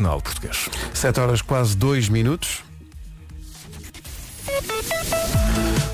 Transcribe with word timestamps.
Nacional 0.00 0.20
Português. 0.20 0.68
7 0.92 1.20
horas 1.20 1.40
quase 1.40 1.76
2 1.76 2.08
minutos. 2.08 2.64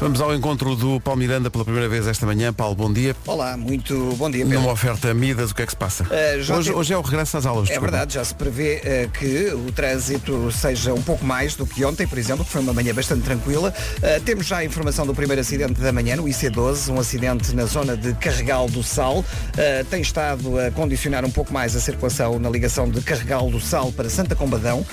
Vamos 0.01 0.19
ao 0.23 0.35
encontro 0.35 0.75
do 0.75 0.99
Paulo 0.99 1.21
Miranda 1.21 1.51
pela 1.51 1.63
primeira 1.63 1.87
vez 1.87 2.07
esta 2.07 2.25
manhã. 2.25 2.55
Paulo, 2.55 2.75
bom 2.75 2.91
dia. 2.91 3.15
Olá, 3.27 3.55
muito 3.55 4.15
bom 4.17 4.31
dia, 4.31 4.45
Pedro. 4.47 4.61
Numa 4.61 4.73
oferta 4.73 5.13
Midas, 5.13 5.51
o 5.51 5.55
que 5.55 5.61
é 5.61 5.67
que 5.67 5.73
se 5.73 5.77
passa? 5.77 6.07
Já 6.41 6.57
hoje, 6.57 6.69
teve- 6.71 6.81
hoje 6.81 6.93
é 6.95 6.97
o 6.97 7.03
regresso 7.03 7.37
às 7.37 7.45
aulas. 7.45 7.65
É 7.69 7.73
desculpa. 7.73 7.91
verdade, 7.91 8.15
já 8.15 8.25
se 8.25 8.35
prevê 8.35 8.81
eh, 8.83 9.09
que 9.13 9.53
o 9.53 9.71
trânsito 9.71 10.51
seja 10.53 10.95
um 10.95 11.03
pouco 11.03 11.23
mais 11.23 11.55
do 11.55 11.67
que 11.67 11.85
ontem, 11.85 12.07
por 12.07 12.17
exemplo, 12.17 12.47
que 12.47 12.51
foi 12.51 12.63
uma 12.63 12.73
manhã 12.73 12.95
bastante 12.95 13.21
tranquila. 13.25 13.75
Eh, 14.01 14.21
temos 14.25 14.47
já 14.47 14.57
a 14.59 14.65
informação 14.65 15.05
do 15.07 15.15
primeiro 15.15 15.43
acidente 15.43 15.79
da 15.79 15.93
manhã 15.93 16.17
no 16.17 16.25
IC12, 16.25 16.89
um 16.91 16.99
acidente 16.99 17.55
na 17.55 17.67
zona 17.67 17.95
de 17.95 18.15
Carregal 18.15 18.69
do 18.71 18.83
Sal. 18.83 19.23
Tem 19.91 20.01
estado 20.01 20.59
a 20.59 20.71
condicionar 20.71 21.27
um 21.27 21.31
pouco 21.31 21.53
mais 21.53 21.77
a 21.77 21.81
circulação 21.81 22.39
na 22.39 22.49
ligação 22.49 22.89
de 22.89 23.03
Carregal 23.03 23.51
do 23.51 23.61
Sal 23.61 23.93
para 23.93 24.09
Santa 24.09 24.35
Combadão. 24.35 24.85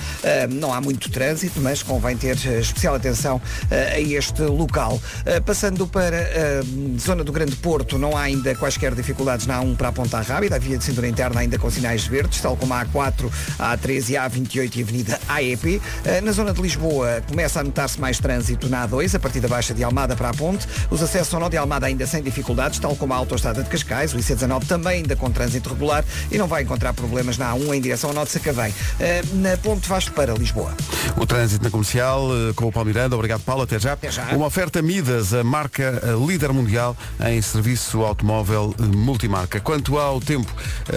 Não 0.50 0.70
há 0.74 0.82
muito 0.82 1.10
trânsito, 1.10 1.60
mas 1.62 1.82
convém 1.82 2.14
ter 2.14 2.36
especial 2.60 2.94
atenção 2.94 3.40
a 3.70 3.98
este 3.98 4.42
local. 4.42 4.97
Eh, 5.26 5.40
passando 5.40 5.86
para 5.86 6.16
a 6.18 6.98
zona 7.00 7.22
do 7.24 7.32
Grande 7.32 7.56
Porto, 7.56 7.98
não 7.98 8.16
há 8.16 8.22
ainda 8.22 8.54
quaisquer 8.54 8.94
dificuldades 8.94 9.46
na 9.46 9.60
A1 9.60 9.76
para 9.76 9.88
a 9.88 9.92
Ponta 9.92 10.20
Rábida, 10.20 10.56
a 10.56 10.58
via 10.58 10.76
de 10.78 10.84
cintura 10.84 11.08
interna 11.08 11.40
ainda 11.40 11.58
com 11.58 11.70
sinais 11.70 12.06
verdes, 12.06 12.40
tal 12.40 12.56
como 12.56 12.74
a 12.74 12.84
A4, 12.84 13.30
a 13.58 13.76
A13 13.76 14.10
e 14.10 14.16
a 14.16 14.28
A28 14.30 14.76
e 14.76 14.80
a 14.80 14.82
Avenida 14.84 15.20
AEP. 15.28 15.82
Eh, 16.04 16.20
Na 16.20 16.32
zona 16.32 16.52
de 16.52 16.60
Lisboa 16.60 17.22
começa 17.28 17.60
a 17.60 17.64
notar-se 17.64 18.00
mais 18.00 18.18
trânsito 18.18 18.68
na 18.68 18.86
A2, 18.86 19.14
a 19.14 19.18
partir 19.18 19.40
da 19.40 19.48
Baixa 19.48 19.72
de 19.74 19.82
Almada 19.84 20.16
para 20.16 20.30
a 20.30 20.34
Ponte. 20.34 20.66
Os 20.90 21.02
acessos 21.02 21.32
ao 21.34 21.40
nó 21.40 21.48
de 21.48 21.56
Almada 21.56 21.86
ainda 21.86 22.06
sem 22.06 22.22
dificuldades, 22.22 22.78
tal 22.78 22.94
como 22.96 23.12
a 23.12 23.16
Autostrada 23.16 23.62
de 23.62 23.68
Cascais, 23.68 24.12
o 24.14 24.18
IC19 24.18 24.66
também 24.66 24.98
ainda 24.98 25.16
com 25.16 25.30
trânsito 25.30 25.68
regular 25.70 26.04
e 26.30 26.38
não 26.38 26.46
vai 26.46 26.62
encontrar 26.62 26.92
problemas 26.92 27.38
na 27.38 27.52
A1 27.54 27.74
em 27.74 27.80
direção 27.80 28.10
ao 28.10 28.14
nó 28.14 28.24
de 28.24 28.30
Sacavém. 28.30 28.72
Eh, 29.00 29.22
Na 29.34 29.56
Ponte 29.56 29.88
Vasco 29.88 30.14
para 30.14 30.32
Lisboa. 30.34 30.74
O 31.16 31.26
trânsito 31.26 31.64
na 31.64 31.70
comercial 31.70 32.28
eh, 32.32 32.52
com 32.54 32.66
o 32.66 32.72
Paulo 32.72 32.88
Miranda. 32.88 33.14
Obrigado, 33.16 33.40
Paulo. 33.42 33.62
Até 33.62 33.78
já. 33.78 33.92
Até 33.92 34.10
já. 34.10 34.24
Uma 34.34 34.46
oferta 34.46 34.80
Midas, 34.88 35.34
a 35.34 35.44
marca 35.44 36.00
líder 36.26 36.50
mundial 36.50 36.96
em 37.26 37.42
serviço 37.42 38.00
automóvel 38.00 38.74
multimarca. 38.78 39.60
Quanto 39.60 39.98
ao 39.98 40.18
tempo, 40.18 40.50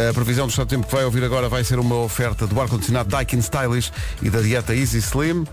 a 0.10 0.14
previsão 0.14 0.48
do 0.48 0.50
estado 0.50 0.68
do 0.68 0.70
tempo 0.70 0.88
que 0.88 0.96
vai 0.96 1.04
ouvir 1.04 1.26
agora 1.26 1.50
vai 1.50 1.62
ser 1.62 1.78
uma 1.78 1.96
oferta 1.98 2.48
do 2.48 2.62
ar-condicionado 2.62 3.10
Daikin 3.10 3.40
Stylish 3.40 3.92
e 4.22 4.30
da 4.30 4.40
dieta 4.40 4.74
Easy 4.74 5.00
Slim. 5.00 5.46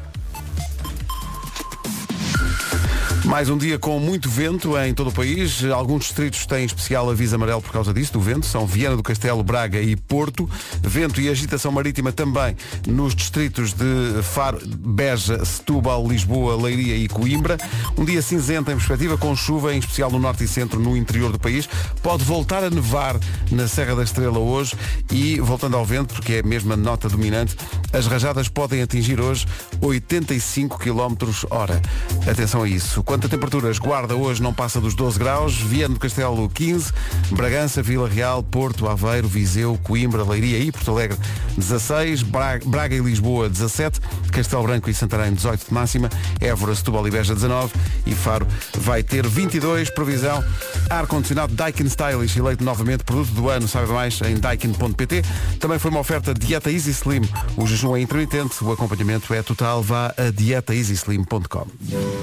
Mais 3.29 3.51
um 3.51 3.59
dia 3.59 3.79
com 3.79 4.01
muito 4.01 4.27
vento 4.27 4.77
em 4.79 4.95
todo 4.95 5.09
o 5.09 5.13
país. 5.13 5.63
Alguns 5.63 6.05
distritos 6.05 6.47
têm 6.47 6.65
especial 6.65 7.11
aviso 7.11 7.37
amarelo 7.37 7.61
por 7.61 7.71
causa 7.71 7.93
disso, 7.93 8.15
do 8.15 8.21
vento. 8.21 8.47
São 8.47 8.67
Viana 8.67 8.97
do 8.97 9.03
Castelo, 9.03 9.45
Braga 9.45 9.79
e 9.83 9.95
Porto. 9.95 10.49
Vento 10.81 11.21
e 11.21 11.29
agitação 11.29 11.71
marítima 11.71 12.11
também 12.11 12.57
nos 12.87 13.15
distritos 13.15 13.75
de 13.75 14.23
Faro, 14.23 14.59
Beja, 14.67 15.45
Setúbal, 15.45 16.09
Lisboa, 16.09 16.57
Leiria 16.57 16.97
e 16.97 17.07
Coimbra. 17.07 17.59
Um 17.99 18.05
dia 18.07 18.23
cinzento 18.23 18.71
em 18.71 18.77
perspectiva, 18.77 19.19
com 19.19 19.37
chuva, 19.37 19.75
em 19.75 19.79
especial 19.79 20.11
no 20.11 20.19
norte 20.19 20.45
e 20.45 20.49
centro, 20.49 20.81
no 20.81 20.97
interior 20.97 21.31
do 21.31 21.39
país. 21.39 21.69
Pode 22.03 22.25
voltar 22.25 22.65
a 22.65 22.71
nevar 22.71 23.15
na 23.53 23.69
Serra 23.69 23.95
da 23.95 24.05
Estrela 24.05 24.39
hoje 24.39 24.75
e, 25.13 25.39
voltando 25.39 25.77
ao 25.77 25.85
vento, 25.85 26.15
porque 26.15 26.33
é 26.33 26.41
a 26.41 26.43
mesma 26.43 26.79
nota 26.79 27.11
dominante, 27.11 27.55
as 27.93 28.07
rajadas 28.07 28.49
podem 28.49 28.81
atingir 28.81 29.21
hoje 29.21 29.47
85 29.83 30.79
km 30.79 31.15
hora. 31.51 31.83
Atenção 32.27 32.63
a 32.63 32.69
isso. 32.69 33.03
A 33.25 33.29
temperaturas, 33.29 33.79
Guarda 33.79 34.15
hoje 34.17 34.43
não 34.43 34.55
passa 34.55 34.81
dos 34.81 34.95
12 34.95 35.19
graus, 35.19 35.55
Viana 35.57 35.95
do 35.95 36.01
Castelo 36.01 36.49
15, 36.49 36.93
Bragança, 37.33 37.83
Vila 37.83 38.09
Real, 38.09 38.43
Porto, 38.43 38.89
Aveiro, 38.89 39.29
Viseu, 39.29 39.79
Coimbra, 39.83 40.23
Leiria 40.25 40.59
e 40.59 40.73
Porto 40.73 40.93
Alegre 40.93 41.19
16, 41.57 42.23
Bra- 42.23 42.61
Braga 42.65 42.95
e 42.97 43.01
Lisboa 43.01 43.49
17, 43.51 44.01
Castelo 44.33 44.63
Branco 44.63 44.89
e 44.89 44.95
Santarém 44.95 45.35
18 45.35 45.67
de 45.69 45.75
máxima, 45.75 46.09
Évora, 46.41 46.75
Setúbal 46.75 47.07
e 47.07 47.11
Beja 47.11 47.35
19 47.35 47.75
e 48.07 48.15
Faro 48.15 48.47
vai 48.79 49.03
ter 49.03 49.27
22, 49.27 49.91
previsão, 49.91 50.43
ar-condicionado 50.89 51.55
Daikin 51.55 51.85
Stylish 51.87 52.39
eleito 52.39 52.65
novamente 52.65 53.05
produto 53.05 53.33
do 53.33 53.51
ano, 53.51 53.69
sabe 53.69 53.89
mais 53.93 54.19
em 54.23 54.37
daikin.pt. 54.37 55.23
Também 55.61 55.79
foi 55.79 55.91
uma 55.91 56.01
oferta 56.01 56.33
Dieta 56.33 56.71
Easy 56.71 56.91
Slim, 56.93 57.29
o 57.57 57.67
jejum 57.67 57.95
é 57.97 58.01
intermitente, 58.01 58.63
o 58.65 58.73
acompanhamento 58.73 59.35
é 59.35 59.43
total, 59.43 59.83
vá 59.83 60.15
a 60.17 60.31
dietaeasyslim.com. 60.31 61.67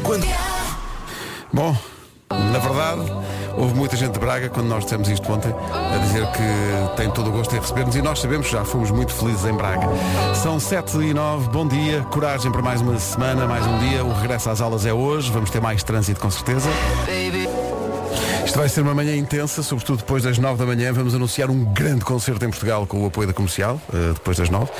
Quando... 0.02 0.26
Bom, 1.56 1.74
na 2.52 2.60
verdade, 2.60 3.14
houve 3.58 3.74
muita 3.76 3.96
gente 3.96 4.12
de 4.12 4.20
Braga, 4.20 4.50
quando 4.50 4.68
nós 4.68 4.84
dissemos 4.84 5.08
isto 5.08 5.32
ontem, 5.32 5.54
a 5.72 5.98
dizer 6.00 6.28
que 6.34 6.98
tem 6.98 7.10
todo 7.10 7.30
o 7.30 7.32
gosto 7.32 7.56
em 7.56 7.60
receber-nos 7.62 7.96
e 7.96 8.02
nós 8.02 8.20
sabemos 8.20 8.48
que 8.48 8.52
já 8.52 8.66
fomos 8.66 8.92
muito 8.92 9.14
felizes 9.14 9.46
em 9.46 9.54
Braga. 9.54 9.88
São 10.36 10.60
7 10.60 10.98
e 10.98 11.14
9, 11.14 11.48
bom 11.52 11.66
dia, 11.66 12.02
coragem 12.12 12.52
para 12.52 12.62
mais 12.62 12.82
uma 12.82 13.00
semana, 13.00 13.48
mais 13.48 13.66
um 13.66 13.80
dia. 13.80 14.04
O 14.04 14.12
regresso 14.12 14.50
às 14.50 14.60
aulas 14.60 14.86
é 14.86 14.92
hoje, 14.92 15.32
vamos 15.32 15.50
ter 15.50 15.62
mais 15.62 15.82
trânsito 15.82 16.20
com 16.20 16.30
certeza. 16.30 16.68
Isto 18.46 18.60
vai 18.60 18.70
ser 18.70 18.82
uma 18.82 18.94
manhã 18.94 19.16
intensa, 19.16 19.64
sobretudo 19.64 20.00
depois 20.00 20.24
das 20.24 20.38
9 20.38 20.60
da 20.60 20.66
manhã. 20.66 20.92
Vamos 20.92 21.16
anunciar 21.16 21.50
um 21.50 21.66
grande 21.74 22.04
concerto 22.06 22.46
em 22.46 22.50
Portugal 22.50 22.86
com 22.86 23.02
o 23.04 23.08
apoio 23.08 23.28
da 23.28 23.34
comercial, 23.34 23.82
eh, 23.94 24.12
depois 24.14 24.38
das 24.38 24.50
9. 24.50 24.72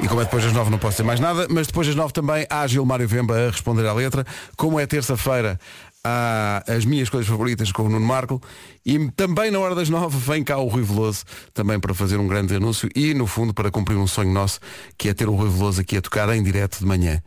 E 0.00 0.08
como 0.08 0.20
é 0.20 0.24
depois 0.24 0.42
das 0.42 0.52
9 0.52 0.70
não 0.70 0.78
posso 0.78 0.92
dizer 0.92 1.02
mais 1.04 1.20
nada, 1.20 1.46
mas 1.50 1.66
depois 1.66 1.86
das 1.86 1.94
9 1.94 2.12
também 2.12 2.46
há 2.48 2.66
Gilmário 2.66 3.06
Vemba 3.06 3.36
a 3.36 3.50
responder 3.50 3.86
à 3.86 3.92
letra. 3.92 4.24
Como 4.56 4.80
é 4.80 4.86
terça-feira, 4.86 5.60
há 6.04 6.62
as 6.66 6.84
minhas 6.84 7.08
coisas 7.08 7.28
favoritas 7.28 7.70
com 7.72 7.82
o 7.84 7.88
Nuno 7.88 8.06
Marco. 8.06 8.40
E 8.84 9.10
também 9.10 9.50
na 9.50 9.58
hora 9.58 9.74
das 9.74 9.88
9 9.88 10.16
vem 10.18 10.42
cá 10.42 10.58
o 10.58 10.68
Rui 10.68 10.82
Veloso, 10.82 11.24
também 11.54 11.78
para 11.78 11.94
fazer 11.94 12.16
um 12.16 12.26
grande 12.26 12.54
anúncio 12.54 12.88
e, 12.94 13.14
no 13.14 13.26
fundo, 13.26 13.54
para 13.54 13.70
cumprir 13.70 13.96
um 13.96 14.06
sonho 14.06 14.32
nosso, 14.32 14.60
que 14.96 15.08
é 15.08 15.14
ter 15.14 15.28
o 15.28 15.34
Rui 15.34 15.48
Veloso 15.48 15.80
aqui 15.80 15.96
a 15.96 16.00
tocar 16.00 16.28
em 16.30 16.42
direto 16.42 16.78
de 16.78 16.86
manhã. 16.86 17.22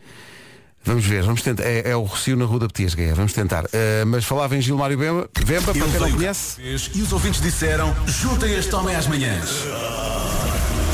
Vamos 0.83 1.03
ver, 1.03 1.23
vamos 1.23 1.41
tentar. 1.41 1.63
É, 1.63 1.89
é 1.89 1.95
o 1.95 2.03
Rocio 2.03 2.37
na 2.37 2.45
Rua 2.45 2.59
da 2.59 2.67
Petiesga, 2.67 3.01
é, 3.01 3.11
vamos 3.11 3.33
tentar. 3.33 3.65
Eh, 3.73 4.05
mas 4.05 4.23
falava 4.23 4.55
em 4.55 4.61
Gilmário 4.61 4.95
Vemba, 4.95 5.27
Vemba 5.43 5.73
para 5.73 5.73
quem 5.73 5.99
não 5.99 6.11
conhece. 6.11 6.61
E 6.61 7.01
os 7.01 7.11
ouvintes 7.11 7.41
disseram, 7.41 7.95
juntem 8.05 8.53
este 8.53 8.73
homem 8.75 8.95
às 8.95 9.07
manhãs. 9.07 9.49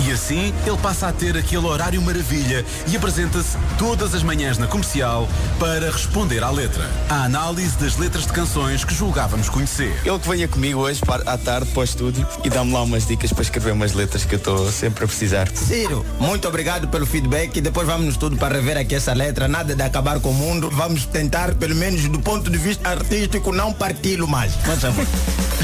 E 0.07 0.11
assim 0.11 0.53
ele 0.65 0.77
passa 0.77 1.07
a 1.07 1.13
ter 1.13 1.37
aquele 1.37 1.65
horário 1.65 2.01
maravilha 2.01 2.65
e 2.87 2.95
apresenta-se 2.97 3.55
todas 3.77 4.15
as 4.15 4.23
manhãs 4.23 4.57
na 4.57 4.65
comercial 4.65 5.27
para 5.59 5.91
responder 5.91 6.43
à 6.43 6.49
letra. 6.49 6.89
A 7.09 7.23
análise 7.25 7.77
das 7.77 7.97
letras 7.97 8.25
de 8.25 8.33
canções 8.33 8.83
que 8.83 8.93
julgávamos 8.95 9.47
conhecer. 9.47 9.95
Ele 10.03 10.17
que 10.19 10.27
venha 10.27 10.47
comigo 10.47 10.79
hoje 10.81 11.01
para- 11.05 11.23
à 11.31 11.37
tarde 11.37 11.69
para 11.71 11.81
o 11.81 11.83
estúdio 11.83 12.27
e 12.43 12.49
dá-me 12.49 12.73
lá 12.73 12.81
umas 12.81 13.05
dicas 13.05 13.31
para 13.31 13.43
escrever 13.43 13.73
umas 13.73 13.93
letras 13.93 14.25
que 14.25 14.35
eu 14.35 14.37
estou 14.37 14.71
sempre 14.71 15.03
a 15.03 15.07
precisar. 15.07 15.47
Ciro, 15.53 16.03
muito 16.19 16.47
obrigado 16.47 16.87
pelo 16.87 17.05
feedback 17.05 17.57
e 17.57 17.61
depois 17.61 17.85
vamos 17.85 18.05
no 18.05 18.11
estúdio 18.11 18.37
para 18.39 18.55
rever 18.55 18.77
aqui 18.77 18.95
essa 18.95 19.13
letra, 19.13 19.47
nada 19.47 19.75
de 19.75 19.83
acabar 19.83 20.19
com 20.19 20.29
o 20.31 20.33
mundo. 20.33 20.69
Vamos 20.71 21.05
tentar, 21.05 21.53
pelo 21.55 21.75
menos 21.75 22.01
do 22.07 22.19
ponto 22.19 22.49
de 22.49 22.57
vista 22.57 22.89
artístico, 22.89 23.51
não 23.51 23.71
parti-lo 23.71 24.27
mais. 24.27 24.53
Mas, 24.65 24.83
amor, 24.83 25.05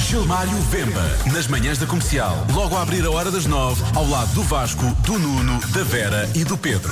Gilmário 0.07 0.57
Vemba, 0.69 1.03
nas 1.33 1.47
manhãs 1.47 1.77
da 1.79 1.85
comercial, 1.87 2.45
logo 2.53 2.75
a 2.77 2.81
abrir 2.83 3.03
a 3.05 3.09
hora 3.09 3.31
das 3.31 3.45
nove, 3.45 3.83
ao 3.95 4.07
lado 4.07 4.26
do 4.33 4.43
Vasco, 4.43 4.85
do 5.05 5.19
Nuno, 5.19 5.59
da 5.69 5.83
Vera 5.83 6.29
e 6.35 6.43
do 6.43 6.57
Pedro. 6.57 6.91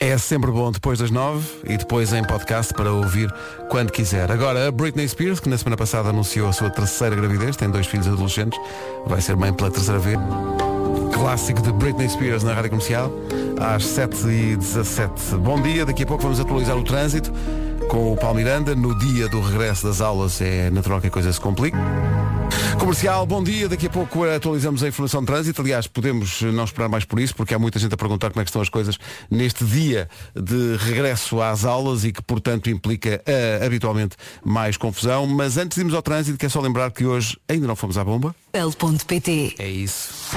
É 0.00 0.18
sempre 0.18 0.50
bom 0.50 0.70
depois 0.70 0.98
das 0.98 1.10
nove 1.10 1.46
e 1.64 1.76
depois 1.76 2.12
em 2.12 2.22
podcast 2.22 2.74
para 2.74 2.92
ouvir 2.92 3.32
quando 3.70 3.90
quiser. 3.90 4.30
Agora, 4.30 4.68
a 4.68 4.70
Britney 4.70 5.08
Spears, 5.08 5.40
que 5.40 5.48
na 5.48 5.56
semana 5.56 5.76
passada 5.76 6.10
anunciou 6.10 6.48
a 6.48 6.52
sua 6.52 6.68
terceira 6.68 7.16
gravidez, 7.16 7.56
tem 7.56 7.70
dois 7.70 7.86
filhos 7.86 8.06
adolescentes, 8.06 8.58
vai 9.06 9.20
ser 9.20 9.36
mãe 9.36 9.52
pela 9.52 9.70
terceira 9.70 9.98
vez. 9.98 10.18
Clássico 11.12 11.62
de 11.62 11.72
Britney 11.72 12.08
Spears 12.08 12.42
na 12.42 12.52
rádio 12.52 12.70
comercial, 12.70 13.10
às 13.58 13.84
7h17. 13.84 15.38
Bom 15.38 15.60
dia, 15.62 15.86
daqui 15.86 16.02
a 16.02 16.06
pouco 16.06 16.22
vamos 16.22 16.40
atualizar 16.40 16.76
o 16.76 16.84
trânsito 16.84 17.32
com 17.88 18.12
o 18.12 18.16
Paulo 18.16 18.36
Miranda. 18.36 18.74
No 18.74 18.98
dia 18.98 19.28
do 19.28 19.40
regresso 19.40 19.86
das 19.86 20.00
aulas 20.00 20.40
é 20.40 20.70
natural 20.70 21.00
que 21.00 21.06
a 21.06 21.10
coisa 21.10 21.32
se 21.32 21.40
complique. 21.40 21.78
Comercial, 22.78 23.26
bom 23.26 23.42
dia. 23.42 23.68
Daqui 23.68 23.86
a 23.86 23.90
pouco 23.90 24.24
atualizamos 24.24 24.82
a 24.82 24.88
informação 24.88 25.20
de 25.20 25.26
trânsito. 25.26 25.62
Aliás, 25.62 25.86
podemos 25.86 26.42
não 26.42 26.64
esperar 26.64 26.88
mais 26.88 27.04
por 27.04 27.18
isso, 27.20 27.34
porque 27.34 27.54
há 27.54 27.58
muita 27.58 27.78
gente 27.78 27.94
a 27.94 27.96
perguntar 27.96 28.30
como 28.30 28.40
é 28.40 28.44
que 28.44 28.50
estão 28.50 28.60
as 28.60 28.68
coisas 28.68 28.98
neste 29.30 29.64
dia 29.64 30.08
de 30.34 30.76
regresso 30.76 31.40
às 31.40 31.64
aulas 31.64 32.04
e 32.04 32.12
que, 32.12 32.22
portanto, 32.22 32.70
implica 32.70 33.22
eh, 33.26 33.60
habitualmente 33.64 34.16
mais 34.44 34.76
confusão. 34.76 35.26
Mas 35.26 35.56
antes 35.56 35.76
de 35.76 35.80
irmos 35.82 35.94
ao 35.94 36.02
trânsito, 36.02 36.38
quer 36.38 36.50
só 36.50 36.60
lembrar 36.60 36.90
que 36.90 37.04
hoje 37.04 37.38
ainda 37.48 37.66
não 37.66 37.76
fomos 37.76 37.96
à 37.96 38.04
bomba. 38.04 38.34
L.pt 38.52 39.54
É 39.58 39.68
isso. 39.68 40.36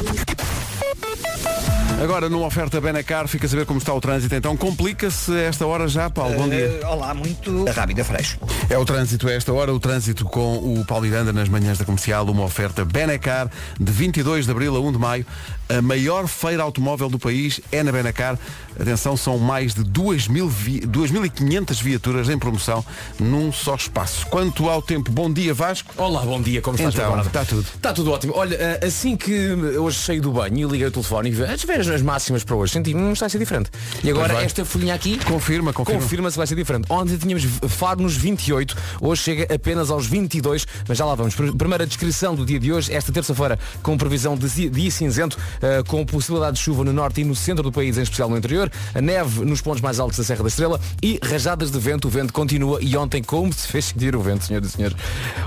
Agora, 2.02 2.30
numa 2.30 2.46
oferta 2.46 2.80
Benacar, 2.80 3.28
fica 3.28 3.48
a 3.48 3.50
saber 3.50 3.66
como 3.66 3.80
está 3.80 3.92
o 3.92 4.00
trânsito. 4.00 4.36
Então, 4.36 4.56
complica-se 4.56 5.36
esta 5.36 5.66
hora 5.66 5.88
já, 5.88 6.10
Paulo. 6.10 6.36
Bom 6.36 6.48
dia. 6.48 6.80
Eh, 6.82 6.86
olá, 6.86 7.12
muito 7.14 7.66
rápida, 7.72 8.04
freixo. 8.04 8.38
É 8.70 8.78
o 8.78 8.86
trânsito 8.86 9.28
a 9.28 9.32
esta 9.32 9.52
hora, 9.52 9.74
o 9.74 9.80
trânsito 9.80 10.24
com 10.26 10.58
o 10.58 10.86
Paulo 10.86 11.06
Miranda 11.06 11.34
nas 11.34 11.50
manhãs 11.50 11.80
da 11.80 11.86
comercial, 11.86 12.24
uma 12.26 12.44
oferta 12.44 12.86
Benacar 12.86 13.50
de 13.80 13.92
22 13.92 14.46
de 14.46 14.52
abril 14.52 14.76
a 14.76 14.80
1 14.80 14.92
de 14.92 14.98
maio 15.00 15.26
A 15.70 15.82
maior 15.82 16.28
feira 16.28 16.64
automóvel 16.64 17.10
do 17.10 17.20
país 17.20 17.60
é 17.72 17.84
na 17.84 17.92
Benacar. 17.92 18.38
Atenção, 18.80 19.18
são 19.18 19.38
mais 19.38 19.74
de 19.74 19.84
2.000 19.84 20.48
vi- 20.48 20.80
2.500 20.82 21.82
viaturas 21.82 22.30
em 22.30 22.38
promoção 22.38 22.86
num 23.20 23.52
só 23.52 23.76
espaço. 23.76 24.26
Quanto 24.28 24.70
ao 24.70 24.82
tempo, 24.82 25.12
bom 25.12 25.32
dia 25.32 25.54
Vasco. 25.54 25.94
Olá, 25.98 26.22
bom 26.22 26.40
dia, 26.42 26.62
como 26.62 26.78
estás, 26.78 26.94
Então, 26.96 27.20
está 27.22 27.44
tudo. 27.44 27.66
Está 27.76 27.92
tudo 27.94 28.12
ótimo. 28.12 28.34
Olha, 28.36 28.56
eh, 28.56 28.86
assim 28.86 29.18
que 29.18 29.34
hoje 29.54 29.98
saí 29.98 30.20
do 30.22 30.32
banho 30.32 30.58
e 30.68 30.72
liguei 30.72 30.88
o 30.88 30.92
telefone 30.92 31.30
e 31.30 31.32
vi 31.34 31.44
as 31.44 31.64
ver 31.64 31.82
as 31.82 32.02
máximas 32.02 32.44
para 32.44 32.56
hoje, 32.56 32.74
senti 32.74 32.94
não 32.94 33.12
está 33.14 33.26
a 33.26 33.30
ser 33.30 33.40
diferente. 33.40 33.70
E 34.04 34.10
agora 34.10 34.42
esta 34.44 34.64
folhinha 34.64 34.94
aqui 34.94 35.18
Confirma, 35.26 35.74
confirma. 35.74 36.02
confirma-se 36.02 36.36
que 36.36 36.38
vai 36.38 36.48
ser 36.48 36.56
diferente. 36.56 36.86
Ontem 36.90 37.18
tínhamos 37.18 37.44
Faro 37.68 38.02
nos 38.02 38.16
28, 38.16 38.76
hoje 39.02 39.22
chega 39.24 39.54
apenas 39.54 39.90
aos 39.90 40.06
22, 40.06 40.66
mas 40.88 40.98
já 40.98 41.04
lá 41.06 41.16
vamos. 41.16 41.34
Pr- 41.36 41.52
Primeira 41.58 41.86
descrição 41.86 42.36
do 42.36 42.46
dia 42.46 42.60
de 42.60 42.72
hoje, 42.72 42.94
esta 42.94 43.12
terça-feira, 43.12 43.58
com 43.82 43.98
previsão 43.98 44.38
de 44.38 44.48
di- 44.50 44.70
dia 44.70 44.92
cinzento, 44.92 45.38
eh, 45.62 45.84
com 45.88 46.06
possibilidade 46.06 46.58
de 46.58 46.64
chuva 46.64 46.84
no 46.84 46.94
norte 46.94 47.22
e 47.22 47.24
no 47.24 47.36
centro 47.36 47.64
do 47.64 47.72
país, 47.72 47.98
em 47.98 48.02
especial 48.02 48.30
no 48.30 48.38
interior, 48.38 48.72
a 48.94 49.02
neve 49.02 49.46
nos 49.46 49.62
pontos 49.62 49.82
mais 49.82 50.00
altos 50.00 50.18
da 50.18 50.24
Serra 50.24 50.44
da 50.44 50.50
Estrela 50.50 50.80
e 51.02 51.20
rajadas 51.24 51.72
de 51.72 51.80
vento. 51.80 52.08
O 52.08 52.12
vento 52.12 52.34
continua 52.34 52.80
e 52.82 52.96
ontem 52.96 53.24
como 53.24 53.52
se 53.54 53.68
fez 53.68 53.86
sentir 53.86 54.16
o 54.16 54.22
vento, 54.22 54.46
senhoras 54.46 54.70
e 54.70 54.72
senhores. 54.72 54.98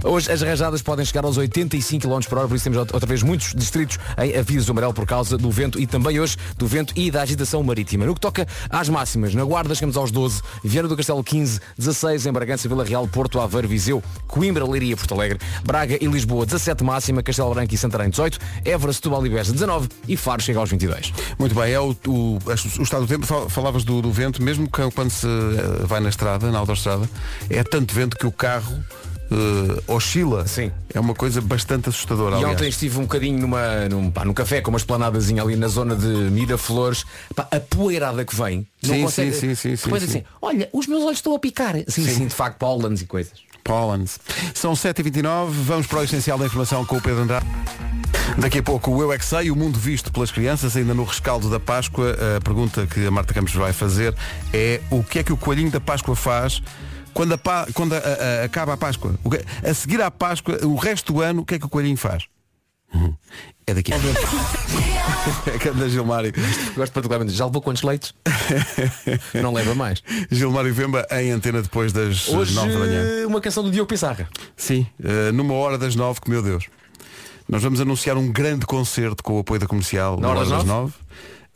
Hoje 0.05 0.31
as 0.31 0.43
rajadas 0.43 0.83
podem 0.83 1.05
chegar 1.05 1.25
aos 1.25 1.37
85 1.37 2.07
km 2.07 2.21
por 2.29 2.39
hora, 2.39 2.49
por 2.49 2.55
isso 2.55 2.65
temos 2.65 2.79
outra 2.79 3.07
vez 3.07 3.23
muitos 3.23 3.55
distritos 3.55 3.99
em 4.19 4.37
aviso 4.37 4.71
amarelo 4.73 4.95
por 4.95 5.07
causa 5.07 5.37
do 5.37 5.51
vento 5.51 5.79
e 5.79 5.87
também 5.87 6.21
hoje 6.21 6.37
do 6.57 6.67
vento 6.67 6.93
e 6.97 7.11
da 7.11 7.23
agitação 7.23 7.63
marítima. 7.63 8.05
No 8.05 8.15
que 8.15 8.21
toca 8.21 8.47
às 8.69 8.89
máximas, 8.89 9.35
na 9.35 9.45
Guarda 9.45 9.75
chegamos 9.75 9.97
aos 9.97 10.11
12, 10.11 10.43
Viana 10.65 10.89
do 10.89 10.97
Castelo 10.97 11.23
15, 11.23 11.61
16 11.79 12.27
em 12.27 12.33
Bragança, 12.33 12.69
Vila 12.69 12.85
Real, 12.85 13.07
Porto, 13.09 13.41
Aveiro, 13.41 13.69
Viseu, 13.69 14.03
Coimbra, 14.27 14.67
Leiria, 14.67 14.97
Porto 14.97 15.15
Alegre, 15.15 15.39
Braga 15.65 15.99
e 16.01 16.07
Lisboa 16.07 16.45
17 16.45 16.85
máxima, 16.85 17.23
Castelo 17.23 17.53
Branco 17.55 17.75
e 17.75 17.79
Santarém 17.79 18.11
18, 18.11 18.39
Évora, 18.65 18.93
Setúbal 18.93 19.27
e 19.27 19.31
Beja 19.31 19.53
19 19.53 19.89
e 20.09 20.17
Faro 20.17 20.43
chega 20.43 20.59
aos 20.59 20.71
22. 20.71 21.13
Muito 21.39 21.55
bem, 21.55 21.73
é 21.73 21.81
o, 21.81 21.95
o, 22.07 22.39
o 22.79 22.83
estado 22.83 23.03
do 23.03 23.09
tempo, 23.09 23.27
Fal- 23.27 23.49
falavas 23.49 23.85
do, 23.85 24.01
do 24.03 24.11
vento, 24.11 24.43
mesmo 24.43 24.69
que 24.71 24.91
quando 24.91 25.11
se 25.11 25.27
eh, 25.27 25.85
vai 25.87 26.01
na 26.01 26.09
estrada, 26.09 26.51
na 26.51 26.59
autoestrada, 26.59 27.09
é 27.49 27.63
tanto 27.63 27.95
vento 27.95 28.17
que 28.17 28.27
o 28.27 28.33
carro 28.33 28.77
eh, 29.31 29.83
oscila. 29.87 30.47
Sim. 30.47 30.71
É 30.93 30.99
uma 30.99 31.15
coisa 31.15 31.41
bastante 31.41 31.89
assustadora. 31.89 32.35
E 32.35 32.39
aliás. 32.39 32.55
ontem 32.55 32.69
estive 32.69 32.99
um 32.99 33.03
bocadinho 33.03 33.39
numa, 33.39 33.89
num, 33.89 34.11
pá, 34.11 34.25
num 34.25 34.35
café 34.35 34.61
com 34.61 34.71
uma 34.71 34.79
esplanadazinha 34.79 35.43
ali 35.43 35.55
na 35.57 35.69
zona 35.69 35.95
de 35.95 36.07
Miraflores. 36.07 37.05
Pá, 37.35 37.47
a 37.51 37.61
poeirada 37.61 38.25
que 38.25 38.35
vem. 38.35 38.67
não 38.83 38.95
Sim, 38.95 39.03
consegue- 39.03 39.33
sim, 39.33 39.39
sim, 39.41 39.55
sim, 39.55 39.77
sim, 39.77 39.85
Depois 39.85 40.03
sim. 40.03 40.09
assim, 40.09 40.25
olha, 40.43 40.69
os 40.73 40.87
meus 40.87 41.03
olhos 41.05 41.19
estão 41.19 41.35
a 41.35 41.39
picar. 41.39 41.77
Sim, 41.87 42.05
sim, 42.07 42.27
de 42.27 42.35
facto, 42.35 42.59
pólenes 42.59 43.03
e 43.03 43.07
coisas. 43.07 43.33
Pollens. 43.65 44.19
São 44.55 44.73
7h29, 44.73 45.49
vamos 45.51 45.87
para 45.87 45.99
o 46.01 46.03
essencial 46.05 46.39
da 46.39 46.47
informação 46.47 46.85
com 46.85 46.97
o 46.97 47.01
Pedro 47.01 47.23
Andrade. 47.23 47.47
Daqui 48.39 48.59
a 48.59 48.63
pouco 48.63 48.91
o 48.93 49.03
Eu 49.03 49.13
é 49.13 49.19
que 49.19 49.25
Sei, 49.25 49.51
o 49.51 49.57
mundo 49.57 49.79
visto 49.79 50.13
pelas 50.13 50.31
crianças, 50.31 50.77
ainda 50.77 50.95
no 50.95 51.05
rescaldo 51.05 51.51
da 51.51 51.59
Páscoa. 51.61 52.17
A 52.37 52.41
pergunta 52.41 52.87
que 52.87 53.05
a 53.07 53.11
Marta 53.11 53.35
Campos 53.35 53.53
vai 53.55 53.73
fazer 53.73 54.15
é 54.53 54.81
o 54.91 55.03
que 55.03 55.19
é 55.19 55.23
que 55.25 55.33
o 55.33 55.37
coelhinho 55.37 55.71
da 55.71 55.81
Páscoa 55.81 56.15
faz 56.15 56.63
quando, 57.13 57.35
a 57.35 57.39
quando 57.75 57.95
a- 57.95 57.99
a- 57.99 58.45
acaba 58.45 58.73
a 58.73 58.77
Páscoa? 58.77 59.15
A 59.69 59.75
seguir 59.75 60.01
à 60.01 60.11
Páscoa, 60.11 60.59
o 60.65 60.77
resto 60.77 61.13
do 61.13 61.21
ano, 61.21 61.43
o 61.43 61.45
que 61.45 61.57
é 61.57 61.59
que 61.59 61.67
o 61.67 61.69
coelhinho 61.69 61.97
faz? 61.97 62.25
É 63.67 63.75
daqui. 63.75 63.93
É 63.93 63.99
Canda 65.59 65.85
é 65.85 65.87
é 65.87 65.89
Gilmário. 65.89 66.33
Gosto 66.75 66.93
particularmente. 66.93 67.33
Já 67.33 67.47
levou 67.47 67.63
quantos 67.63 67.83
leitos? 67.83 68.15
Não 69.41 69.53
leva 69.53 69.75
mais. 69.75 70.03
Gilmário 70.31 70.75
Vemba 70.75 71.07
em 71.13 71.31
antena 71.31 71.63
depois 71.63 71.93
das 71.93 72.29
Hoje, 72.29 72.53
9 72.55 72.73
da 72.73 72.79
manhã. 72.79 73.27
Uma 73.27 73.41
canção 73.41 73.63
do 73.63 73.71
Diogo 73.71 73.89
Pissarra. 73.89 74.29
Sim, 74.57 74.87
eh, 75.03 75.31
numa 75.31 75.55
hora 75.55 75.79
das 75.79 75.95
9, 75.95 76.21
que 76.21 76.31
meu 76.31 76.43
Deus. 76.43 76.67
Nós 77.49 77.63
vamos 77.63 77.81
anunciar 77.81 78.17
um 78.17 78.31
grande 78.31 78.67
concerto 78.67 79.23
com 79.23 79.37
o 79.37 79.39
apoio 79.41 79.61
da 79.61 79.67
comercial 79.67 80.19
na, 80.19 80.29
hora, 80.29 80.41
das 80.41 80.51
9. 80.51 80.67
9. 80.67 80.93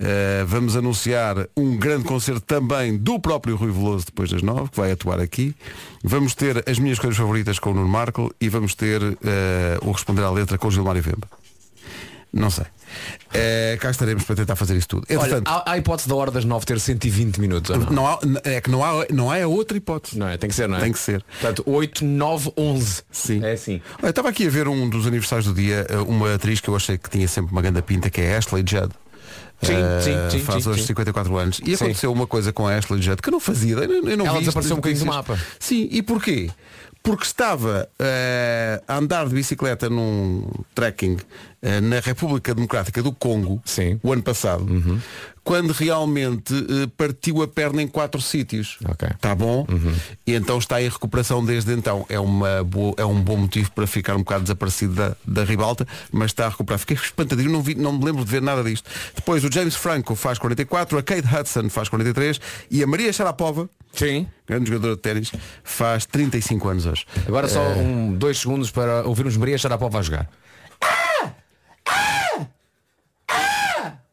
Eh, 0.06 0.45
vamos 0.47 0.77
anunciar 0.77 1.49
um 1.56 1.79
grande 1.79 2.05
concerto 2.05 2.43
também 2.43 2.95
do 2.95 3.19
próprio 3.19 3.56
Rui 3.56 3.73
Veloso 3.73 4.05
depois 4.05 4.31
das 4.31 4.43
nove, 4.43 4.69
que 4.71 4.77
vai 4.77 4.93
atuar 4.93 5.19
aqui. 5.19 5.55
Vamos 6.03 6.35
ter 6.35 6.62
as 6.69 6.79
minhas 6.79 6.99
coisas 6.99 7.17
favoritas 7.17 7.59
com 7.59 7.71
o 7.71 7.75
Nuno 7.75 7.89
Marco 7.89 8.35
e 8.39 8.51
vamos 8.51 8.75
ter 8.75 9.03
uh, 9.03 9.17
o 9.83 9.93
Responder 9.93 10.23
à 10.23 10.31
Letra 10.31 10.59
com 10.59 10.69
o 10.69 10.71
Gilmário 10.71 11.03
Vemba. 11.03 11.27
Não 12.31 12.51
sei. 12.51 12.67
É, 13.33 13.79
cá 13.81 13.91
estaremos 13.91 14.25
para 14.25 14.37
tentar 14.37 14.56
fazer 14.56 14.77
isso 14.77 14.89
tudo. 14.89 15.06
Olha, 15.17 15.41
há, 15.47 15.73
há 15.73 15.79
hipótese 15.79 16.09
da 16.09 16.15
hora 16.17 16.31
das 16.31 16.45
9 16.45 16.67
ter 16.67 16.79
120 16.79 17.41
minutos. 17.41 17.77
Não? 17.77 17.91
não? 17.91 18.06
há, 18.06 18.19
é 18.45 18.61
que 18.61 18.71
não 18.71 18.85
há, 18.85 19.06
não 19.11 19.31
há 19.31 19.39
é 19.39 19.47
outra 19.47 19.77
hipótese. 19.77 20.19
Não 20.19 20.29
é? 20.29 20.37
Tem 20.37 20.51
que 20.51 20.55
ser, 20.55 20.69
não 20.69 20.77
é? 20.77 20.81
Tem 20.81 20.93
que 20.93 20.99
ser. 20.99 21.25
Portanto, 21.41 21.62
8, 21.65 22.05
9, 22.05 22.53
11. 22.56 23.03
Sim. 23.11 23.43
É 23.43 23.53
assim. 23.53 23.81
Olha, 24.03 24.11
estava 24.11 24.29
aqui 24.29 24.47
a 24.47 24.51
ver 24.51 24.69
um 24.69 24.89
dos 24.89 25.06
aniversários 25.06 25.47
do 25.47 25.55
dia, 25.55 25.87
uma 26.06 26.35
atriz 26.35 26.61
que 26.61 26.69
eu 26.69 26.77
achei 26.77 26.99
que 26.99 27.09
tinha 27.09 27.27
sempre 27.27 27.53
uma 27.53 27.62
grande 27.62 27.81
pinta, 27.83 28.11
que 28.11 28.21
é 28.21 28.37
Ashley 28.37 28.65
Judd. 28.69 28.93
Sim, 29.65 29.75
Eh, 29.75 30.01
sim, 30.01 30.39
sim, 30.39 30.45
faz 30.45 30.63
sim, 30.65 30.71
hoje 30.71 30.81
sim. 30.83 30.87
54 30.89 31.37
anos. 31.37 31.61
E 31.65 31.75
aconteceu 31.75 32.13
uma 32.13 32.27
coisa 32.27 32.53
com 32.53 32.67
a 32.67 32.75
Ashley 32.77 33.01
Judd 33.03 33.21
que 33.23 33.29
eu 33.29 33.33
não 33.33 33.41
fazia. 33.41 33.75
Eu, 33.75 33.89
não- 34.03 34.11
eu 34.11 34.17
não 34.17 34.27
Ela 34.27 34.39
vi 34.39 34.45
isto 34.47 34.59
desapareceu 34.59 34.73
um 34.75 34.77
nas 34.77 34.83
bocadinho 34.83 35.05
do 35.05 35.07
mapa. 35.07 35.39
Sim, 35.59 35.89
e 35.91 36.03
porquê? 36.03 36.51
Porque 37.03 37.25
estava 37.25 37.87
eh, 37.99 38.81
a 38.89 38.97
andar 38.97 39.29
de 39.29 39.35
bicicleta 39.35 39.91
num 39.91 40.49
trekking 40.75 41.19
na 41.83 42.01
República 42.01 42.55
Democrática 42.55 43.03
do 43.03 43.13
Congo 43.13 43.61
Sim. 43.65 43.93
Uhum. 43.95 44.01
o 44.03 44.13
ano 44.13 44.23
passado, 44.23 44.67
quando 45.43 45.73
realmente 45.73 46.55
eh, 46.55 46.87
partiu 46.97 47.43
a 47.43 47.49
perna 47.49 47.83
em 47.83 47.87
quatro 47.87 48.21
sítios. 48.21 48.79
Ok. 48.89 49.09
Está 49.15 49.35
bom? 49.35 49.67
E 50.27 50.33
então 50.35 50.59
está 50.59 50.81
em 50.81 50.89
recuperação 50.89 51.45
desde 51.45 51.73
então. 51.73 52.07
É, 52.09 52.19
uma 52.19 52.65
boa, 52.65 52.95
é 52.97 53.05
um 53.05 53.21
bom 53.21 53.37
motivo 53.37 53.71
para 53.73 53.87
ficar 53.87 54.15
um 54.15 54.21
bocado 54.21 54.45
desaparecido 54.45 54.95
da, 54.95 55.17
da 55.27 55.45
ribalta, 55.45 55.87
mas 56.11 56.31
está 56.31 56.47
a 56.47 56.49
recuperar. 56.49 56.79
Fiquei 56.79 56.97
espantadinho, 56.97 57.51
não, 57.51 57.63
vi, 57.63 57.75
não 57.75 57.93
me 57.93 58.05
lembro 58.05 58.25
de 58.25 58.31
ver 58.31 58.41
nada 58.41 58.63
disto. 58.65 58.89
Depois 59.15 59.45
o 59.45 59.53
James 59.53 59.75
Franco 59.75 60.15
faz 60.15 60.39
44, 60.39 60.97
a 60.97 61.03
Kate 61.03 61.29
Hudson 61.29 61.69
faz 61.69 61.89
43 61.91 62.41
e 62.71 62.83
a 62.83 62.87
Maria 62.87 63.13
Sharapova, 63.13 63.69
Sim. 63.93 64.27
grande 64.49 64.69
jogadora 64.69 64.97
de 64.97 65.03
ténis, 65.03 65.31
faz 65.63 66.07
35 66.07 66.69
anos 66.69 66.87
hoje. 66.87 67.05
Agora 67.29 67.49
só 67.49 67.61
Eh, 67.63 67.75
um, 67.83 68.15
dois 68.15 68.39
segundos 68.39 68.71
para 68.71 69.07
ouvirmos 69.07 69.37
Maria 69.37 69.59
Sharapova 69.59 69.99
a 69.99 70.03
jogar. 70.03 70.29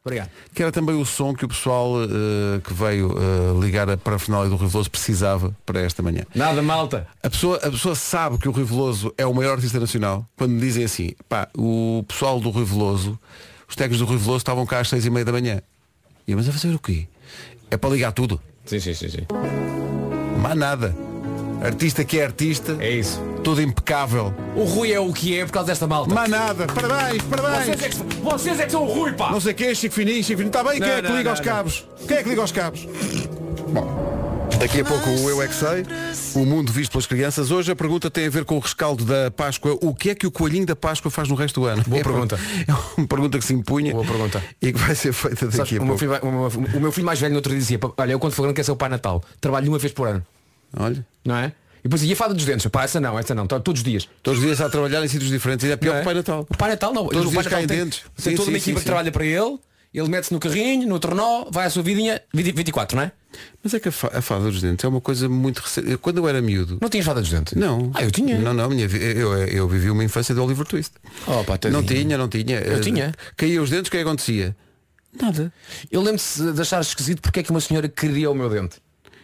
Obrigado. 0.03 0.31
Que 0.53 0.63
era 0.63 0.71
também 0.71 0.95
o 0.99 1.05
som 1.05 1.33
que 1.33 1.45
o 1.45 1.47
pessoal 1.47 2.03
eh, 2.03 2.59
que 2.63 2.73
veio 2.73 3.15
eh, 3.15 3.63
ligar 3.63 3.87
a 3.87 3.95
parafernália 3.95 4.49
do 4.49 4.55
Rui 4.55 4.67
Veloso 4.67 4.89
precisava 4.89 5.55
para 5.63 5.79
esta 5.79 6.01
manhã. 6.01 6.23
Nada, 6.33 6.59
malta. 6.61 7.07
A 7.21 7.29
pessoa, 7.29 7.57
a 7.57 7.69
pessoa 7.69 7.93
sabe 7.93 8.39
que 8.39 8.49
o 8.49 8.51
Rui 8.51 8.63
Veloso 8.63 9.13
é 9.15 9.25
o 9.27 9.33
maior 9.33 9.53
artista 9.53 9.79
nacional 9.79 10.25
quando 10.35 10.51
me 10.53 10.59
dizem 10.59 10.83
assim, 10.83 11.11
pá, 11.29 11.47
o 11.55 12.03
pessoal 12.07 12.39
do 12.39 12.49
Rui 12.49 12.65
Veloso, 12.65 13.19
os 13.69 13.75
técnicos 13.75 13.99
do 13.99 14.05
Rui 14.05 14.17
Veloso 14.17 14.37
estavam 14.37 14.65
cá 14.65 14.79
às 14.79 14.89
seis 14.89 15.05
e 15.05 15.09
meia 15.11 15.23
da 15.23 15.31
manhã. 15.31 15.61
E 16.27 16.31
eu, 16.31 16.37
mas 16.37 16.49
a 16.49 16.51
fazer 16.51 16.73
o 16.73 16.79
quê? 16.79 17.07
É 17.69 17.77
para 17.77 17.91
ligar 17.91 18.11
tudo. 18.11 18.41
Sim, 18.65 18.79
sim, 18.79 18.95
sim, 18.95 19.07
sim. 19.07 19.27
Mais 20.41 20.57
nada. 20.57 21.10
Artista 21.61 22.03
que 22.03 22.19
é 22.19 22.25
artista, 22.25 22.75
É 22.79 22.89
isso. 22.89 23.21
tudo 23.43 23.61
impecável. 23.61 24.33
O 24.55 24.63
Rui 24.63 24.91
é 24.91 24.99
o 24.99 25.13
que 25.13 25.37
é 25.37 25.45
por 25.45 25.51
causa 25.51 25.67
desta 25.67 25.85
malta. 25.85 26.13
Mais 26.13 26.29
nada. 26.29 26.65
Parabéns, 26.67 27.21
parabéns. 27.23 27.65
Vocês 27.65 27.81
é, 27.83 27.89
que, 27.89 27.95
são- 27.95 28.05
vocês 28.23 28.59
é 28.59 28.65
que 28.65 28.71
são 28.71 28.83
o 28.83 28.91
Rui, 28.91 29.13
pá! 29.13 29.31
Não 29.31 29.39
sei 29.39 29.53
quem, 29.53 29.73
Chico 29.75 29.93
Fininho, 29.93 30.23
Chico 30.23 30.37
Fininho. 30.39 30.47
Está 30.47 30.63
bem, 30.63 30.79
quem 30.79 30.81
Não, 30.81 30.87
é 30.87 31.01
que 31.01 31.07
não, 31.07 31.17
liga 31.17 31.23
não, 31.25 31.31
aos 31.31 31.39
não. 31.39 31.45
cabos? 31.45 31.85
Quem 32.07 32.17
é 32.17 32.23
que 32.23 32.29
liga 32.29 32.41
aos 32.41 32.51
cabos? 32.51 32.87
Bom, 33.67 34.47
daqui 34.59 34.81
a 34.81 34.85
pouco 34.85 35.07
o 35.07 35.29
Eu 35.29 35.39
É 35.41 35.47
Que 35.47 35.53
Sei, 35.53 35.85
o 36.41 36.45
mundo 36.45 36.71
visto 36.73 36.91
pelas 36.91 37.05
crianças. 37.05 37.51
Hoje 37.51 37.71
a 37.71 37.75
pergunta 37.75 38.09
tem 38.09 38.25
a 38.25 38.29
ver 38.31 38.43
com 38.43 38.55
o 38.55 38.59
rescaldo 38.59 39.05
da 39.05 39.29
Páscoa. 39.29 39.77
O 39.83 39.93
que 39.93 40.09
é 40.09 40.15
que 40.15 40.25
o 40.25 40.31
coelhinho 40.31 40.65
da 40.65 40.75
Páscoa 40.75 41.11
faz 41.11 41.29
no 41.29 41.35
resto 41.35 41.61
do 41.61 41.67
ano? 41.67 41.83
Boa 41.87 41.99
é, 41.99 42.03
pergunta. 42.03 42.39
É 42.67 42.73
uma 42.99 43.07
pergunta 43.07 43.37
que 43.37 43.45
se 43.45 43.53
impunha. 43.53 43.91
Boa 43.93 44.03
pergunta. 44.05 44.43
E 44.59 44.73
que 44.73 44.79
vai 44.79 44.95
ser 44.95 45.13
feita 45.13 45.45
daqui 45.45 45.57
Sabes, 45.57 45.73
a 45.73 45.81
o, 45.81 45.85
meu 45.85 45.95
pouco. 45.95 45.99
filho, 45.99 46.27
o, 46.27 46.31
meu, 46.59 46.69
o 46.77 46.81
meu 46.81 46.91
filho 46.91 47.05
mais 47.05 47.19
velho 47.19 47.31
no 47.33 47.37
outro 47.37 47.51
dia 47.51 47.59
dizia, 47.59 47.77
"Pá, 47.77 47.91
olha, 47.97 48.13
eu 48.13 48.19
quando 48.19 48.33
for 48.33 48.41
grande 48.41 48.55
quero 48.55 48.65
ser 48.65 48.71
o 48.71 48.75
Pai 48.75 48.89
Natal. 48.89 49.23
Trabalho 49.39 49.67
uma 49.69 49.77
vez 49.77 49.93
por 49.93 50.07
ano. 50.07 50.25
Olha, 50.77 51.05
Não 51.25 51.35
é? 51.35 51.53
E 51.79 51.83
depois 51.83 52.03
ia 52.03 52.13
a 52.13 52.15
fada 52.15 52.33
dos 52.35 52.45
dentes. 52.45 52.65
Pá, 52.67 52.83
essa 52.83 52.99
não, 52.99 53.17
essa 53.17 53.33
não. 53.33 53.47
Todos 53.47 53.79
os 53.79 53.83
dias. 53.83 54.07
todos 54.21 54.39
os 54.39 54.45
dias 54.45 54.61
a 54.61 54.69
trabalhar 54.69 55.03
em 55.03 55.07
sítios 55.07 55.31
diferentes. 55.31 55.65
E 55.67 55.71
é 55.71 55.75
pior 55.75 55.93
Não 55.95 55.99
que 55.99 56.01
o 56.01 56.05
Pai 56.05 56.13
Natal. 56.13 56.47
O 56.49 56.57
Pai 56.57 56.69
Natal 56.69 56.93
não. 56.93 57.07
Todos 57.07 57.25
os 57.25 57.31
dias 57.31 57.47
caem 57.47 57.65
tem, 57.65 57.77
dentes. 57.79 58.01
tem 58.15 58.31
Sim, 58.33 58.35
toda 58.35 58.49
uma 58.51 58.59
sim, 58.59 58.63
equipa 58.63 58.79
sim, 58.79 58.83
que 58.83 58.85
trabalha 58.85 59.11
para 59.11 59.25
ele. 59.25 59.57
Ele 59.93 60.07
mete-se 60.07 60.31
no 60.31 60.39
carrinho, 60.39 60.87
no 60.87 60.99
trenó, 60.99 61.47
vai 61.51 61.65
à 61.65 61.69
sua 61.69 61.83
vidinha, 61.83 62.21
20 62.33 62.53
24, 62.55 62.95
não 62.95 63.03
é? 63.03 63.11
Mas 63.61 63.73
é 63.73 63.79
que 63.79 63.89
a, 63.89 63.91
fa- 63.91 64.11
a 64.13 64.21
fada 64.21 64.45
dos 64.45 64.61
dentes 64.61 64.85
é 64.85 64.87
uma 64.87 65.01
coisa 65.01 65.27
muito 65.27 65.57
recente. 65.59 65.97
Quando 65.97 66.19
eu 66.19 66.27
era 66.29 66.41
miúdo. 66.41 66.77
Não 66.79 66.87
tinhas 66.87 67.05
fada 67.05 67.19
dos 67.19 67.29
dentes? 67.29 67.55
Não. 67.55 67.91
Ah, 67.93 68.01
eu 68.03 68.09
tinha. 68.11 68.37
Não, 68.39 68.53
não, 68.53 68.69
minha, 68.69 68.85
eu, 68.85 69.37
eu 69.47 69.67
vivi 69.67 69.89
uma 69.89 70.03
infância 70.03 70.33
de 70.35 70.39
Oliver 70.39 70.65
Twist. 70.65 70.93
Oh, 71.27 71.43
pá, 71.43 71.57
não 71.69 71.83
tinha, 71.83 72.17
não 72.17 72.29
tinha. 72.29 72.59
Eu 72.61 72.77
Eh, 72.77 72.79
tinha. 72.79 73.11
Caía 73.35 73.61
os 73.61 73.69
dentes, 73.69 73.89
o 73.89 73.91
que 73.91 73.97
é 73.97 73.99
que 74.03 74.07
acontecia? 74.07 74.55
Nada. 75.19 75.51
Eu 75.91 76.01
lembro-se 76.01 76.53
de 76.53 76.61
achar 76.61 76.79
esquisito 76.79 77.21
porque 77.21 77.41
é 77.41 77.43
que 77.43 77.49
uma 77.51 77.59
senhora 77.59 77.89
queria 77.89 78.29
o 78.31 78.35
meu 78.35 78.49
dente. 78.49 78.77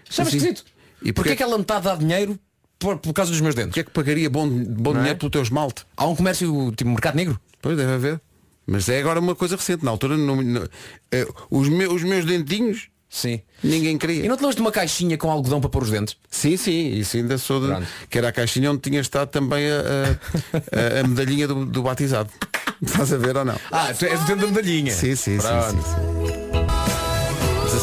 Achava 0.10 0.28
esquisito. 0.28 0.66
E 1.02 1.10
E 1.10 1.14
porque 1.14 1.32
é 1.32 1.36
que 1.36 1.44
ela 1.44 1.56
me 1.58 1.62
está 1.64 1.78
a 1.78 1.80
dar 1.80 1.98
dinheiro 1.98 2.38
por, 2.80 2.98
por 2.98 3.14
causa 3.14 3.32
dos 3.32 3.42
meus 3.42 3.56
dentes? 3.56 3.72
O 3.72 3.74
que 3.74 3.80
é 3.80 3.84
que 3.84 3.92
pagaria 3.92 4.30
bom, 4.30 4.48
bom 4.48 4.92
Não 4.92 5.00
é? 5.00 5.04
dinheiro 5.04 5.20
pelo 5.20 5.30
teu 5.32 5.42
esmalte? 5.42 5.84
Há 5.96 6.06
um 6.06 6.16
comércio 6.16 6.72
tipo 6.76 6.90
mercado 6.90 7.16
negro? 7.16 7.40
Pois 7.62 7.76
deve 7.78 7.92
haver. 7.92 8.22
Mas 8.66 8.90
é 8.90 9.00
agora 9.00 9.20
uma 9.20 9.34
coisa 9.36 9.56
recente. 9.56 9.84
Na 9.86 9.92
altura, 9.92 10.18
não- 10.18 10.42
não- 10.42 10.68
eh, 11.12 11.28
os, 11.50 11.70
meus, 11.70 11.94
os 11.94 12.04
meus 12.04 12.26
dentinhos, 12.26 12.90
Sim. 13.10 13.42
ninguém 13.64 13.96
E 13.96 13.98
queria. 13.98 14.28
não 14.28 14.36
te 14.36 14.40
lembras 14.42 14.56
de 14.56 14.62
uma 14.62 14.72
caixinha 14.72 15.18
com 15.18 15.32
algodão 15.32 15.62
para 15.62 15.70
pôr 15.70 15.84
os 15.84 15.90
dentes? 15.90 16.18
Sim, 16.30 16.58
sim, 16.58 16.90
isso 16.90 17.16
ainda 17.16 17.38
sou 17.38 17.62
de. 17.62 17.68
Pronto. 17.68 17.88
Que 18.10 18.18
era 18.18 18.28
a 18.28 18.32
caixinha 18.34 18.70
onde 18.72 18.82
tinha 18.82 19.00
estado 19.00 19.30
também 19.30 19.66
a, 19.72 19.80
a- 19.80 21.00
a- 21.02 21.08
medalhinha 21.08 21.48
do, 21.48 21.66
do 21.66 21.82
batizado. 21.82 22.30
Estás 22.82 23.12
a 23.14 23.18
ver 23.18 23.36
ou 23.38 23.46
não? 23.46 23.56
Ah, 23.72 23.92
tu 23.94 24.06
és 24.06 24.22
o 24.22 24.26
tempo 24.26 24.42
da 24.42 24.48
medalhinha. 24.48 24.92
Sim, 24.94 25.16
sim, 25.16 25.40
sim, 25.40 25.48
Pronto. 25.48 25.72
sim, 25.72 25.82
sim. 25.82 26.17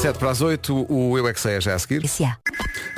17 0.04 0.18
para 0.18 0.30
as 0.32 0.42
8, 0.42 0.86
o 0.92 1.16
Eu 1.16 1.26
é 1.26 1.32
que 1.32 1.40
sei 1.40 1.54
é 1.54 1.60
já 1.62 1.74
a 1.74 1.78
seguir. 1.78 2.04
S.A. 2.04 2.36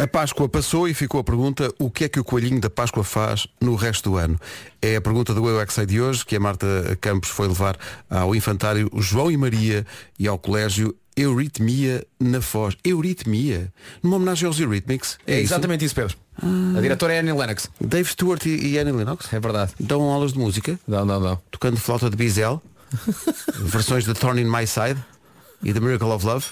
A 0.02 0.08
Páscoa 0.08 0.48
passou 0.48 0.88
e 0.88 0.92
ficou 0.94 1.20
a 1.20 1.24
pergunta 1.24 1.72
o 1.78 1.88
que 1.88 2.02
é 2.02 2.08
que 2.08 2.18
o 2.18 2.24
coelhinho 2.24 2.60
da 2.60 2.68
Páscoa 2.68 3.04
faz 3.04 3.46
no 3.60 3.76
resto 3.76 4.10
do 4.10 4.16
ano? 4.16 4.36
É 4.82 4.96
a 4.96 5.00
pergunta 5.00 5.32
do 5.32 5.48
Eu 5.48 5.60
é 5.60 5.64
que 5.66 5.72
sei 5.72 5.86
de 5.86 6.00
hoje, 6.00 6.26
que 6.26 6.34
a 6.34 6.40
Marta 6.40 6.66
Campos 7.00 7.28
foi 7.28 7.46
levar 7.46 7.78
ao 8.10 8.34
infantário 8.34 8.90
João 8.96 9.30
e 9.30 9.36
Maria 9.36 9.86
e 10.18 10.26
ao 10.26 10.36
colégio 10.36 10.96
Euritmia 11.16 12.04
na 12.18 12.40
Foz. 12.40 12.76
Euritmia? 12.84 13.72
Numa 14.02 14.16
homenagem 14.16 14.48
aos 14.48 14.58
Eurythmics? 14.58 15.16
É 15.28 15.38
exatamente 15.38 15.84
isso, 15.84 15.94
Pedro. 15.94 16.16
A 16.76 16.80
diretora 16.80 17.12
é 17.14 17.20
Annie 17.20 17.32
Lennox. 17.32 17.70
Dave 17.80 18.08
Stewart 18.10 18.44
e, 18.46 18.72
e 18.72 18.78
Annie 18.80 18.92
Lennox 18.92 19.32
É 19.32 19.38
verdade. 19.38 19.70
dão 19.78 20.02
aulas 20.02 20.32
de 20.32 20.40
música, 20.40 20.76
Não, 20.88 21.04
não, 21.04 21.20
não. 21.20 21.40
tocando 21.52 21.76
flauta 21.76 22.10
de 22.10 22.16
bisel, 22.16 22.60
versões 23.62 24.04
de 24.04 24.12
Thorn 24.12 24.40
in 24.42 24.50
My 24.50 24.66
Side 24.66 24.98
e 25.62 25.72
The 25.72 25.78
Miracle 25.78 26.08
of 26.08 26.26
Love. 26.26 26.46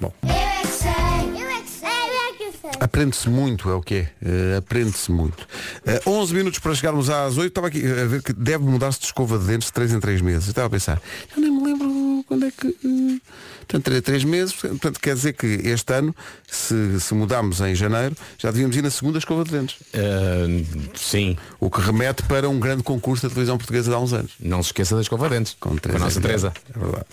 Bom, 0.00 0.12
Eu 0.22 0.28
é 0.30 0.60
que 0.62 0.66
sei, 0.68 0.90
eu 1.42 1.48
é 1.50 1.60
que 1.62 1.70
sei, 1.70 1.88
eu 1.88 1.90
é 1.90 2.32
que 2.36 2.58
sei. 2.58 2.70
Aprende-se 2.80 3.28
muito, 3.28 3.68
é 3.70 3.74
o 3.74 3.80
quê? 3.80 4.08
Eh, 4.22 4.56
Aprende-se 4.58 5.10
muito. 5.10 5.46
Eh, 5.86 6.00
11 6.06 6.34
minutos 6.34 6.58
para 6.58 6.74
chegarmos 6.74 7.10
às 7.10 7.36
8. 7.36 7.48
Estava 7.48 7.66
aqui 7.68 7.84
a 7.86 8.04
ver 8.06 8.22
que 8.22 8.32
deve 8.32 8.64
mudar-se 8.64 9.00
de 9.00 9.06
escova 9.06 9.38
de 9.38 9.46
dentes 9.46 9.66
de 9.68 9.72
3 9.72 9.92
em 9.92 10.00
3 10.00 10.20
meses. 10.20 10.48
Estava 10.48 10.66
a 10.66 10.70
pensar, 10.70 11.00
eu 11.36 11.42
nem 11.42 11.50
me 11.50 11.64
lembro 11.64 11.88
quando 12.28 12.46
é 12.46 12.50
que. 12.50 12.68
eh, 12.68 13.18
Portanto, 13.68 14.00
3 14.00 14.24
meses, 14.24 14.54
portanto, 14.54 14.98
quer 14.98 15.14
dizer 15.14 15.34
que 15.34 15.46
este 15.46 15.92
ano, 15.92 16.16
se, 16.50 16.98
se 17.00 17.12
mudarmos 17.12 17.60
em 17.60 17.74
janeiro, 17.74 18.16
já 18.38 18.50
devíamos 18.50 18.74
ir 18.76 18.82
na 18.82 18.88
segunda 18.90 19.18
escova 19.18 19.44
de 19.44 19.50
dentes. 19.50 19.76
Eh, 19.92 20.64
sim. 20.94 21.36
O 21.60 21.68
que 21.70 21.78
remete 21.82 22.22
para 22.22 22.48
um 22.48 22.58
grande 22.58 22.82
concurso 22.82 23.24
da 23.24 23.28
televisão 23.28 23.58
portuguesa 23.58 23.90
de 23.90 23.94
há 23.96 23.98
uns 23.98 24.14
anos. 24.14 24.32
Não 24.40 24.62
se 24.62 24.68
esqueça 24.70 24.94
da 24.94 25.02
escova 25.02 25.28
de 25.28 25.34
dentes. 25.36 25.56
Com, 25.60 25.76
Com 25.76 25.96
a 25.96 25.98
nossa. 25.98 26.18
Teresa. 26.18 26.52
É 26.74 26.78
verdade. 26.78 27.04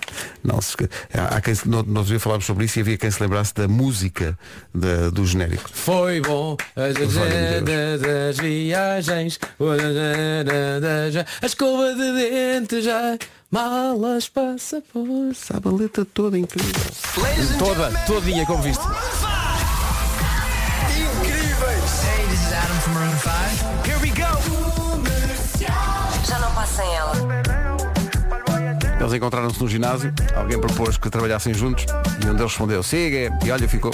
Não 0.44 0.62
se 0.62 0.70
esque... 0.70 0.90
Há 1.14 1.36
há 1.36 1.42
quem. 1.42 1.54
Nós 1.66 1.86
nós 1.88 2.08
dia 2.08 2.20
falámos 2.22 2.46
sobre 2.46 2.64
isso 2.66 2.80
e 2.80 2.82
havia 2.82 2.98
quem 2.98 3.12
se 3.12 3.22
lembrasse 3.22 3.54
da 3.54 3.68
música 3.68 4.38
da- 4.74 5.10
do 5.10 5.26
genérico. 5.26 5.70
Foi 5.74 6.22
bom 6.22 6.56
as 6.76 6.94
das 6.96 8.38
viagens 8.38 9.40
A 11.42 11.46
escova 11.46 11.94
de 11.94 12.12
dentes 12.14 12.84
já 12.84 13.18
Malas, 13.56 14.28
passaportes 14.28 15.38
Sabe 15.38 15.70
a 15.70 15.72
letra 15.72 16.04
toda 16.04 16.38
incrível. 16.38 16.74
Toda, 17.58 17.90
todinha 18.06 18.46
como 18.46 18.62
viste. 18.62 18.84
Já 26.28 26.40
não 26.40 26.54
passa 26.54 26.84
sem 26.84 26.96
ela. 26.96 27.14
Eles 29.00 29.14
encontraram-se 29.14 29.62
no 29.62 29.70
ginásio, 29.70 30.14
alguém 30.36 30.60
propôs 30.60 30.98
que 30.98 31.10
trabalhassem 31.10 31.54
juntos. 31.54 31.86
E 32.22 32.30
um 32.30 32.34
deles 32.36 32.52
respondeu, 32.52 32.84
siga, 32.84 33.32
e 33.46 33.52
olha, 33.52 33.70
ficou. 33.70 33.92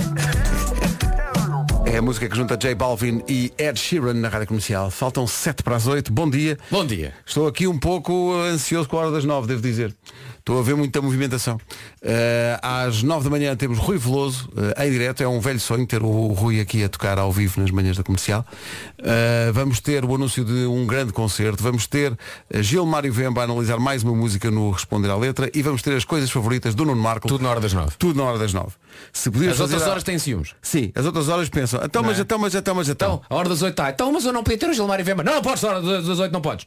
É 1.91 1.97
a 1.97 2.01
música 2.01 2.29
que 2.29 2.37
junta 2.37 2.55
J 2.55 2.73
Balvin 2.73 3.21
e 3.27 3.51
Ed 3.57 3.77
Sheeran 3.77 4.13
na 4.13 4.29
rádio 4.29 4.47
comercial. 4.47 4.89
Faltam 4.89 5.27
7 5.27 5.61
para 5.61 5.75
as 5.75 5.87
8. 5.87 6.09
Bom 6.09 6.29
dia. 6.29 6.57
Bom 6.71 6.85
dia 6.85 7.13
Estou 7.25 7.45
aqui 7.45 7.67
um 7.67 7.77
pouco 7.77 8.33
ansioso 8.33 8.87
com 8.87 8.95
a 8.95 9.01
hora 9.01 9.11
das 9.11 9.25
9, 9.25 9.45
devo 9.45 9.61
dizer. 9.61 9.93
Estou 10.41 10.59
a 10.59 10.63
ver 10.63 10.75
muita 10.75 10.99
movimentação. 10.99 11.59
Eh, 12.01 12.59
às 12.63 13.03
9 13.03 13.25
da 13.25 13.29
manhã 13.29 13.55
temos 13.55 13.77
Rui 13.77 13.99
Veloso, 13.99 14.49
eh, 14.75 14.87
em 14.87 14.91
direto. 14.91 15.21
É 15.21 15.27
um 15.27 15.39
velho 15.39 15.59
sonho 15.59 15.85
ter 15.85 16.01
o 16.01 16.27
Rui 16.33 16.59
aqui 16.59 16.83
a 16.83 16.89
tocar 16.89 17.19
ao 17.19 17.31
vivo 17.31 17.61
nas 17.61 17.69
manhãs 17.69 17.95
da 17.95 18.01
comercial. 18.03 18.43
Eh, 18.97 19.51
vamos 19.53 19.79
ter 19.79 20.03
o 20.03 20.15
anúncio 20.15 20.43
de 20.43 20.65
um 20.65 20.87
grande 20.87 21.13
concerto. 21.13 21.61
Vamos 21.61 21.85
ter 21.85 22.17
Gilmário 22.55 23.13
Vemba 23.13 23.41
a 23.41 23.43
analisar 23.43 23.77
mais 23.79 24.01
uma 24.01 24.15
música 24.15 24.49
no 24.49 24.71
Responder 24.71 25.11
à 25.11 25.15
Letra. 25.15 25.47
E 25.53 25.61
vamos 25.61 25.83
ter 25.83 25.95
as 25.95 26.03
coisas 26.05 26.31
favoritas 26.31 26.73
do 26.73 26.85
Nuno 26.85 26.99
Marco. 27.01 27.27
Tudo 27.27 27.43
na 27.43 27.49
hora 27.51 27.59
das 27.59 27.73
nove 27.73 27.91
Tudo 27.99 28.17
na 28.17 28.23
hora 28.27 28.39
das 28.39 28.51
9. 28.51 28.71
Se 29.13 29.29
podias 29.29 29.53
As 29.53 29.59
outras 29.59 29.83
a- 29.83 29.91
horas 29.91 30.03
têm 30.03 30.17
ciúmes 30.17 30.55
Sim, 30.59 30.91
as 30.95 31.05
outras 31.05 31.29
horas 31.29 31.49
pensam, 31.49 31.79
então, 31.83 32.01
mas, 32.01 32.17
é? 32.17 32.21
então, 32.23 32.39
mas, 32.39 32.55
então, 32.55 32.73
mas, 32.75 32.89
então. 32.89 33.13
Então, 33.23 33.25
a 33.29 33.35
hora 33.39 33.47
das 33.47 33.61
oito 33.61 33.73
está 33.73 33.89
Então, 33.91 34.11
mas 34.11 34.25
eu 34.25 34.33
não 34.33 34.43
podia 34.43 34.57
ter 34.57 34.69
o 34.69 34.73
Gilmar 34.73 34.99
e 34.99 35.03
Vemba 35.03 35.23
Não, 35.23 35.35
não 35.35 35.41
podes, 35.41 35.63
a 35.63 35.67
hora 35.69 35.81
das 35.81 36.05
das 36.07 36.19
oito 36.19 36.31
não 36.31 36.41
podes 36.41 36.65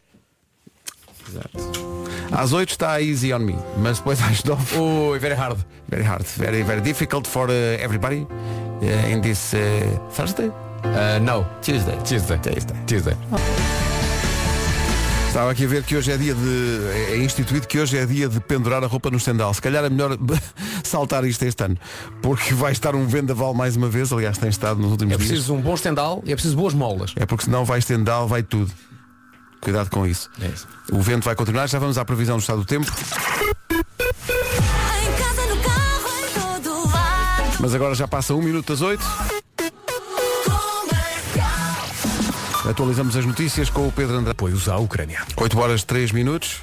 Às 2.36 2.52
8 2.52 2.70
está 2.70 3.00
Easy 3.00 3.32
on 3.32 3.38
Me, 3.40 3.56
mas 3.78 3.98
depois 3.98 4.20
às 4.22 4.42
9 4.42 4.76
Ui, 4.78 5.18
very 5.18 5.34
hard 5.36 5.58
Very 5.88 6.02
hard, 6.04 6.24
very, 6.36 6.62
very 6.62 6.80
difficult 6.80 7.28
for 7.28 7.48
uh, 7.48 7.52
everybody 7.80 8.26
uh, 8.82 9.12
in 9.12 9.20
this 9.20 9.52
uh, 9.54 9.58
Thursday? 10.10 10.48
uh, 10.48 11.20
No 11.22 11.46
Tuesday. 11.62 11.96
Tuesday 12.04 12.38
Tuesday. 12.38 12.76
Tuesday 12.86 13.16
Estava 15.28 15.50
aqui 15.50 15.64
a 15.64 15.68
ver 15.68 15.82
que 15.82 15.96
hoje 15.96 16.12
é 16.12 16.16
dia 16.16 16.32
de. 16.32 16.80
É 17.12 17.16
instituído 17.16 17.66
que 17.66 17.76
hoje 17.80 17.98
é 17.98 18.06
dia 18.06 18.28
de 18.28 18.38
pendurar 18.38 18.84
a 18.84 18.86
roupa 18.86 19.10
no 19.10 19.16
estendal. 19.16 19.52
Se 19.52 19.60
calhar 19.60 19.84
é 19.84 19.90
melhor 19.90 20.16
saltar 20.84 21.24
isto 21.24 21.42
este 21.44 21.60
ano. 21.64 21.76
Porque 22.22 22.54
vai 22.54 22.70
estar 22.70 22.94
um 22.94 23.04
vendaval 23.04 23.52
mais 23.52 23.74
uma 23.74 23.88
vez, 23.88 24.12
aliás 24.12 24.38
tem 24.38 24.48
estado 24.48 24.78
nos 24.80 24.92
últimos 24.92 25.12
É 25.12 25.16
dias. 25.16 25.28
preciso 25.28 25.52
um 25.54 25.60
bom 25.60 25.74
estendal 25.74 26.22
e 26.24 26.30
é 26.30 26.36
preciso 26.36 26.54
boas 26.56 26.72
molas 26.72 27.14
É 27.16 27.26
porque 27.26 27.46
senão 27.46 27.64
vai 27.64 27.80
estendal, 27.80 28.28
vai 28.28 28.44
tudo. 28.44 28.70
Cuidado 29.64 29.90
com 29.90 30.06
isso. 30.06 30.30
É 30.40 30.46
isso. 30.46 30.68
O 30.92 31.00
vento 31.00 31.24
vai 31.24 31.34
continuar, 31.34 31.66
já 31.66 31.78
vamos 31.78 31.96
à 31.98 32.04
previsão 32.04 32.36
do 32.36 32.40
estado 32.40 32.58
do 32.58 32.66
tempo. 32.66 32.86
Em 33.70 35.12
casa, 35.16 35.46
no 35.46 35.56
carro, 35.62 36.10
em 36.20 36.60
todo 36.62 36.86
lado. 36.92 37.56
Mas 37.58 37.74
agora 37.74 37.94
já 37.94 38.06
passa 38.06 38.34
um 38.34 38.42
minuto 38.42 38.68
das 38.68 38.82
8. 38.82 39.02
Atualizamos 42.68 43.16
as 43.16 43.24
notícias 43.24 43.70
com 43.70 43.88
o 43.88 43.92
Pedro 43.92 44.16
André. 44.16 44.32
Apoios 44.32 44.68
à 44.68 44.76
Ucrânia 44.76 45.22
8 45.36 45.58
horas 45.58 45.82
3 45.82 46.12
minutos. 46.12 46.62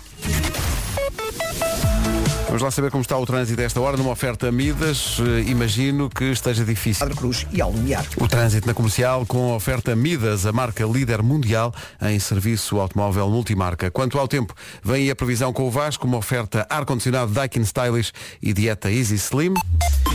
Vamos 2.51 2.63
lá 2.63 2.69
saber 2.69 2.91
como 2.91 3.01
está 3.01 3.17
o 3.17 3.25
trânsito 3.25 3.61
a 3.61 3.63
esta 3.63 3.79
hora, 3.79 3.95
numa 3.95 4.11
oferta 4.11 4.51
Midas. 4.51 5.21
Eh, 5.21 5.49
imagino 5.49 6.09
que 6.09 6.25
esteja 6.25 6.65
difícil. 6.65 6.99
Padre 6.99 7.15
Cruz 7.15 7.47
e 7.49 7.61
ao 7.61 7.71
Lumiar. 7.71 8.05
O 8.17 8.27
trânsito 8.27 8.67
na 8.67 8.73
comercial 8.73 9.25
com 9.25 9.53
a 9.53 9.55
oferta 9.55 9.95
Midas, 9.95 10.45
a 10.45 10.51
marca 10.51 10.83
líder 10.83 11.23
mundial 11.23 11.73
em 12.01 12.19
serviço 12.19 12.77
automóvel 12.77 13.29
multimarca. 13.29 13.89
Quanto 13.89 14.19
ao 14.19 14.27
tempo, 14.27 14.53
vem 14.83 15.03
aí 15.03 15.11
a 15.11 15.15
previsão 15.15 15.53
com 15.53 15.65
o 15.65 15.71
Vasco, 15.71 16.05
uma 16.05 16.17
oferta 16.17 16.67
ar-condicionado 16.69 17.31
Daikin 17.31 17.61
Stylish 17.61 18.11
e 18.41 18.51
dieta 18.51 18.91
Easy 18.91 19.15
Slim. 19.15 19.53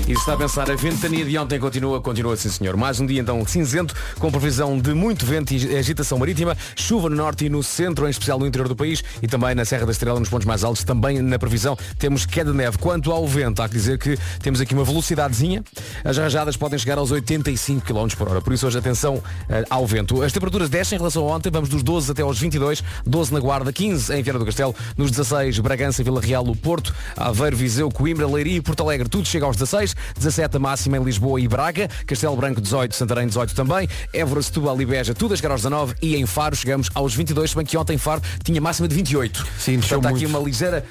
E 0.03 0.15
se 0.15 0.21
está 0.21 0.35
a 0.35 0.37
pensar, 0.37 0.71
a 0.71 0.77
ventania 0.77 1.25
de 1.25 1.39
ontem 1.39 1.59
continua, 1.59 2.03
continua 2.03 2.37
sim 2.37 2.51
senhor. 2.51 2.77
Mais 2.77 3.01
um 3.01 3.07
dia 3.07 3.23
então 3.23 3.47
cinzento, 3.47 3.95
com 4.19 4.31
previsão 4.31 4.79
de 4.79 4.93
muito 4.93 5.25
vento 5.25 5.55
e 5.55 5.75
agitação 5.75 6.19
marítima, 6.19 6.55
chuva 6.77 7.09
no 7.09 7.17
norte 7.17 7.47
e 7.47 7.49
no 7.49 7.63
centro, 7.63 8.07
em 8.07 8.11
especial 8.11 8.39
no 8.39 8.47
interior 8.47 8.69
do 8.69 8.77
país, 8.77 9.03
e 9.23 9.27
também 9.27 9.55
na 9.55 9.65
Serra 9.65 9.87
da 9.87 9.93
Estrela, 9.93 10.21
nos 10.21 10.29
pontos 10.29 10.47
mais 10.47 10.63
altos, 10.63 10.85
também 10.85 11.23
na 11.23 11.39
previsão 11.39 11.79
temos 11.99 12.26
queda 12.29 12.51
de 12.51 12.57
neve. 12.57 12.79
Quanto 12.79 13.13
ao 13.13 13.27
vento, 13.27 13.63
há 13.63 13.69
que 13.69 13.75
dizer 13.75 13.99
que 13.99 14.19
temos 14.41 14.61
aqui 14.61 14.75
uma 14.75 14.85
velocidadezinha, 14.85 15.63
as 16.05 16.17
rajadas 16.17 16.57
podem 16.57 16.79
chegar 16.79 16.99
aos 16.99 17.11
85 17.11 17.85
km 17.85 18.09
por 18.17 18.29
hora, 18.29 18.41
por 18.41 18.53
isso 18.53 18.67
hoje 18.67 18.79
atenção 18.79 19.23
eh, 19.49 19.65
ao 19.69 19.87
vento. 19.87 20.23
As 20.23 20.33
temperaturas 20.33 20.69
descem 20.69 20.97
em 20.97 20.99
relação 20.99 21.29
a 21.29 21.37
ontem, 21.37 21.51
vamos 21.51 21.69
dos 21.69 21.83
12 21.83 22.11
até 22.11 22.23
aos 22.23 22.39
22, 22.39 22.83
12 23.05 23.33
na 23.33 23.41
Guarda, 23.41 23.73
15 23.73 24.15
em 24.15 24.23
Viana 24.23 24.39
do 24.39 24.45
Castelo, 24.45 24.75
nos 24.97 25.11
16 25.11 25.59
Bragança, 25.61 26.03
Vila 26.03 26.21
Real, 26.21 26.47
o 26.47 26.57
Porto, 26.57 26.95
Aveiro, 27.17 27.57
Viseu, 27.57 27.91
Coimbra, 27.91 28.27
Leiria 28.27 28.57
e 28.57 28.61
Porto 28.61 28.83
Alegre, 28.83 29.09
tudo 29.09 29.27
chega 29.27 29.47
aos 29.47 29.57
16, 29.57 29.95
17 30.17 30.57
a 30.57 30.61
máxima 30.61 30.97
em 30.97 31.03
Lisboa 31.03 31.41
e 31.41 31.49
Braga, 31.49 31.89
Castelo 32.07 32.37
Branco 32.37 32.61
18, 32.61 32.95
Santarém 32.95 33.27
18 33.27 33.55
também, 33.55 33.89
Évora, 34.13 34.43
Setúbal 34.43 34.81
e 34.81 34.87
Beja, 34.87 35.15
tudo 35.15 35.35
a 35.35 35.37
chegar 35.37 35.53
aos 35.53 35.63
19 35.63 35.95
e 36.03 36.17
em 36.17 36.27
Faro 36.27 36.55
chegamos 36.55 36.91
aos 36.95 37.15
22, 37.15 37.51
se 37.51 37.57
bem 37.57 37.65
que 37.65 37.77
ontem 37.77 37.99
Faro 37.99 38.23
tinha 38.45 38.61
máxima 38.61 38.89
de 38.89 38.95
28. 38.95 39.47
Sim, 39.59 39.79
Portanto, 39.79 40.07
há 40.07 40.11
aqui 40.11 40.27
uma 40.27 40.39
ligeira, 40.39 40.85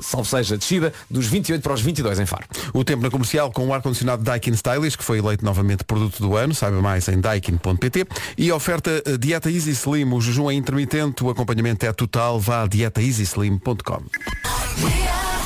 salvo 0.00 0.28
seja, 0.28 0.56
descida 0.56 0.92
dos 1.10 1.26
28 1.26 1.62
para 1.62 1.72
os 1.72 1.80
22 1.80 2.20
em 2.20 2.26
Faro. 2.26 2.44
O 2.72 2.84
tempo 2.84 3.02
na 3.02 3.10
comercial 3.10 3.50
com 3.50 3.66
o 3.66 3.74
ar-condicionado 3.74 4.22
Daikin 4.22 4.52
Stylish, 4.52 4.96
que 4.96 5.04
foi 5.04 5.18
eleito 5.18 5.44
novamente 5.44 5.84
produto 5.84 6.20
do 6.20 6.36
ano, 6.36 6.54
saiba 6.54 6.80
mais 6.80 7.08
em 7.08 7.20
daikin.pt. 7.20 8.06
E 8.36 8.52
oferta 8.52 9.02
eh, 9.04 9.16
Dieta 9.16 9.50
Easy 9.50 9.70
Slim, 9.70 10.12
o 10.12 10.20
jejum 10.20 10.50
é 10.50 10.54
intermitente, 10.54 11.22
o 11.24 11.30
acompanhamento 11.30 11.86
é 11.86 11.92
total, 11.92 12.38
vá 12.38 12.62
a 12.62 12.66
dietaeasyslim.com. 12.66 14.02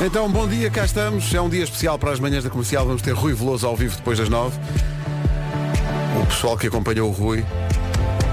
Então, 0.05 0.29
bom 0.29 0.49
dia, 0.49 0.69
cá 0.69 0.85
estamos. 0.85 1.33
É 1.33 1.41
um 1.41 1.49
dia 1.49 1.63
especial 1.63 1.99
para 1.99 2.11
as 2.11 2.19
manhãs 2.19 2.43
da 2.43 2.51
comercial. 2.51 2.85
Vamos 2.85 3.03
ter 3.03 3.13
Rui 3.13 3.35
Veloso 3.35 3.67
ao 3.67 3.77
vivo 3.77 3.97
depois 3.97 4.19
das 4.19 4.29
nove. 4.29 4.59
O 6.21 6.27
pessoal 6.27 6.57
que 6.57 6.67
acompanhou 6.67 7.09
o 7.09 7.13
Rui 7.13 7.45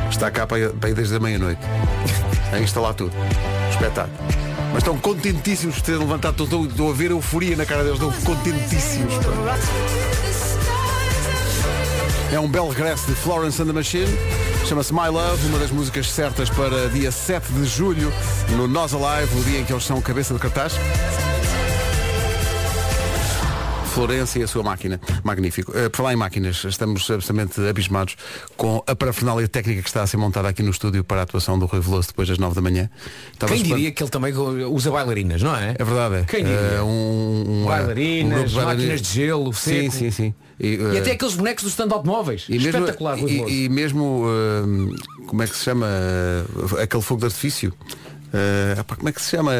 está 0.10 0.32
cá 0.32 0.48
para 0.48 0.60
ir 0.60 0.96
desde 0.96 1.16
a 1.16 1.20
meia-noite. 1.20 1.62
A 2.52 2.60
instalar 2.60 2.94
tudo. 2.96 3.14
Espetáculo. 3.72 4.49
Mas 4.72 4.78
estão 4.78 4.98
contentíssimos 4.98 5.76
por 5.76 5.82
terem 5.82 6.00
levantado. 6.00 6.44
Estou, 6.44 6.66
estou 6.66 6.92
a 6.92 6.94
ver 6.94 7.12
euforia 7.12 7.56
na 7.56 7.66
cara 7.66 7.84
deles. 7.84 8.00
Estão 8.00 8.12
contentíssimos. 8.24 9.14
É 12.32 12.40
um 12.40 12.48
belo 12.48 12.70
regresso 12.70 13.08
de 13.08 13.16
Florence 13.16 13.62
and 13.62 13.66
the 13.66 13.74
Machine. 13.74 14.08
Chama-se 14.66 14.94
My 14.94 15.08
Love, 15.08 15.48
uma 15.48 15.58
das 15.58 15.72
músicas 15.72 16.12
certas 16.12 16.50
para 16.50 16.90
dia 16.90 17.12
7 17.12 17.52
de 17.54 17.66
julho, 17.66 18.14
no 18.56 18.68
Nós 18.68 18.94
Alive, 18.94 19.40
o 19.40 19.44
dia 19.44 19.60
em 19.60 19.66
que 19.66 19.74
eles 19.74 19.84
são 19.84 20.00
cabeça 20.00 20.34
de 20.34 20.40
cartaz. 20.40 20.74
Florença 23.90 24.40
e 24.40 24.44
a 24.44 24.48
sua 24.48 24.64
máquina. 24.64 25.00
Magnífico. 25.24 25.72
Uh, 25.72 25.90
por 25.90 25.98
falar 25.98 26.14
em 26.14 26.16
máquinas, 26.16 26.64
estamos 26.64 27.02
absolutamente 27.10 27.60
abismados 27.68 28.16
com 28.56 28.84
a 28.88 28.96
parafernália 28.96 29.48
técnica 29.48 29.82
que 29.82 29.90
está 29.90 30.04
a 30.04 30.08
ser 30.08 30.18
montada 30.18 30.48
aqui 30.48 30.62
no 30.64 30.72
estúdio 30.72 31.04
para 31.04 31.20
a 31.22 31.24
atuação 31.24 31.58
do 31.58 31.66
Rui 31.66 31.82
Veloso 31.82 32.10
depois 32.10 32.28
das 32.28 32.38
9 32.38 32.56
da 32.56 32.62
manhã. 32.62 32.90
Estava 33.34 33.54
Quem 33.54 33.64
diria 33.64 33.92
que 33.92 34.02
ele 34.04 34.10
também 34.10 34.34
usa 34.34 34.92
bailarinas, 34.92 35.42
não 35.42 35.56
é? 35.56 35.76
É 35.78 35.84
verdade. 35.84 36.26
Quem 36.28 36.44
diria? 36.44 36.84
Uh, 36.84 36.86
um, 36.86 37.62
um, 37.64 37.66
Bailarinas, 37.66 38.38
grupo 38.54 38.60
de 38.60 38.66
máquinas 38.66 39.02
de 39.02 39.10
gelo, 39.14 39.54
Sim, 39.54 39.90
seco. 39.90 39.92
sim, 39.94 40.12
sim. 40.12 40.34
E, 40.60 40.68
E 40.76 40.78
uh, 40.78 40.98
até 41.00 41.12
aqueles 41.12 41.36
bonecos 41.36 41.64
do 41.64 41.70
stand 41.70 41.90
automóveis. 41.92 42.46
e 42.48 42.54
mesmo, 42.54 42.68
Espetacular, 42.70 43.18
Rui 43.20 43.32
Veloso. 43.32 43.50
e, 43.54 43.66
e 43.66 43.70
mesmo 43.70 44.26
como 45.28 45.42
é 45.44 45.48
que 45.48 45.56
se 45.56 45.64
chama 45.64 45.88
aquele 46.82 47.04
fogo 47.04 47.20
de 47.22 47.26
artifício? 47.28 47.74
Uh, 48.30 48.84
como 48.96 49.10
é 49.10 49.12
que 49.12 49.22
se 49.22 49.32
chama? 49.32 49.52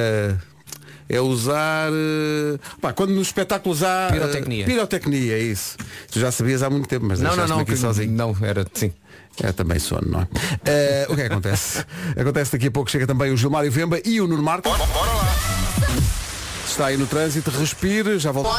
É 1.12 1.20
usar 1.20 1.90
uh, 1.92 2.60
pá, 2.80 2.94
quando 2.94 3.10
nos 3.14 3.28
espetáculos 3.28 3.82
há 3.82 4.10
uh, 4.10 4.14
Pirotecnia. 4.14 4.66
pirotecnia, 4.66 5.34
é 5.34 5.40
isso. 5.40 5.76
Tu 6.12 6.20
já 6.20 6.32
sabias 6.32 6.62
há 6.62 6.70
muito 6.70 6.88
tempo, 6.88 7.06
mas 7.08 7.20
Não, 7.20 7.36
não, 7.36 7.48
não, 7.48 7.60
aqui 7.62 7.72
que- 7.72 7.78
sozinho. 7.78 8.12
não, 8.12 8.36
era 8.42 8.64
sim. 8.74 8.94
É 9.42 9.52
também 9.54 9.80
sono, 9.80 10.06
não 10.08 10.22
é? 10.22 10.28
Eh, 10.66 11.08
o 11.10 11.16
que 11.16 11.22
é 11.22 11.28
que 11.28 11.32
acontece? 11.34 11.86
acontece 12.20 12.52
daqui 12.52 12.68
a 12.68 12.72
pouco 12.72 12.92
chega 12.92 13.08
também 13.08 13.32
o 13.32 13.38
Gilmário 13.38 13.72
Vemba 13.72 14.00
e 14.06 14.20
o 14.20 14.28
Nuno 14.28 14.44
Marco. 14.44 14.70
Está 16.68 16.88
aí 16.88 16.98
no 16.98 17.08
trânsito, 17.08 17.50
respire, 17.50 18.20
já 18.20 18.32
volto. 18.32 18.50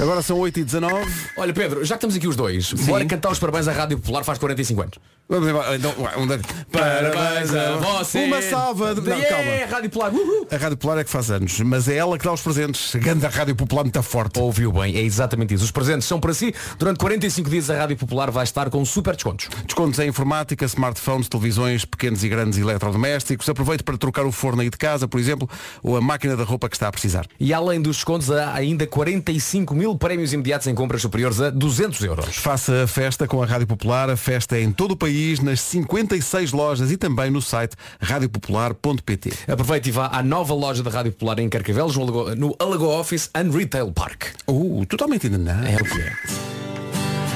Agora 0.00 0.22
são 0.22 0.38
8h19. 0.38 1.06
Olha 1.36 1.52
Pedro, 1.52 1.84
já 1.84 1.94
que 1.94 1.98
estamos 1.98 2.16
aqui 2.16 2.26
os 2.26 2.34
dois, 2.36 2.72
bora 2.72 3.04
cantar 3.04 3.30
os 3.30 3.38
parabéns 3.38 3.68
à 3.68 3.72
Rádio 3.72 3.98
Popular 3.98 4.24
faz 4.24 4.38
45 4.38 4.80
anos. 4.82 4.94
Vamos 5.30 5.48
embora. 5.48 5.76
Então, 5.76 5.94
um 6.18 6.26
de- 6.26 6.40
Parabéns 6.72 7.54
a 7.54 7.76
você. 7.76 8.24
Uma 8.24 8.42
salva 8.42 8.94
de. 8.94 9.00
Não, 9.08 9.16
Yeah, 9.16 9.36
calma. 9.36 9.72
Rádio 9.76 9.90
Popular. 9.90 10.12
Uhul. 10.12 10.46
A 10.50 10.56
Rádio 10.56 10.76
Popular 10.76 10.98
é 10.98 11.04
que 11.04 11.10
faz 11.10 11.30
anos, 11.30 11.60
mas 11.60 11.88
é 11.88 11.96
ela 11.96 12.18
que 12.18 12.24
dá 12.24 12.32
os 12.32 12.40
presentes. 12.40 12.94
Ganda 12.96 13.28
Rádio 13.28 13.54
Popular 13.54 13.84
muito 13.84 14.02
forte. 14.02 14.40
Ouviu 14.40 14.72
bem, 14.72 14.96
é 14.96 15.00
exatamente 15.02 15.54
isso. 15.54 15.62
Os 15.64 15.70
presentes 15.70 16.06
são 16.08 16.18
para 16.18 16.34
si. 16.34 16.52
Durante 16.78 16.98
45 16.98 17.48
dias 17.48 17.70
a 17.70 17.76
Rádio 17.78 17.96
Popular 17.96 18.30
vai 18.30 18.42
estar 18.44 18.68
com 18.70 18.84
super 18.84 19.14
descontos. 19.14 19.48
Descontos 19.64 19.98
em 20.00 20.08
informática, 20.08 20.64
smartphones, 20.64 21.28
televisões, 21.28 21.84
pequenos 21.84 22.24
e 22.24 22.28
grandes 22.28 22.58
eletrodomésticos. 22.58 23.48
Aproveite 23.48 23.84
para 23.84 23.96
trocar 23.96 24.26
o 24.26 24.32
forno 24.32 24.62
aí 24.62 24.70
de 24.70 24.76
casa, 24.76 25.06
por 25.06 25.20
exemplo, 25.20 25.48
ou 25.82 25.96
a 25.96 26.00
máquina 26.00 26.36
da 26.36 26.42
roupa 26.44 26.68
que 26.68 26.74
está 26.74 26.88
a 26.88 26.92
precisar. 26.92 27.26
E 27.38 27.54
além 27.54 27.80
dos 27.80 27.96
descontos, 27.98 28.30
há 28.32 28.52
ainda 28.54 28.84
45 28.86 29.74
mil 29.74 29.94
prémios 29.96 30.32
imediatos 30.32 30.66
em 30.66 30.74
compras 30.74 31.02
superiores 31.02 31.40
a 31.40 31.50
200 31.50 32.02
euros. 32.02 32.36
Faça 32.36 32.84
a 32.84 32.86
festa 32.86 33.28
com 33.28 33.40
a 33.42 33.46
Rádio 33.46 33.66
Popular. 33.66 34.10
A 34.10 34.16
festa 34.16 34.56
é 34.56 34.62
em 34.62 34.72
todo 34.72 34.92
o 34.92 34.96
país, 34.96 35.19
nas 35.42 35.60
56 35.60 36.52
lojas 36.52 36.90
e 36.90 36.96
também 36.96 37.30
no 37.30 37.40
site 37.42 37.76
radiopopular.pt. 38.00 39.32
Aproveite 39.48 39.88
e 39.88 39.92
vá 39.92 40.06
à 40.12 40.22
nova 40.22 40.54
loja 40.54 40.82
da 40.82 40.90
Rádio 40.90 41.12
Popular 41.12 41.38
em 41.38 41.48
Carcavelos, 41.48 41.96
no 41.96 42.02
Alago, 42.02 42.34
no 42.34 42.56
Alago 42.58 42.86
Office 42.86 43.30
and 43.34 43.50
Retail 43.50 43.92
Park. 43.92 44.24
Uh, 44.48 44.84
totalmente 44.86 45.26
ainda 45.26 45.38
não. 45.38 45.64
É 45.64 45.76
o 45.76 45.84
que 45.84 46.00
é. 46.00 46.12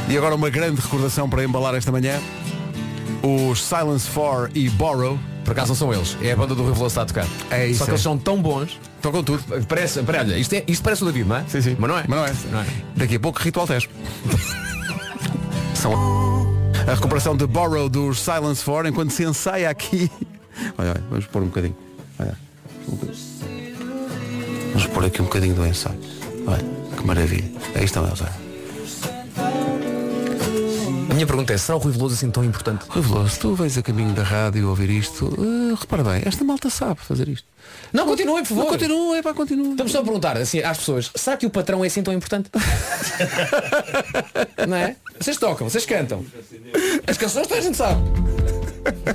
E 0.09 0.17
agora 0.19 0.35
uma 0.35 0.51
grande 0.51 0.81
recordação 0.81 1.29
para 1.29 1.45
embalar 1.45 1.75
esta 1.75 1.91
manhã. 1.91 2.21
Os 3.23 3.63
Silence 3.63 4.09
4 4.11 4.51
e 4.55 4.69
Borrow 4.71 5.19
Por 5.45 5.53
acaso 5.53 5.69
não 5.69 5.75
são 5.77 5.95
eles, 5.95 6.17
é 6.23 6.33
a 6.33 6.37
banda 6.37 6.55
do 6.55 6.63
Veloso 6.63 6.81
que 6.83 6.87
está 6.87 7.03
a 7.03 7.07
tocar. 7.07 7.27
É 7.51 7.67
isso, 7.67 7.79
Só 7.79 7.85
que 7.85 7.91
é. 7.91 7.95
eles 7.95 8.03
são 8.03 8.19
tão 8.19 8.41
bons. 8.41 8.79
tocam 9.01 9.23
tudo. 9.25 9.43
Parece, 9.67 10.03
pera, 10.03 10.21
olha, 10.21 10.37
isto, 10.39 10.53
é, 10.55 10.65
isto 10.67 10.83
parece 10.83 11.03
o 11.03 11.07
David, 11.07 11.27
não 11.27 11.37
é? 11.37 11.45
Sim, 11.49 11.61
sim. 11.63 11.77
Mas 11.79 11.91
não 11.91 11.99
é. 11.99 12.05
Mas 12.07 12.19
não 12.19 12.27
é. 12.27 12.33
Não 12.53 12.61
é. 12.61 12.67
Daqui 12.97 13.17
a 13.17 13.21
pouco 13.21 13.41
ritual 13.41 13.67
teste. 13.67 13.89
São 15.75 15.93
a 16.87 16.95
recuperação 16.95 17.37
de 17.37 17.47
Borrow 17.47 17.89
dos 17.89 18.21
Silence 18.21 18.65
4 18.65 18.89
enquanto 18.89 19.11
se 19.11 19.25
ensaia 19.25 19.69
aqui. 19.71 20.11
Olha, 20.79 20.91
olha, 20.91 21.05
vamos 21.11 21.27
pôr 21.27 21.43
um 21.43 21.47
bocadinho. 21.47 21.77
Olha. 22.17 22.39
Vamos 24.73 24.87
pôr 24.87 25.05
aqui 25.05 25.21
um 25.21 25.25
bocadinho 25.25 25.53
do 25.55 25.67
ensaio. 25.67 25.99
Olha, 26.47 26.65
que 26.97 27.05
maravilha. 27.05 27.51
Aí 27.75 27.85
estão 27.85 28.07
eles. 28.07 28.21
olha. 28.21 28.33
A 31.11 31.15
minha 31.15 31.27
pergunta 31.27 31.53
é, 31.53 31.59
será 31.59 31.77
o 31.77 31.81
Rui 31.81 31.93
Veloso 31.93 32.15
assim 32.15 32.31
tão 32.31 32.45
importante? 32.45 32.85
Rui 32.89 33.03
Veloso, 33.03 33.39
tu 33.41 33.55
vens 33.55 33.77
a 33.77 33.83
caminho 33.83 34.13
da 34.15 34.23
rádio 34.23 34.69
ouvir 34.69 34.91
isto. 34.91 35.27
eh, 35.39 35.75
repara 35.79 36.03
bem, 36.05 36.23
esta 36.25 36.45
malta 36.45 36.71
sabe 36.71 37.01
fazer 37.01 37.29
isto. 37.29 37.47
Não, 37.93 38.07
continuem, 38.07 38.43
por 38.43 38.49
favor. 38.49 38.65
Não, 38.65 38.71
continua, 38.73 39.17
é 39.17 39.23
pá, 39.23 39.35
continua. 39.35 39.71
Estamos 39.73 39.93
só 39.93 40.01
a 40.01 40.05
perguntar 40.05 40.37
assim, 40.37 40.61
às 40.61 40.79
pessoas, 40.79 41.11
será 41.15 41.37
que 41.37 41.47
o 41.47 41.51
patrão 41.51 41.83
é 41.85 41.89
assim 41.89 42.03
tão 42.03 42.13
importante? 42.15 42.49
não 44.69 44.77
é? 44.77 44.97
Vocês 45.21 45.37
tocam, 45.37 45.69
vocês 45.69 45.87
cantam. 45.87 46.25
As 47.07 47.17
canções 47.17 47.47
toda 47.47 47.61
a 47.61 47.63
gente 47.63 47.77
sabe. 47.77 48.01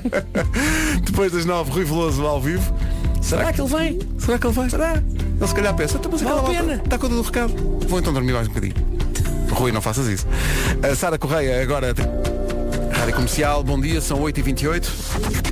Depois 1.06 1.32
das 1.32 1.46
nove, 1.46 1.72
Rui 1.72 1.84
Veloso 1.84 2.26
ao 2.26 2.42
vivo. 2.42 2.74
Será 3.22 3.52
que 3.54 3.62
ele 3.62 3.70
vem? 3.70 4.00
Será 4.18 4.40
que 4.40 4.48
ele 4.48 4.54
vai? 4.54 4.70
Será? 4.70 4.94
Ele 4.96 5.48
se 5.48 5.54
calhar 5.56 5.76
pensa, 5.76 5.98
"Então, 5.98 6.12
mas 6.12 6.22
aquela 6.22 6.44
pena." 6.44 6.74
Está 6.76 6.98
conta 6.98 7.16
do 7.16 7.22
recado. 7.22 7.54
Vou 7.88 8.00
então 8.00 8.14
dormir 8.14 8.34
mais 8.34 8.48
um 8.48 8.50
bocadinho. 8.50 8.76
Rui, 9.52 9.72
não 9.72 9.82
faças 9.82 10.08
isso. 10.08 10.26
A 10.82 10.96
Sara 10.96 11.18
Correia, 11.18 11.62
agora. 11.62 11.94
Rádio 12.92 13.14
Comercial, 13.16 13.64
bom 13.64 13.80
dia, 13.80 14.02
são 14.02 14.20
8h28. 14.22 15.49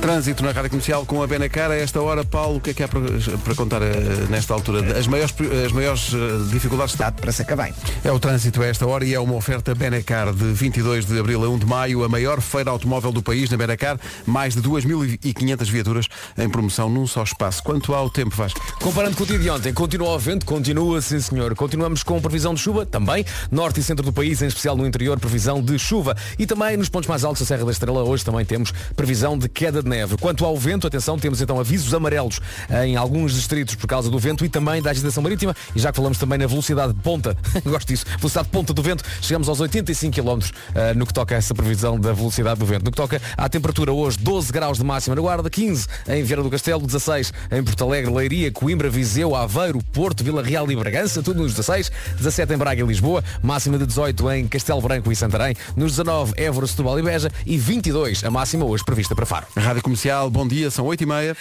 Trânsito 0.00 0.42
na 0.42 0.50
Rádio 0.50 0.70
Comercial 0.70 1.04
com 1.04 1.22
a 1.22 1.26
Benacar. 1.26 1.70
A 1.70 1.76
esta 1.76 2.00
hora, 2.00 2.24
Paulo, 2.24 2.56
o 2.56 2.60
que 2.60 2.70
é 2.70 2.74
que 2.74 2.82
há 2.82 2.88
para, 2.88 3.02
para 3.44 3.54
contar 3.54 3.82
eh, 3.82 3.94
nesta 4.30 4.54
altura? 4.54 4.98
As 4.98 5.06
maiores, 5.06 5.34
as 5.66 5.72
maiores 5.72 6.14
eh, 6.14 6.50
dificuldades 6.50 6.94
Dado 6.94 7.20
para 7.20 7.30
Sacavém. 7.30 7.74
é 8.02 8.10
o 8.10 8.18
trânsito 8.18 8.62
a 8.62 8.66
esta 8.66 8.86
hora 8.86 9.04
e 9.04 9.12
é 9.12 9.20
uma 9.20 9.34
oferta 9.34 9.74
Benacar 9.74 10.32
de 10.32 10.44
22 10.52 11.04
de 11.04 11.18
abril 11.18 11.44
a 11.44 11.50
1 11.50 11.58
de 11.58 11.66
maio, 11.66 12.02
a 12.02 12.08
maior 12.08 12.40
feira 12.40 12.70
automóvel 12.70 13.12
do 13.12 13.22
país 13.22 13.50
na 13.50 13.58
Benacar, 13.58 14.00
mais 14.26 14.54
de 14.54 14.62
2.500 14.62 15.64
viaturas 15.70 16.08
em 16.38 16.48
promoção 16.48 16.88
num 16.88 17.06
só 17.06 17.22
espaço. 17.22 17.62
Quanto 17.62 17.92
ao 17.92 18.08
tempo, 18.08 18.34
vais? 18.34 18.54
Comparando 18.80 19.16
com 19.18 19.24
o 19.24 19.26
dia 19.26 19.38
de 19.38 19.50
ontem, 19.50 19.74
continua 19.74 20.14
o 20.14 20.18
vento, 20.18 20.46
continua, 20.46 21.02
sim 21.02 21.20
senhor. 21.20 21.54
Continuamos 21.54 22.02
com 22.02 22.18
previsão 22.22 22.54
de 22.54 22.60
chuva, 22.60 22.86
também. 22.86 23.22
Norte 23.50 23.80
e 23.80 23.82
centro 23.82 24.06
do 24.06 24.12
país, 24.14 24.40
em 24.40 24.46
especial 24.46 24.76
no 24.78 24.86
interior, 24.86 25.20
previsão 25.20 25.62
de 25.62 25.78
chuva. 25.78 26.16
E 26.38 26.46
também 26.46 26.78
nos 26.78 26.88
pontos 26.88 27.06
mais 27.06 27.22
altos 27.22 27.42
da 27.42 27.46
Serra 27.46 27.66
da 27.66 27.70
Estrela, 27.70 28.02
hoje 28.02 28.24
também 28.24 28.46
temos 28.46 28.72
previsão 28.96 29.36
de 29.36 29.46
queda 29.46 29.82
de 29.82 29.89
neve. 29.90 30.16
Quanto 30.16 30.44
ao 30.44 30.56
vento, 30.56 30.86
atenção, 30.86 31.18
temos 31.18 31.42
então 31.42 31.58
avisos 31.60 31.92
amarelos 31.92 32.40
em 32.84 32.96
alguns 32.96 33.34
distritos 33.34 33.74
por 33.74 33.86
causa 33.86 34.08
do 34.08 34.18
vento 34.18 34.44
e 34.44 34.48
também 34.48 34.80
da 34.80 34.90
agitação 34.90 35.22
marítima. 35.22 35.54
E 35.74 35.80
já 35.80 35.90
que 35.90 35.96
falamos 35.96 36.16
também 36.16 36.38
na 36.38 36.46
velocidade 36.46 36.92
de 36.92 37.00
ponta, 37.00 37.36
gosto 37.64 37.88
disso, 37.88 38.06
velocidade 38.18 38.46
de 38.46 38.52
ponta 38.52 38.72
do 38.72 38.82
vento, 38.82 39.04
chegamos 39.20 39.48
aos 39.48 39.60
85 39.60 40.14
km 40.14 40.40
eh, 40.74 40.94
no 40.94 41.04
que 41.04 41.12
toca 41.12 41.34
a 41.34 41.38
essa 41.38 41.54
previsão 41.54 41.98
da 41.98 42.12
velocidade 42.12 42.60
do 42.60 42.64
vento. 42.64 42.84
No 42.84 42.90
que 42.90 42.96
toca 42.96 43.20
à 43.36 43.48
temperatura 43.48 43.92
hoje, 43.92 44.18
12 44.18 44.52
graus 44.52 44.78
de 44.78 44.84
máxima 44.84 45.16
na 45.16 45.22
Guarda, 45.22 45.50
15 45.50 45.86
em 46.08 46.22
Vieira 46.22 46.42
do 46.42 46.50
Castelo, 46.50 46.86
16 46.86 47.32
em 47.50 47.62
Porto 47.62 47.84
Alegre, 47.84 48.12
Leiria, 48.12 48.50
Coimbra, 48.52 48.88
Viseu, 48.88 49.34
Aveiro, 49.34 49.82
Porto, 49.92 50.22
Vila 50.22 50.42
Real 50.42 50.70
e 50.70 50.76
Bragança, 50.76 51.22
tudo 51.22 51.42
nos 51.42 51.52
16, 51.52 51.90
17 52.16 52.54
em 52.54 52.56
Braga 52.56 52.82
e 52.82 52.86
Lisboa, 52.86 53.24
máxima 53.42 53.76
de 53.76 53.86
18 53.86 54.30
em 54.30 54.48
Castelo 54.48 54.80
Branco 54.80 55.10
e 55.10 55.16
Santarém, 55.16 55.54
nos 55.76 55.92
19 55.92 56.34
Évora, 56.36 56.66
Setúbal 56.66 56.98
e 56.98 57.02
Beja 57.02 57.30
e 57.44 57.58
22 57.58 58.24
a 58.24 58.30
máxima 58.30 58.64
hoje 58.64 58.84
prevista 58.84 59.14
para 59.14 59.26
Faro. 59.26 59.46
Rádio 59.56 59.79
Comercial, 59.82 60.30
bom 60.30 60.46
dia, 60.46 60.70
são 60.70 60.86
8h30. 60.86 61.36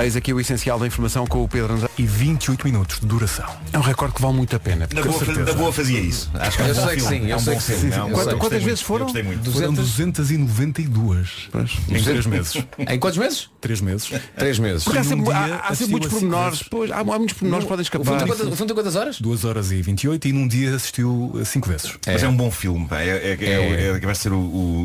Eis 0.00 0.16
aqui 0.16 0.32
o 0.32 0.40
essencial 0.40 0.78
da 0.78 0.86
informação 0.86 1.26
com 1.26 1.42
o 1.42 1.48
Pedro. 1.48 1.89
E 2.00 2.06
28 2.06 2.66
minutos 2.66 3.00
de 3.00 3.06
duração. 3.06 3.44
É 3.72 3.78
um 3.78 3.82
recorde 3.82 4.14
que 4.14 4.22
vale 4.22 4.34
muito 4.34 4.56
a 4.56 4.58
pena. 4.58 4.88
Na 4.92 5.02
boa, 5.02 5.24
na 5.44 5.52
boa 5.52 5.72
fazia 5.72 6.00
isso. 6.00 6.30
Acho 6.34 6.56
que 6.56 6.62
é 6.62 6.66
um 6.66 6.68
Eu 6.68 6.74
bom 6.74 6.86
sei 6.86 6.96
que 6.96 7.02
sim, 7.02 7.26
eu 7.26 7.32
é 7.32 7.36
um 7.36 7.38
sei 7.40 7.56
que 7.56 7.62
sim. 7.62 7.72
Sim, 7.78 7.90
É 7.92 8.02
um 8.02 8.06
sim. 8.08 8.24
bom- 8.24 8.38
Quantas 8.38 8.62
vezes 8.62 8.66
muito, 8.66 8.84
foram? 8.84 9.08
Foram 9.52 9.74
292 9.74 11.48
Pois. 11.52 11.72
em 11.88 12.02
3 12.02 12.26
meses. 12.26 12.64
Em 12.78 12.98
quantos 12.98 13.18
meses? 13.18 13.50
3 13.60 13.80
meses. 13.80 14.10
Três 14.36 14.58
meses. 14.58 14.84
Porque 14.84 14.98
há 14.98 15.04
sempre, 15.04 15.24
dia 15.26 15.34
há, 15.36 15.68
há 15.68 15.74
sempre 15.74 15.92
muitos 15.92 16.10
pormenores. 16.10 16.62
Pois, 16.70 16.90
há, 16.90 16.98
há 17.00 17.04
muitos 17.04 17.34
pormenores 17.34 17.64
que 17.64 17.68
podem 17.68 17.82
escapar. 17.82 18.22
o 18.22 18.34
filme 18.56 18.56
tem 18.66 18.74
quantas 18.74 18.96
horas? 18.96 19.20
2 19.20 19.44
horas 19.44 19.70
e 19.72 19.82
28 19.82 20.28
e 20.28 20.32
num 20.32 20.48
dia 20.48 20.74
assistiu 20.74 21.32
5 21.44 21.68
vezes. 21.68 21.92
Mas 22.06 22.22
é 22.22 22.28
um 22.28 22.36
bom 22.36 22.50
filme. 22.50 22.86
É, 22.92 23.04
é, 23.08 23.38
é, 23.40 23.96
é, 23.96 24.00
vai 24.00 24.14
ser 24.14 24.32
o, 24.32 24.38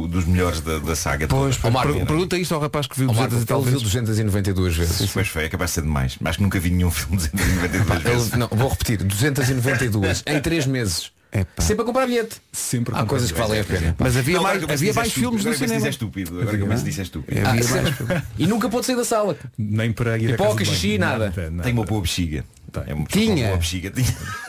o 0.03 0.07
dos 0.07 0.25
melhores 0.25 0.59
da, 0.61 0.79
da 0.79 0.95
saga. 0.95 1.27
Pois, 1.27 1.57
toda. 1.57 1.71
Marco, 1.71 1.93
per- 1.93 2.05
pergunta 2.05 2.37
isto 2.37 2.53
ao 2.53 2.61
rapaz 2.61 2.87
que 2.87 2.97
viu 2.97 3.09
Ó, 3.09 3.13
200 3.13 3.31
Marco, 3.33 3.43
e 3.43 3.47
tal 3.47 3.57
ele 3.59 3.65
viu 3.69 3.79
vezes. 3.79 3.93
292 3.93 4.75
vezes. 4.75 5.11
Pois 5.11 5.27
foi, 5.27 5.45
é 5.45 5.49
capaz 5.49 5.71
de 5.71 5.75
ser 5.75 5.81
demais. 5.81 6.17
Acho 6.23 6.37
que 6.37 6.43
nunca 6.43 6.59
vi 6.59 6.69
nenhum 6.69 6.91
filme 6.91 7.04
de 7.09 7.29
292 7.29 8.03
vezes. 8.03 8.31
Ele- 8.31 8.37
não, 8.39 8.47
vou 8.49 8.69
repetir, 8.69 8.97
292 9.03 10.23
em 10.25 10.39
3 10.41 10.65
meses. 10.67 11.11
Epá. 11.31 11.61
Sempre 11.61 11.83
a 11.83 11.85
comprar 11.85 12.05
bilhete. 12.07 12.37
Sempre 12.49 12.95
Há 12.95 13.03
coisas 13.05 13.29
que 13.29 13.37
valem 13.37 13.59
a 13.59 13.63
pena. 13.65 13.93
Mas 13.99 14.15
havia 14.15 14.35
Não, 14.37 14.43
mais, 14.43 14.57
agora 14.57 14.73
havia 14.73 14.91
é 14.91 14.93
mais 14.93 15.07
estúpido. 15.09 15.27
filmes 15.27 15.43
no 15.45 15.51
Agora 15.51 15.67
cinema. 15.67 15.85
é 15.85 15.89
estúpido. 15.89 16.41
Agora 16.41 16.57
que 16.57 16.63
Havia, 16.63 16.87
isso 16.87 16.99
é 17.01 17.03
estúpido. 17.03 17.41
Ah, 17.45 17.55
filmes. 17.55 18.23
E 18.39 18.47
nunca 18.47 18.69
pode 18.69 18.85
sair 18.85 18.95
da 18.95 19.03
sala. 19.03 19.37
Nem 19.57 19.91
para 19.91 20.17
ir 20.17 20.27
a 20.27 20.31
Pipoca, 20.31 20.49
casa 20.51 20.57
de 20.59 20.63
banho. 20.65 20.75
xixi, 20.77 20.97
nada. 20.97 21.33
Tem 21.61 21.73
uma 21.73 21.83
boa 21.83 22.01
bexiga. 22.01 22.45
É 22.87 22.93
uma 22.93 23.05
pessoa 23.05 23.25
com 23.25 23.33
Tinha. 23.35 23.47
boa 23.47 23.57
bexiga. 23.57 23.91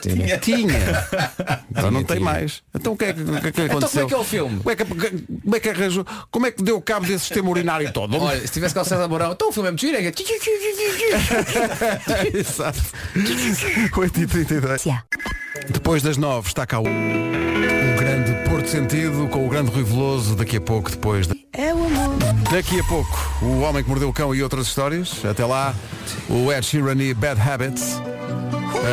Tinha. 0.01 0.37
Tinha. 0.39 1.07
Agora 1.75 1.91
não 1.91 2.03
tem 2.03 2.17
tinha. 2.17 2.25
mais. 2.31 2.63
Então 2.73 2.93
o 2.93 2.97
que 2.97 3.05
é 3.05 3.13
que, 3.13 3.21
o 3.21 3.25
que, 3.41 3.47
é 3.47 3.51
que 3.51 3.61
Então 3.61 3.77
aconteceu? 3.77 4.01
como 4.01 4.05
é 4.05 4.07
que 4.07 4.13
é 4.13 4.17
o 4.17 4.23
filme? 4.23 4.57
Como 4.59 4.71
é 4.71 4.75
que, 4.75 4.85
como 4.85 5.55
é 5.55 5.59
que 5.59 5.69
arranjou? 5.69 6.05
Como 6.31 6.45
é 6.47 6.51
que 6.51 6.63
deu 6.63 6.81
cabo 6.81 7.05
desse 7.05 7.25
sistema 7.25 7.49
urinário 7.49 7.91
todo? 7.93 8.17
Olha, 8.21 8.39
se 8.41 8.47
tivesse 8.53 8.73
com 8.73 8.81
o 8.81 8.85
César 8.85 9.07
Mourão, 9.07 9.31
então 9.33 9.49
o 9.49 9.51
filme 9.51 9.69
é 9.69 9.71
muito 9.71 9.81
giro. 9.81 9.97
é 9.97 10.11
que- 10.11 10.23
Exato. 12.37 12.81
8h32. 13.15 15.01
Depois 15.69 16.01
das 16.03 16.17
9 16.17 16.47
está 16.47 16.65
cá 16.65 16.79
o, 16.79 16.83
Sentido 18.67 19.29
com 19.29 19.45
o 19.45 19.49
grande 19.49 19.71
Rui 19.71 19.81
Veloso 19.81 20.35
daqui 20.35 20.57
a 20.57 20.61
pouco 20.61 20.91
depois. 20.91 21.25
Da... 21.25 21.33
É 21.53 21.73
o 21.73 21.85
amor. 21.85 22.17
Daqui 22.51 22.77
a 22.77 22.83
pouco, 22.83 23.17
o 23.41 23.61
Homem 23.61 23.81
que 23.81 23.89
Mordeu 23.89 24.09
o 24.09 24.13
Cão 24.13 24.35
e 24.35 24.43
outras 24.43 24.67
histórias. 24.67 25.23
Até 25.23 25.45
lá, 25.45 25.73
o 26.29 26.51
Ed 26.51 26.65
Sheeran 26.65 27.01
e 27.01 27.13
Bad 27.13 27.39
Habits. 27.39 28.01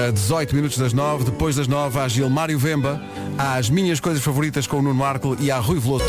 A 0.09 0.13
18 0.13 0.55
minutos 0.55 0.79
das 0.79 0.93
9, 0.93 1.25
depois 1.25 1.57
das 1.57 1.67
9, 1.67 1.99
há 1.99 2.07
Gilmário 2.07 2.57
Vemba, 2.57 3.03
as 3.37 3.69
minhas 3.69 3.99
coisas 3.99 4.23
favoritas 4.23 4.65
com 4.65 4.79
o 4.79 4.83
Nuno 4.83 4.95
Marco 4.95 5.37
e 5.41 5.51
há 5.51 5.59
Rui 5.59 5.81
Veloso. 5.81 6.05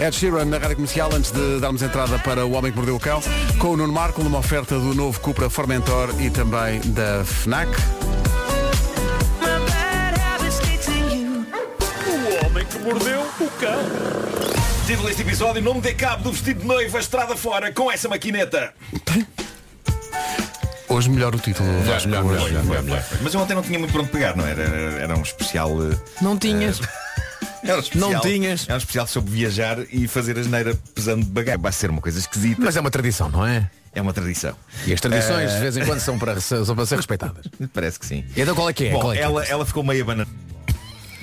Ed 0.00 0.16
Sheeran 0.16 0.46
na 0.46 0.56
rádio 0.56 0.76
comercial, 0.76 1.10
antes 1.12 1.30
de 1.30 1.60
darmos 1.60 1.82
entrada 1.82 2.18
para 2.20 2.46
o 2.46 2.52
Homem 2.52 2.72
que 2.72 2.76
Mordeu 2.76 2.96
o 2.96 3.00
Cão, 3.00 3.20
com 3.58 3.68
o 3.68 3.76
Nuno 3.76 3.92
Marco, 3.92 4.24
numa 4.24 4.38
oferta 4.38 4.78
do 4.78 4.94
novo 4.94 5.20
Cupra 5.20 5.50
Formentor 5.50 6.08
e 6.18 6.30
também 6.30 6.80
da 6.80 7.22
FNAC. 7.22 7.70
Mordeu 12.84 13.20
o 13.40 13.48
cão. 13.58 13.78
Título 14.86 15.08
deste 15.08 15.22
episódio, 15.22 15.62
não 15.62 15.74
me 15.74 15.80
dê 15.80 15.94
cabo 15.94 16.24
do 16.24 16.32
vestido 16.32 16.60
de 16.60 16.66
noiva 16.66 16.98
estrada 17.00 17.34
fora 17.36 17.72
com 17.72 17.90
essa 17.90 18.08
maquineta. 18.08 18.72
Hoje 20.88 21.08
melhor 21.10 21.34
o 21.34 21.38
título. 21.38 21.68
Melhor, 21.68 22.02
melhor, 22.06 22.24
melhor, 22.24 22.50
melhor, 22.64 22.82
melhor. 22.82 23.04
Mas 23.22 23.32
eu 23.34 23.40
ontem 23.40 23.54
não 23.54 23.62
tinha 23.62 23.78
muito 23.78 23.90
para 23.90 24.02
onde 24.02 24.10
pegar, 24.10 24.36
não 24.36 24.46
era? 24.46 24.62
Era, 24.62 25.02
era 25.02 25.18
um 25.18 25.22
especial. 25.22 25.70
eh, 25.90 25.96
Não 26.20 26.36
tinhas. 26.38 26.80
Era 27.64 27.78
um 27.78 27.80
especial, 27.80 28.10
Não 28.12 28.20
tinhas. 28.20 28.64
Era 28.64 28.74
um 28.74 28.76
especial 28.76 29.06
sobre 29.06 29.30
viajar 29.32 29.78
e 29.90 30.06
fazer 30.06 30.38
a 30.38 30.42
geneira 30.42 30.78
pesando 30.94 31.24
de 31.24 31.30
bagagem. 31.30 31.58
Vai 31.62 31.72
ser 31.72 31.88
uma 31.88 32.02
coisa 32.02 32.18
esquisita. 32.18 32.60
Mas 32.62 32.76
é 32.76 32.80
uma 32.80 32.90
tradição, 32.90 33.30
não 33.30 33.46
é? 33.46 33.70
É 33.94 34.02
uma 34.02 34.12
tradição. 34.12 34.54
E 34.86 34.92
as 34.92 35.00
tradições 35.00 35.50
Eh, 35.50 35.54
de 35.54 35.60
vez 35.60 35.76
em 35.78 35.86
quando 35.86 36.00
são 36.00 36.18
para, 36.18 36.38
são 36.42 36.62
para 36.76 36.84
ser 36.84 36.96
respeitadas. 36.96 37.46
Parece 37.72 37.98
que 37.98 38.04
sim. 38.04 38.22
Então 38.36 38.54
qual 38.54 38.68
é 38.68 38.72
que 38.74 38.84
é? 38.88 38.90
Bom, 38.90 39.00
Qual 39.00 39.12
é 39.14 39.16
que 39.16 39.22
é? 39.22 39.24
ela, 39.24 39.42
ela 39.46 39.64
ficou 39.64 39.82
meia 39.82 40.04
banana. 40.04 40.28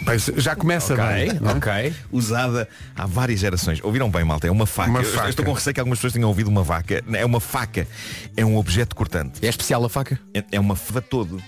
Pois, 0.04 0.26
Já 0.38 0.56
começa 0.56 0.94
Ok, 0.94 1.06
bem. 1.06 1.34
não 1.40 1.52
é? 1.52 1.54
ok. 1.56 1.94
Usada 2.12 2.68
há 2.96 3.06
várias 3.06 3.40
gerações. 3.40 3.80
Ouviram 3.84 4.10
bem, 4.10 4.24
malta? 4.24 4.48
É 4.48 4.52
uma 4.52 4.66
faca. 4.66 4.90
Uma 4.90 5.00
Eu- 5.00 5.06
eu 5.10 5.14
faca. 5.16 5.30
estou 5.30 5.46
com 5.46 5.54
receio 5.54 5.74
que 5.74 5.80
algumas 5.80 6.00
pessoas 6.00 6.14
tenham 6.14 6.28
ouvido 6.30 6.48
uma 6.50 6.64
vaca. 6.64 7.04
É 7.14 7.26
uma 7.26 7.40
faca. 7.40 7.88
É 8.36 8.44
um 8.46 8.58
objeto 8.58 8.96
cortante. 8.96 9.46
É 9.46 9.50
especial 9.50 9.84
a 9.86 9.90
faca? 9.90 10.20
É, 10.34 10.44
é 10.54 10.60
uma 10.60 10.76
fava 10.76 11.02
todo. 11.02 11.42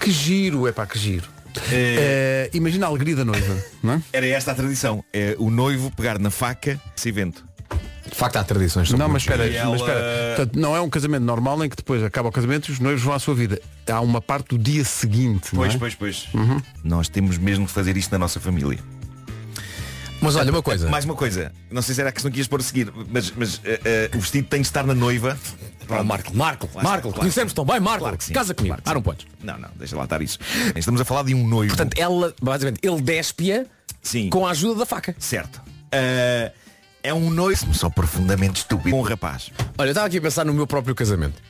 Que 0.00 0.10
giro, 0.10 0.66
é 0.66 0.72
pá, 0.72 0.86
que 0.86 0.98
giro. 0.98 1.28
Eh, 1.72 2.50
imagina 2.54 2.86
a 2.86 2.88
alegria 2.88 3.16
da 3.16 3.24
noiva, 3.24 3.56
não 3.82 3.94
é? 3.94 4.02
Era 4.12 4.26
esta 4.26 4.52
a 4.52 4.54
tradição. 4.54 5.04
É 5.12 5.34
o 5.38 5.50
noivo 5.50 5.90
pegar 5.90 6.18
na 6.18 6.30
faca 6.30 6.80
esse 6.96 7.08
evento. 7.08 7.44
De 8.10 8.16
facto 8.16 8.36
há 8.36 8.44
tradições. 8.44 8.90
Não, 8.92 9.08
mas 9.08 9.22
espera, 9.22 9.46
E 9.46 9.50
mas 9.52 9.56
ela- 9.60 9.76
espera. 9.76 10.34
Portanto, 10.36 10.56
não 10.58 10.74
é 10.76 10.80
um 10.80 10.88
casamento 10.90 11.22
normal 11.24 11.64
em 11.64 11.68
que 11.68 11.76
depois 11.76 12.02
acaba 12.02 12.28
o 12.28 12.32
casamento 12.32 12.68
e 12.68 12.72
os 12.72 12.80
noivos 12.80 13.02
vão 13.02 13.14
à 13.14 13.18
sua 13.18 13.34
vida. 13.34 13.60
Há 13.90 14.00
uma 14.00 14.20
parte 14.20 14.48
do 14.56 14.58
dia 14.58 14.84
seguinte. 14.84 15.48
não 15.54 15.60
Pois, 15.62 15.74
é? 15.74 15.78
pois, 15.78 15.94
pois. 15.94 16.28
Nós 16.82 17.08
temos 17.08 17.38
mesmo 17.38 17.66
de 17.66 17.72
fazer 17.72 17.96
isto 17.96 18.10
na 18.12 18.18
nossa 18.18 18.40
família. 18.40 18.78
Mas 20.20 20.34
olha 20.34 20.50
uma 20.50 20.62
coisa. 20.62 20.88
Mais 20.88 21.04
uma 21.04 21.14
coisa. 21.14 21.52
Não 21.70 21.80
sei 21.80 21.94
se 21.94 22.00
era 22.00 22.10
a 22.10 22.12
questão 22.12 22.30
que 22.30 22.38
ias 22.38 22.48
pôr 22.48 22.58
a 22.58 22.62
seguir, 22.62 22.92
mas, 23.08 23.32
mas 23.36 23.60
eh, 23.64 23.80
eh, 23.84 24.10
o 24.16 24.18
vestido 24.20 24.48
tem 24.48 24.60
de 24.60 24.66
estar 24.66 24.84
na 24.84 24.94
noiva. 24.94 25.38
Oh, 25.88 26.02
Marco, 26.04 26.36
Marco, 26.36 26.66
Lá 26.66 26.70
está, 26.70 26.82
Marco, 26.82 27.02
claro. 27.08 27.20
conhecemos 27.20 27.52
tão 27.52 27.64
bem, 27.64 27.78
Marco. 27.80 28.00
Claro 28.00 28.18
que. 28.18 28.32
Casa 28.32 28.52
comigo. 28.52 28.74
Claro 28.74 28.82
que 28.82 28.90
ah, 28.90 28.94
não 28.94 29.02
podes. 29.02 29.26
Não, 29.42 29.56
não, 29.58 29.68
deixa 29.76 29.96
lá 29.96 30.04
estar 30.04 30.20
isso. 30.20 30.38
Estamos 30.74 31.00
a 31.00 31.04
falar 31.04 31.22
de 31.22 31.34
um 31.34 31.46
noivo. 31.46 31.74
Portanto, 31.76 31.96
ela, 31.96 32.34
basicamente, 32.42 32.80
ele 32.82 33.00
despe-a 33.00 33.64
Sim. 34.02 34.28
com 34.28 34.44
a 34.44 34.50
ajuda 34.50 34.80
da 34.80 34.86
faca. 34.86 35.14
Certo. 35.20 35.62
Eh, 35.92 36.52
é 37.08 37.14
um 37.14 37.30
noivo 37.30 37.72
só 37.72 37.88
profundamente 37.88 38.60
estúpido. 38.60 38.94
Um 38.94 39.00
rapaz. 39.00 39.50
Olha, 39.78 39.88
eu 39.88 39.92
estava 39.92 40.06
aqui 40.06 40.18
a 40.18 40.20
pensar 40.20 40.44
no 40.44 40.52
meu 40.52 40.66
próprio 40.66 40.94
casamento. 40.94 41.40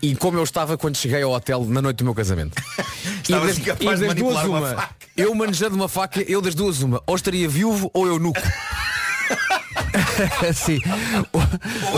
E 0.00 0.16
como 0.16 0.38
eu 0.38 0.44
estava 0.44 0.78
quando 0.78 0.96
cheguei 0.96 1.20
ao 1.22 1.30
hotel 1.32 1.62
na 1.66 1.82
noite 1.82 1.98
do 1.98 2.04
meu 2.04 2.14
casamento. 2.14 2.54
Estavas 3.22 3.58
das, 3.58 3.78
de 3.78 3.84
das 3.84 4.00
duas 4.14 4.44
uma 4.44 4.58
uma. 4.60 4.88
Eu 5.14 5.34
manejando 5.34 5.76
uma 5.76 5.90
faca, 5.90 6.22
eu 6.22 6.40
das 6.40 6.54
duas 6.54 6.80
uma. 6.80 7.02
Ou 7.06 7.16
estaria 7.16 7.46
viúvo 7.46 7.90
ou 7.92 8.06
eu 8.06 8.18
nuco. 8.18 8.40
Sim. 10.54 10.78
Ou, 11.32 11.42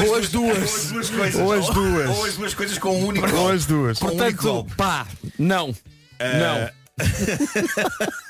ou 0.03 0.16
as 0.16 0.29
duas. 0.31 0.59
Ou 0.59 0.64
as 0.64 0.88
duas 0.88 1.11
coisas. 1.11 1.40
Ou 1.40 1.53
as 1.53 1.66
duas. 1.68 2.11
Ou 2.11 2.24
as 2.24 2.35
duas 2.35 2.55
coisas 2.55 2.76
com 2.79 3.00
um 3.00 3.07
único 3.07 3.31
Ou 3.37 3.53
as 3.53 3.66
duas. 3.66 4.03
Um 4.03 4.07
Portanto, 4.07 4.42
golpe. 4.42 4.74
pá, 4.74 5.07
não. 5.38 5.72
Eh, 6.18 6.38
Não. 6.40 6.70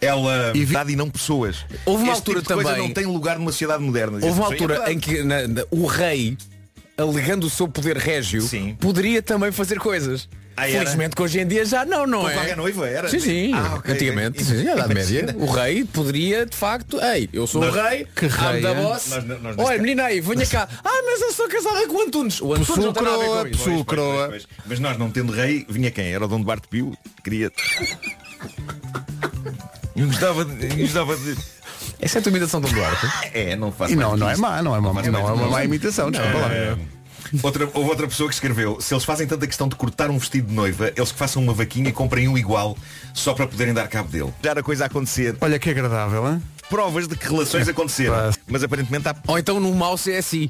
Ela 0.00 0.52
verdade 0.54 0.92
e 0.92 0.96
não 0.96 1.08
pessoas. 1.10 1.64
Houve 1.84 2.02
uma 2.04 2.12
Este 2.12 2.20
altura 2.20 2.40
tipo 2.40 2.48
de 2.48 2.54
coisa 2.54 2.70
também- 2.70 2.88
não 2.88 2.94
tem 2.94 3.06
lugar 3.06 3.38
numa 3.38 3.50
sociedade 3.52 3.82
moderna. 3.82 4.18
Houve 4.22 4.38
uma 4.40 4.48
é 4.48 4.52
altura 4.52 4.74
verdade. 4.74 4.92
em 4.94 4.98
que 5.00 5.22
na- 5.22 5.48
na- 5.48 5.64
o 5.70 5.86
rei, 5.86 6.36
alegando 6.96 7.46
o 7.46 7.50
seu 7.50 7.66
poder 7.68 7.96
régio, 7.96 8.42
Sim. 8.42 8.76
poderia 8.80 9.22
também 9.22 9.50
fazer 9.52 9.78
coisas. 9.78 10.28
Ah? 10.58 10.62
Felizmente 10.62 11.14
que 11.14 11.20
hoje 11.20 11.38
em 11.38 11.46
dia 11.46 11.66
já 11.66 11.84
não, 11.84 12.06
não 12.06 12.22
Com 12.22 12.30
é? 12.30 12.32
qualquer 12.32 12.56
noiva, 12.56 12.88
era? 12.88 13.08
Sim, 13.10 13.20
sim. 13.20 13.52
Ah, 13.52 13.74
ok. 13.76 13.92
Antigamente, 13.92 14.42
sim, 14.42 14.64
na 14.64 14.72
Idade. 14.72 14.94
Média, 14.94 15.36
o 15.38 15.44
rei 15.44 15.84
poderia, 15.84 16.46
de 16.46 16.56
facto, 16.56 16.98
ei, 16.98 17.28
eu 17.30 17.46
sou 17.46 17.60
Nós- 17.60 17.74
o 17.74 17.78
rei, 17.78 18.06
Que 18.16 18.26
rei, 18.26 18.64
é? 18.64 18.74
boss. 18.74 19.06
Nós- 19.10 19.24
nós- 19.26 19.42
nós- 19.42 19.54
Olha, 19.58 19.78
menina 19.78 20.04
aí, 20.04 20.18
venha 20.22 20.46
cá. 20.46 20.66
Ah, 20.82 21.02
mas 21.04 21.20
eu 21.20 21.32
sou 21.34 21.46
casada 21.46 21.86
com 21.86 21.96
o 21.96 22.00
Antunes. 22.06 22.40
O 22.40 22.54
Antunes 22.54 22.84
não 22.86 22.92
tem 22.94 23.02
nada 23.02 23.16
a 23.16 23.18
ver 23.18 23.26
com 23.26 23.32
Pois, 23.34 23.50
isso. 23.54 23.64
pois. 23.64 23.64
Pois, 23.64 23.84
pois, 23.84 23.86
Croa. 23.86 24.38
Mas 24.64 24.80
nós 24.80 24.96
não 24.96 25.10
tendo 25.10 25.30
rei, 25.30 25.66
vinha 25.68 25.90
quem? 25.90 26.06
Era 26.10 26.24
o 26.24 26.28
Dom 26.28 26.40
Duarte 26.40 26.68
Pio? 26.68 26.96
Queria. 27.22 27.52
Eu 29.96 30.06
gostava 30.06 30.44
de. 30.44 30.66
eu 30.66 30.76
gostava 30.76 31.16
de... 31.16 31.36
Essa 32.00 32.18
é 32.18 32.20
a 32.20 32.22
tua 32.22 32.30
imitação 32.30 32.60
do 32.60 32.68
Duarte. 32.68 33.06
É, 33.32 33.56
não 33.56 33.72
faço 33.72 33.92
E 33.92 33.96
não, 33.96 34.16
não 34.16 34.28
é 34.28 34.36
má, 34.36 34.62
não 34.62 34.74
é 34.76 34.80
má, 34.80 34.92
não 34.92 35.28
é 35.28 35.32
uma 35.32 35.48
má 35.48 35.64
imitação, 35.64 36.10
desculpa 36.10 36.38
lá. 36.38 36.52
Eh, 36.52 36.76
Outra, 37.42 37.68
houve 37.74 37.90
outra 37.90 38.06
pessoa 38.06 38.28
que 38.28 38.34
escreveu 38.34 38.80
Se 38.80 38.94
eles 38.94 39.04
fazem 39.04 39.26
tanta 39.26 39.48
questão 39.48 39.66
de 39.68 39.74
cortar 39.74 40.10
um 40.10 40.18
vestido 40.18 40.46
de 40.46 40.54
noiva 40.54 40.92
Eles 40.94 41.10
que 41.10 41.18
façam 41.18 41.42
uma 41.42 41.52
vaquinha 41.52 41.88
e 41.88 41.92
comprem 41.92 42.28
um 42.28 42.38
igual 42.38 42.76
Só 43.12 43.34
para 43.34 43.48
poderem 43.48 43.74
dar 43.74 43.88
cabo 43.88 44.08
dele 44.08 44.32
Já 44.44 44.50
era 44.50 44.62
coisa 44.62 44.84
a 44.84 44.86
acontecer 44.86 45.36
Olha 45.40 45.58
que 45.58 45.68
agradável, 45.68 46.24
hein? 46.28 46.40
Provas 46.68 47.08
de 47.08 47.16
que 47.16 47.28
relações 47.28 47.66
aconteceram 47.68 48.14
Pá. 48.14 48.30
Mas 48.46 48.62
aparentemente 48.62 49.08
há 49.08 49.16
Ou 49.26 49.38
então 49.38 49.58
no 49.58 49.74
mouse 49.74 50.10
é 50.12 50.18
assim. 50.18 50.48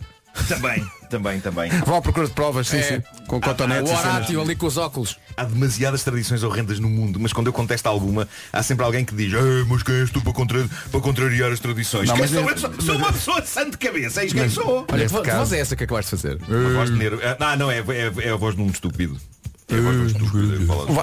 Também, 0.49 0.85
também, 1.11 1.41
também 1.41 1.71
Vão 1.85 1.97
à 1.97 2.03
procura 2.03 2.27
de 2.27 2.33
provas, 2.33 2.69
sim, 2.69 2.79
É. 2.79 2.83
sim. 2.83 3.03
Com 3.27 3.37
O 3.37 3.41
cotonetes 3.41 3.91
e 3.91 3.97
cenas. 3.97 4.15
Horácio 4.15 4.41
ali 4.41 4.55
com 4.57 4.67
os 4.67 4.77
óculos. 4.77 5.19
Há 5.37 5.45
demasiadas 5.45 6.03
tradições 6.05 6.43
horrendas 6.43 6.79
no 6.79 6.89
mundo 6.89 7.19
Mas 7.21 7.33
quando 7.33 7.47
eu 7.49 7.53
contesto 7.53 7.87
alguma 7.89 8.29
Há 8.53 8.63
sempre 8.63 8.85
alguém 8.85 9.05
que 9.05 9.15
diz 9.15 9.33
"Ei, 9.33 9.65
Mas 9.69 9.83
quem 9.83 9.95
és 9.97 10.11
tu 10.11 10.21
para, 10.21 10.33
contra... 10.33 10.69
para 10.91 11.01
contrariar 11.01 11.51
as 11.51 11.61
tradições? 11.61 12.09
Não, 12.09 12.15
Quem 12.17 12.23
mas 12.25 12.31
sou, 12.31 12.41
é- 12.49 12.53
eu? 12.53 12.59
sou, 12.59 12.81
sou 12.81 12.97
uma 12.97 13.13
pessoa 13.13 13.41
de 13.41 13.49
santo 13.49 13.71
de 13.73 13.79
cabeça 13.79 14.23
É 14.23 14.27
isso 14.27 14.35
quem 14.35 14.49
sou 14.49 14.87
Olha, 14.91 15.07
que 15.07 15.31
voz 15.31 15.53
é 15.53 15.59
essa 15.61 15.75
que 15.77 15.85
acabaste 15.85 16.15
de 16.17 16.23
fazer? 16.23 16.39
Uma 16.49 16.71
voz 16.75 16.91
de 16.91 16.97
nervo. 16.97 17.21
Ah, 17.41 17.57
não, 17.57 17.67
não, 17.67 17.71
é, 17.71 17.79
é, 17.79 18.29
é 18.29 18.31
a 18.31 18.37
voz 18.37 18.55
de 18.55 18.63
um 18.63 18.67
estúpido 18.69 19.17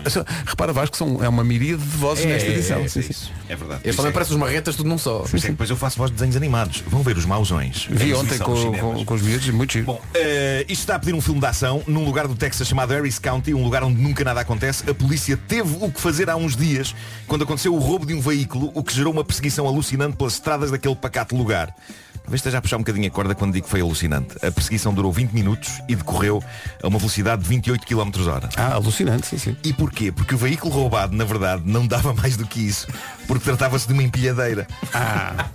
Assim. 0.05 0.19
Repara, 0.45 0.71
Vasco, 0.71 0.95
são, 0.95 1.23
é 1.23 1.27
uma 1.27 1.43
miríade 1.43 1.81
de 1.83 1.97
vozes 1.97 2.23
É, 2.25 2.29
nesta 2.29 2.49
é, 2.49 2.53
edição. 2.53 2.79
é, 2.79 2.87
sim, 2.87 2.99
É 2.99 3.01
sim. 3.03 3.09
isso, 3.11 3.31
é 3.49 3.55
verdade 3.55 3.81
Este 3.83 3.97
também 3.97 4.09
é- 4.09 4.13
parece 4.13 4.31
os 4.31 4.37
marretas, 4.37 4.75
tudo 4.75 4.87
num 4.89 4.97
só. 4.97 5.19
Por 5.19 5.35
isso 5.35 5.47
é 5.47 5.49
depois 5.49 5.69
eu 5.69 5.75
faço 5.75 5.97
voz 5.97 6.09
de 6.11 6.15
desenhos 6.15 6.35
animados. 6.35 6.81
Vão 6.87 7.01
ver 7.03 7.17
os 7.17 7.25
mausões. 7.25 7.87
Vi 7.89 8.13
ontem 8.13 8.37
com, 8.39 8.71
com, 8.77 9.05
com 9.05 9.13
os 9.13 9.21
miúdos, 9.21 9.49
muito 9.49 9.73
giro. 9.73 9.85
Bom, 9.85 10.01
eh, 10.13 10.65
isto 10.69 10.81
está 10.81 10.95
a 10.95 10.99
pedir 10.99 11.13
um 11.13 11.21
filme 11.21 11.39
de 11.39 11.45
ação 11.45 11.83
num 11.87 12.05
lugar 12.05 12.27
do 12.27 12.35
Texas 12.35 12.67
chamado 12.67 12.91
Harris 12.93 13.19
County, 13.19 13.53
um 13.53 13.63
lugar 13.63 13.83
onde 13.83 14.01
nunca 14.01 14.23
nada 14.23 14.39
acontece. 14.39 14.89
A 14.89 14.93
polícia 14.93 15.35
teve 15.35 15.77
o 15.81 15.91
que 15.91 15.99
fazer 15.99 16.29
há 16.29 16.35
uns 16.35 16.55
dias 16.55 16.95
quando 17.27 17.43
aconteceu 17.43 17.73
o 17.75 17.79
roubo 17.79 18.05
de 18.05 18.13
um 18.13 18.21
veículo, 18.21 18.71
o 18.73 18.81
que 18.83 18.93
gerou 18.93 19.11
uma 19.11 19.23
perseguição 19.23 19.67
alucinante 19.67 20.15
pelas 20.15 20.33
estradas 20.33 20.71
daquele 20.71 20.95
pacato 20.95 21.35
lugar. 21.35 21.75
Talvez 22.23 22.39
esteja 22.39 22.57
a 22.57 22.61
puxar 22.61 22.77
um 22.77 22.79
bocadinho 22.79 23.07
a 23.07 23.11
corda 23.11 23.35
quando 23.35 23.53
digo 23.53 23.65
que 23.65 23.69
foi 23.69 23.81
alucinante. 23.81 24.35
A 24.41 24.49
perseguição 24.49 24.93
durou 24.93 25.11
20 25.11 25.31
minutos 25.31 25.81
e 25.89 25.95
decorreu 25.95 26.41
a 26.81 26.87
uma 26.87 26.97
velocidade 26.97 27.43
de 27.43 27.49
28 27.49 27.85
km 27.85 28.11
hora. 28.27 28.49
Ah, 28.55 28.73
alucinante, 28.73 29.27
sim, 29.27 29.37
sim. 29.37 29.57
E 29.63 29.73
porquê? 29.73 30.11
Porque 30.11 30.33
o 30.33 30.37
veículo 30.37 30.73
roubado, 30.73 31.15
na 31.15 31.25
verdade, 31.25 31.63
não 31.65 31.85
dava 31.85 32.13
mais 32.13 32.37
do 32.37 32.47
que 32.47 32.61
isso, 32.61 32.87
porque 33.27 33.43
tratava-se 33.43 33.87
de 33.87 33.93
uma 33.93 34.03
empilhadeira. 34.03 34.65
Ah. 34.93 35.47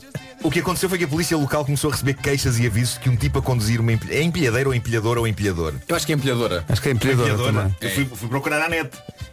O 0.43 0.51
que 0.51 0.61
aconteceu 0.61 0.89
foi 0.89 0.99
que 0.99 1.05
a 1.05 1.09
polícia 1.09 1.37
local 1.37 1.65
começou 1.65 1.91
a 1.91 1.93
receber 1.93 2.15
queixas 2.15 2.61
e 2.61 2.67
avisos 2.67 2.95
de 2.95 3.01
que 3.01 3.11
um 3.11 3.17
tipo 3.17 3.41
a 3.41 3.43
conduzir 3.43 3.81
uma 3.81 3.93
empilhadeira... 3.93 4.23
É 4.23 4.27
empilhadeira 4.27 4.69
ou 4.69 4.75
empilhador 4.75 5.19
ou 5.19 5.27
empilhador? 5.27 5.75
Eu 5.89 5.97
acho 5.97 6.07
que 6.07 6.13
é 6.13 6.15
empilhadora. 6.15 6.65
Acho 6.69 6.81
que 6.81 6.89
é 6.89 6.93
empilhadora 6.93 7.33
Empilhadora. 7.33 7.77
Eu 7.81 7.91
fui, 7.91 8.05
fui 8.05 8.29
procurar 8.29 8.61
na 8.61 8.69
net 8.69 8.91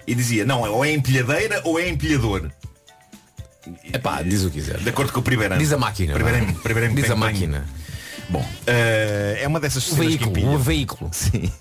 e 0.07 0.15
dizia, 0.15 0.45
não, 0.45 0.61
ou 0.61 0.83
é 0.83 0.91
empilhadeira 0.91 1.61
ou 1.63 1.79
é 1.79 1.87
empilhador. 1.87 2.49
É 3.91 3.97
pá, 3.97 4.21
diz 4.21 4.43
o 4.43 4.49
que 4.49 4.59
quiser. 4.59 4.79
De 4.79 4.89
acordo 4.89 5.11
com 5.11 5.19
o 5.19 5.23
primeiro 5.23 5.53
ano. 5.53 5.61
Diz 5.61 5.73
a 5.73 5.77
máquina. 5.77 6.13
Primeiro 6.13 6.53
primeiro 6.55 6.93
Diz 6.93 7.05
que 7.05 7.11
a 7.11 7.15
máquina. 7.15 7.65
Bom, 8.29 8.43
eh, 8.65 9.39
é 9.41 9.47
uma 9.47 9.59
dessas 9.59 9.83
cenas 9.83 9.99
que 9.99 10.07
veículo, 10.07 10.31
empilham. 10.31 10.55
o 10.55 10.57
veículo. 10.57 11.09
Sim. 11.13 11.51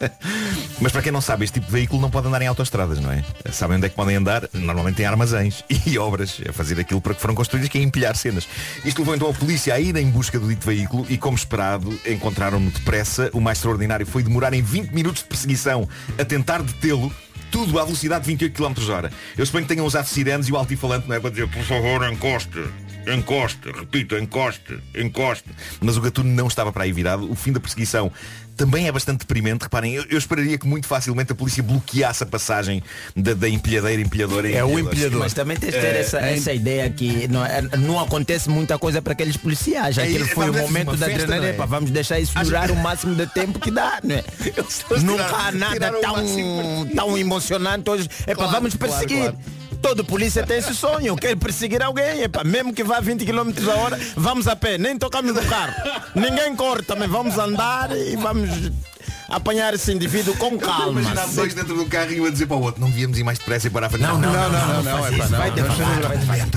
Mas 0.80 0.92
para 0.92 1.02
quem 1.02 1.10
não 1.10 1.20
sabe, 1.20 1.44
este 1.44 1.54
tipo 1.54 1.66
de 1.66 1.72
veículo 1.72 2.00
não 2.00 2.10
pode 2.10 2.28
andar 2.28 2.42
em 2.42 2.46
autoestradas, 2.46 3.00
não 3.00 3.10
é? 3.10 3.24
Sabem 3.50 3.78
onde 3.78 3.86
é 3.86 3.88
que 3.88 3.96
podem 3.96 4.16
andar? 4.16 4.48
Normalmente 4.52 5.00
em 5.00 5.06
armazéns 5.06 5.64
e 5.86 5.98
obras, 5.98 6.40
a 6.46 6.52
fazer 6.52 6.78
aquilo 6.78 7.00
para 7.00 7.14
que 7.14 7.20
foram 7.20 7.34
construídas, 7.34 7.70
que 7.70 7.78
é 7.78 7.82
empilhar 7.82 8.14
cenas. 8.16 8.46
Isto 8.84 8.98
levou 8.98 9.14
então 9.14 9.30
a 9.30 9.32
polícia 9.32 9.74
a 9.74 9.80
ir 9.80 9.96
em 9.96 10.10
busca 10.10 10.38
do 10.38 10.46
dito 10.46 10.66
veículo 10.66 11.06
e, 11.08 11.16
como 11.16 11.36
esperado, 11.36 11.98
encontraram-no 12.06 12.70
depressa. 12.70 13.30
O 13.32 13.40
mais 13.40 13.58
extraordinário 13.58 14.06
foi 14.06 14.22
demorar 14.22 14.52
em 14.52 14.62
20 14.62 14.90
minutos 14.90 15.22
de 15.22 15.28
perseguição 15.28 15.88
a 16.18 16.24
tentar 16.24 16.62
detê-lo. 16.62 17.10
Tudo 17.50 17.78
à 17.78 17.84
velocidade 17.84 18.22
de 18.22 18.28
28 18.28 18.54
km 18.54 18.90
hora. 18.90 19.12
Eu 19.36 19.46
suponho 19.46 19.64
que 19.64 19.68
tenham 19.74 19.86
usado 19.86 20.06
sirenes 20.06 20.48
e 20.48 20.52
o 20.52 20.56
altifalante 20.56 21.08
não 21.08 21.16
é 21.16 21.20
para 21.20 21.30
dizer, 21.30 21.48
por 21.48 21.62
favor, 21.62 22.10
encoste. 22.10 22.64
Encosta, 23.12 23.70
repito, 23.72 24.16
encosta, 24.16 24.74
encosta. 24.94 25.50
Mas 25.80 25.96
o 25.96 26.00
gatuno 26.00 26.30
não 26.32 26.46
estava 26.46 26.72
para 26.72 26.84
aí 26.84 26.92
virado. 26.92 27.30
O 27.30 27.34
fim 27.34 27.52
da 27.52 27.60
perseguição 27.60 28.10
também 28.56 28.86
é 28.86 28.92
bastante 28.92 29.18
deprimente. 29.20 29.64
Reparem, 29.64 29.94
eu, 29.94 30.04
eu 30.08 30.16
esperaria 30.16 30.56
que 30.56 30.66
muito 30.66 30.86
facilmente 30.86 31.32
a 31.32 31.34
polícia 31.34 31.60
bloqueasse 31.62 32.22
a 32.22 32.26
passagem 32.26 32.82
da, 33.16 33.34
da 33.34 33.48
empilhadeira, 33.48 34.00
empilhadora 34.00 34.48
em 34.48 34.78
empilhador. 34.80 35.18
Mas 35.18 35.34
também 35.34 35.56
tens 35.56 35.74
de 35.74 35.80
ter 35.80 35.86
Eh, 35.96 36.00
essa, 36.00 36.20
em- 36.20 36.34
essa 36.34 36.52
ideia 36.52 36.88
que 36.88 37.26
não, 37.28 37.44
é- 37.44 37.62
não 37.78 37.98
acontece 37.98 38.48
muita 38.48 38.78
coisa 38.78 39.02
para 39.02 39.12
aqueles 39.12 39.36
policiais. 39.36 39.98
É, 39.98 40.02
Aquele 40.04 40.22
é, 40.24 40.26
foi 40.28 40.50
o 40.50 40.52
momento 40.54 40.96
da 40.96 41.06
festa, 41.06 41.22
adrenalina. 41.24 41.46
é? 41.48 41.50
Epá, 41.54 41.66
vamos 41.66 41.90
deixar 41.90 42.20
isso 42.20 42.32
Acho- 42.36 42.44
durar 42.46 42.70
o 42.70 42.76
máximo 42.76 43.14
de 43.16 43.26
tempo 43.26 43.58
que 43.58 43.70
dá. 43.72 43.98
Não 44.04 44.14
é? 44.14 44.24
Nunca 45.02 45.24
há 45.36 45.52
nada 45.52 45.92
o 45.98 46.00
tão, 46.00 46.86
tão 46.94 47.18
emocionante 47.18 47.90
hoje. 47.90 48.08
Epá, 48.22 48.34
Claro, 48.36 48.52
vamos 48.52 48.74
claro, 48.74 48.92
perseguir. 48.92 49.18
claro. 49.32 49.38
Todo 49.84 50.02
polícia 50.02 50.46
tem 50.46 50.56
esse 50.56 50.74
sonho, 50.74 51.14
quer 51.14 51.36
perseguir 51.36 51.82
alguém, 51.82 52.22
epá, 52.22 52.42
mesmo 52.42 52.72
que 52.72 52.82
vá 52.82 53.00
20 53.00 53.22
km 53.26 53.50
a 53.70 53.74
hora, 53.76 54.00
vamos 54.16 54.48
a 54.48 54.56
pé, 54.56 54.78
nem 54.78 54.96
tocamos 54.96 55.34
no 55.34 55.42
carro. 55.42 55.74
Ninguém 56.14 56.56
corre 56.56 56.80
também, 56.80 57.06
vamos 57.06 57.36
andar 57.36 57.94
e 57.94 58.16
vamos 58.16 58.48
apanhar 59.28 59.74
esse 59.74 59.92
indivíduo 59.92 60.34
com 60.36 60.58
calma. 60.58 61.00
Imaginar 61.00 61.26
dois 61.28 61.54
dentro 61.54 61.74
do 61.74 61.86
carro 61.86 62.12
e 62.12 62.20
um 62.20 62.26
a 62.26 62.30
dizer 62.30 62.46
para 62.46 62.56
o 62.56 62.62
outro, 62.62 62.80
não 62.80 62.88
devíamos 62.90 63.18
ir 63.18 63.24
mais 63.24 63.38
depressa 63.38 63.66
e 63.66 63.70
parar 63.70 63.86
a 63.86 63.90
frente. 63.90 64.02
Não, 64.02 64.18
não, 64.18 64.32
Não, 64.32 64.50
não, 64.50 64.82
não, 64.82 65.06
é 65.06 65.10
isso, 65.12 65.28
não. 65.30 65.38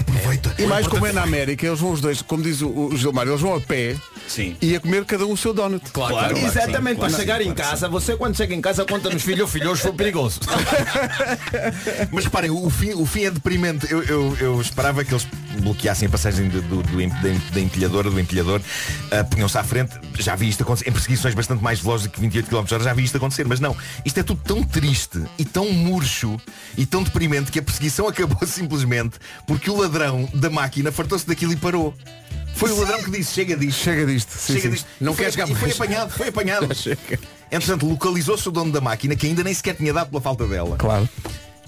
Aproveita. 0.01 0.55
E 0.59 0.65
mais 0.65 0.87
como 0.87 1.05
é 1.05 1.11
na 1.11 1.23
América, 1.23 1.65
eles 1.65 1.79
vão 1.79 1.91
os 1.91 2.01
dois, 2.01 2.21
como 2.21 2.43
diz 2.43 2.61
o, 2.61 2.91
Gilmar, 2.95 3.27
eles 3.27 3.41
vão 3.41 3.55
a 3.55 3.61
pé 3.61 3.95
Sim. 4.27 4.55
e 4.61 4.75
a 4.75 4.79
comer 4.79 5.05
cada 5.05 5.25
um 5.25 5.31
o 5.33 5.37
seu 5.37 5.53
donut. 5.53 5.83
Claro, 5.91 6.13
Claro, 6.13 6.33
claro. 6.35 6.47
Exatamente, 6.47 6.97
Claro, 6.97 6.99
para 6.99 7.09
sim, 7.09 7.15
chegar 7.17 7.41
em 7.41 7.53
claro, 7.53 7.69
casa, 7.71 7.87
você 7.89 8.15
quando 8.15 8.35
chega 8.35 8.53
em 8.55 8.61
casa 8.61 8.85
conta 8.85 9.09
nos 9.09 9.21
filhos, 9.23 9.49
filho, 9.51 9.69
hoje 9.71 9.81
foi 9.81 9.91
perigoso. 9.93 10.39
Mas 12.11 12.25
reparem, 12.25 12.49
o 12.49 12.69
fim, 12.69 12.93
o 12.93 13.05
fim 13.05 13.25
é 13.25 13.31
deprimente. 13.31 13.87
Eu, 13.91 14.03
eu, 14.03 14.37
eu 14.39 14.61
esperava 14.61 15.03
que 15.03 15.13
eles 15.13 15.27
bloqueassem 15.59 16.07
a 16.07 16.11
passagem 16.11 16.49
do, 16.49 16.61
do, 16.61 16.83
do 16.83 16.97
da, 16.97 17.03
em- 17.29 17.41
da 17.53 17.59
empilhadora, 17.59 18.09
do 18.09 18.19
empilhador, 18.19 18.61
ah, 19.11 19.23
punham-se 19.23 19.57
à 19.57 19.63
frente. 19.63 19.93
Já 20.19 20.35
vi 20.35 20.49
isto 20.49 20.63
acontecer 20.63 20.89
em 20.89 20.91
perseguições 20.91 21.33
bastante 21.33 21.63
mais 21.63 21.79
velozes 21.79 22.07
do 22.07 22.11
que 22.11 22.19
28 22.19 22.49
km 22.49 22.56
h 22.61 22.79
já 22.83 22.93
vi 22.93 23.03
isto 23.03 23.17
acontecer, 23.17 23.45
mas 23.47 23.59
não. 23.59 23.75
Isto 24.05 24.19
é 24.19 24.23
tudo 24.23 24.41
tão 24.43 24.63
triste 24.63 25.21
e 25.37 25.45
tão 25.45 25.71
murcho 25.71 26.39
e 26.77 26.85
tão 26.85 27.03
deprimente 27.03 27.51
que 27.51 27.59
a 27.59 27.61
perseguição 27.61 28.07
acabou 28.09 28.47
simplesmente 28.47 29.17
porque 29.45 29.69
o 29.69 29.79
ladrão 29.79 30.27
da 30.33 30.49
máquina 30.49 30.91
fartou-se 30.91 31.25
daquilo 31.27 31.53
e 31.53 31.55
parou. 31.55 31.93
Foi 32.55 32.71
o 32.71 32.79
ladrão 32.79 33.03
que 33.03 33.11
disse, 33.11 33.33
chega 33.33 33.55
disto. 33.55 33.83
Chega 33.83 34.05
disto. 34.05 34.31
Sim, 34.31 34.53
Chega 34.53 34.61
sim. 34.61 34.69
disto. 34.71 34.87
Não 34.99 35.13
foi- 35.13 35.25
quer 35.25 35.31
jogar 35.31 35.49
e 35.49 35.55
foi 35.55 35.71
apanhado, 35.71 36.09
foi 36.11 36.27
apanhado. 36.29 36.67
Entretanto, 37.51 37.87
localizou-se 37.87 38.47
o 38.49 38.51
dono 38.51 38.71
da 38.71 38.81
máquina 38.81 39.15
que 39.15 39.27
ainda 39.27 39.43
nem 39.43 39.53
sequer 39.53 39.75
tinha 39.75 39.93
dado 39.93 40.09
pela 40.09 40.21
falta 40.21 40.45
dela. 40.47 40.75
Claro. 40.77 41.07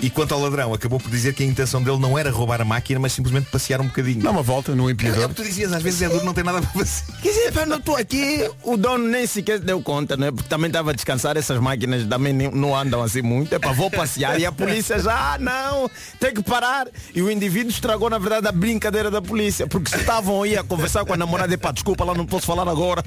E 0.02 0.10
quanto 0.10 0.34
ao 0.34 0.40
ladrão, 0.40 0.74
acabou 0.74 0.98
por 0.98 1.12
dizer 1.12 1.34
que 1.34 1.44
a 1.44 1.46
intenção 1.46 1.84
dele 1.84 1.98
não 2.00 2.18
era 2.18 2.32
roubar 2.32 2.62
a 2.62 2.66
máquina, 2.66 3.00
mas 3.02 3.12
simplesmente 3.12 3.50
passear 3.50 3.82
um 3.82 3.88
bocadinho. 3.88 4.22
Dá 4.22 4.32
uma 4.32 4.42
volta 4.42 4.74
no 4.74 4.90
É, 4.90 4.94
é 4.94 5.26
o 5.26 5.30
que 5.30 5.36
tu 5.36 5.44
dizias, 5.44 5.74
às 5.74 5.84
vezes 5.84 6.02
é 6.02 6.08
duro, 6.08 6.24
não 6.24 6.34
tem 6.34 6.44
nada 6.44 6.62
para 6.62 6.72
fazer. 6.72 7.04
Quer 7.22 7.30
dizer, 7.30 7.52
pá, 7.52 7.66
não 7.66 7.78
estou 7.78 7.98
aqui, 7.98 8.50
o 8.64 8.78
dono 8.78 9.06
nem 9.10 9.28
sequer 9.28 9.60
deu 9.60 9.82
conta, 9.82 10.16
né? 10.16 10.32
Porque 10.32 10.48
também 10.48 10.68
estava 10.68 10.92
a 10.92 10.94
descansar, 10.94 11.36
essas 11.36 11.60
máquinas 11.60 12.06
também 12.08 12.34
não 12.34 12.76
andam 12.76 13.04
assim 13.04 13.22
muito. 13.22 13.54
É 13.54 13.60
para 13.60 13.74
vou 13.74 13.92
passear 13.92 14.40
e 14.40 14.46
a 14.46 14.52
polícia 14.54 15.00
já, 15.00 15.34
ah, 15.34 15.38
não, 15.38 15.92
tem 16.18 16.34
que 16.34 16.42
parar. 16.42 16.88
E 17.14 17.22
o 17.22 17.30
indivíduo 17.30 17.70
estragou, 17.70 18.10
na 18.10 18.18
verdade, 18.18 18.48
a 18.48 18.52
brincadeira 18.54 19.12
da 19.12 19.22
polícia. 19.22 19.68
Porque 19.68 19.90
se 19.90 19.98
estavam 19.98 20.44
aí 20.44 20.58
a 20.58 20.64
conversar 20.64 21.04
com 21.04 21.14
a 21.14 21.18
namorada, 21.18 21.58
pá, 21.58 21.74
desculpa, 21.74 22.06
lá 22.06 22.14
não 22.14 22.26
posso 22.26 22.46
falar 22.46 22.70
agora. 22.70 23.04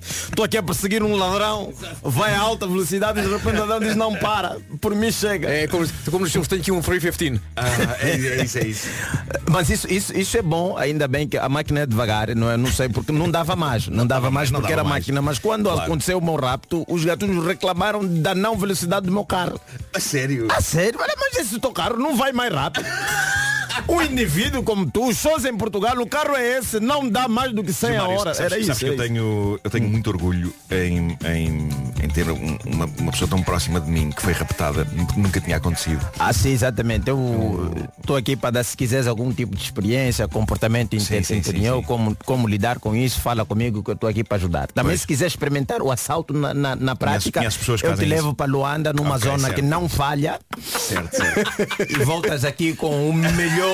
Estou 0.00 0.44
aqui 0.44 0.56
a 0.56 0.62
perseguir 0.62 1.02
um 1.02 1.16
ladrão, 1.16 1.72
vai 2.02 2.34
a 2.34 2.40
alta 2.40 2.66
velocidade 2.66 3.18
e 3.20 3.22
de 3.22 3.28
repente 3.28 3.56
o 3.56 3.60
ladrão 3.60 3.80
diz 3.80 3.96
não 3.96 4.14
para, 4.14 4.56
por 4.80 4.94
mim 4.94 5.10
chega. 5.10 5.48
É 5.48 5.66
como, 5.66 5.86
como 6.10 6.20
nos 6.20 6.32
filmes 6.32 6.48
tem 6.48 6.60
aqui 6.60 6.70
um 6.70 6.80
315. 6.80 7.40
Ah, 7.56 7.64
é, 8.00 8.10
é 8.10 8.44
isso, 8.44 8.58
é 8.58 8.66
isso. 8.66 8.88
Mas 9.50 9.70
isso, 9.70 9.90
isso, 9.92 10.16
isso 10.16 10.36
é 10.36 10.42
bom, 10.42 10.76
ainda 10.76 11.08
bem 11.08 11.26
que 11.28 11.36
a 11.38 11.48
máquina 11.48 11.80
é 11.80 11.86
devagar, 11.86 12.34
não, 12.34 12.50
é? 12.50 12.56
não 12.56 12.70
sei 12.70 12.88
porque 12.88 13.12
não 13.12 13.30
dava 13.30 13.56
mais, 13.56 13.88
não 13.88 14.06
dava 14.06 14.30
mais 14.30 14.50
não 14.50 14.60
porque 14.60 14.72
dava 14.74 14.82
era 14.82 14.88
mais. 14.88 15.04
máquina, 15.04 15.22
mas 15.22 15.38
quando 15.38 15.64
Claro. 15.64 15.80
aconteceu 15.82 16.18
o 16.18 16.24
meu 16.24 16.36
rapto, 16.36 16.84
os 16.88 17.04
gatunos 17.04 17.44
reclamaram 17.46 18.04
da 18.06 18.34
não 18.34 18.56
velocidade 18.58 19.06
do 19.06 19.12
meu 19.12 19.24
carro. 19.24 19.60
A 19.94 20.00
sério. 20.00 20.48
A 20.50 20.60
sério? 20.60 20.98
Olha, 21.00 21.14
mas 21.18 21.36
esse 21.38 21.58
teu 21.58 21.72
carro 21.72 21.96
não 21.96 22.16
vai 22.16 22.32
mais 22.32 22.52
rápido. 22.52 22.84
Um 23.88 24.02
indivíduo 24.02 24.62
como 24.62 24.90
tu, 24.90 25.12
sós 25.14 25.44
em 25.44 25.56
Portugal, 25.56 25.96
o 25.98 26.06
carro 26.06 26.34
é 26.34 26.58
esse, 26.58 26.80
não 26.80 27.08
dá 27.08 27.28
mais 27.28 27.52
do 27.52 27.62
que 27.62 27.72
100 27.72 27.96
a 27.96 28.04
hora. 28.08 28.34
sabes, 28.34 28.40
Era 28.40 28.50
sabes 28.50 28.68
isso. 28.68 28.78
que 28.80 28.84
eu 28.86 28.94
isso. 28.94 29.02
tenho, 29.02 29.60
eu 29.62 29.70
tenho 29.70 29.88
muito 29.88 30.08
orgulho 30.10 30.52
em, 30.70 31.16
em, 31.24 31.68
em 32.02 32.08
ter 32.08 32.28
um- 32.30 32.58
uma, 32.66 32.86
uma 32.98 33.12
pessoa 33.12 33.28
tão 33.28 33.42
próxima 33.42 33.80
de 33.80 33.90
mim 33.90 34.10
que 34.10 34.22
foi 34.22 34.32
raptada, 34.32 34.86
nunca 35.16 35.40
tinha 35.40 35.56
acontecido. 35.56 36.04
Ah, 36.18 36.32
sim, 36.32 36.50
exatamente. 36.50 37.08
Eu 37.08 37.70
estou 38.00 38.16
aqui 38.16 38.34
para 38.36 38.50
dar, 38.50 38.64
se 38.64 38.76
quiseres, 38.76 39.06
algum 39.06 39.32
tipo 39.32 39.54
de 39.56 39.62
experiência, 39.62 40.26
comportamento 40.26 40.98
sim, 40.98 41.22
sim, 41.22 41.42
sim. 41.42 41.82
Como, 41.86 42.16
como 42.24 42.48
lidar 42.48 42.78
com 42.78 42.94
isso, 42.94 43.20
fala 43.20 43.44
comigo 43.44 43.82
que 43.82 43.90
eu 43.90 43.94
estou 43.94 44.08
aqui 44.08 44.24
para 44.24 44.36
ajudar. 44.36 44.66
Também 44.72 44.90
Pois. 44.92 45.00
se 45.02 45.06
quiser 45.06 45.26
experimentar 45.26 45.82
o 45.82 45.90
assalto 45.92 46.32
na, 46.34 46.52
na, 46.54 46.76
na 46.76 46.96
prática, 46.96 47.40
conheço 47.40 47.58
pessoas 47.58 47.80
que 47.82 47.86
eu 47.88 47.94
te 47.96 48.04
levo 48.04 48.34
para 48.34 48.46
Luanda, 48.50 48.92
numa 48.92 49.16
Ok, 49.16 49.30
zona 49.30 49.48
que 49.50 49.60
certo. 49.60 49.64
não 49.64 49.88
falha, 49.88 50.40
Certo, 50.60 51.16
certo. 51.16 51.82
e 52.00 52.04
voltas 52.04 52.44
aqui 52.44 52.74
com 52.74 53.08
o 53.08 53.12
melhor. 53.12 53.65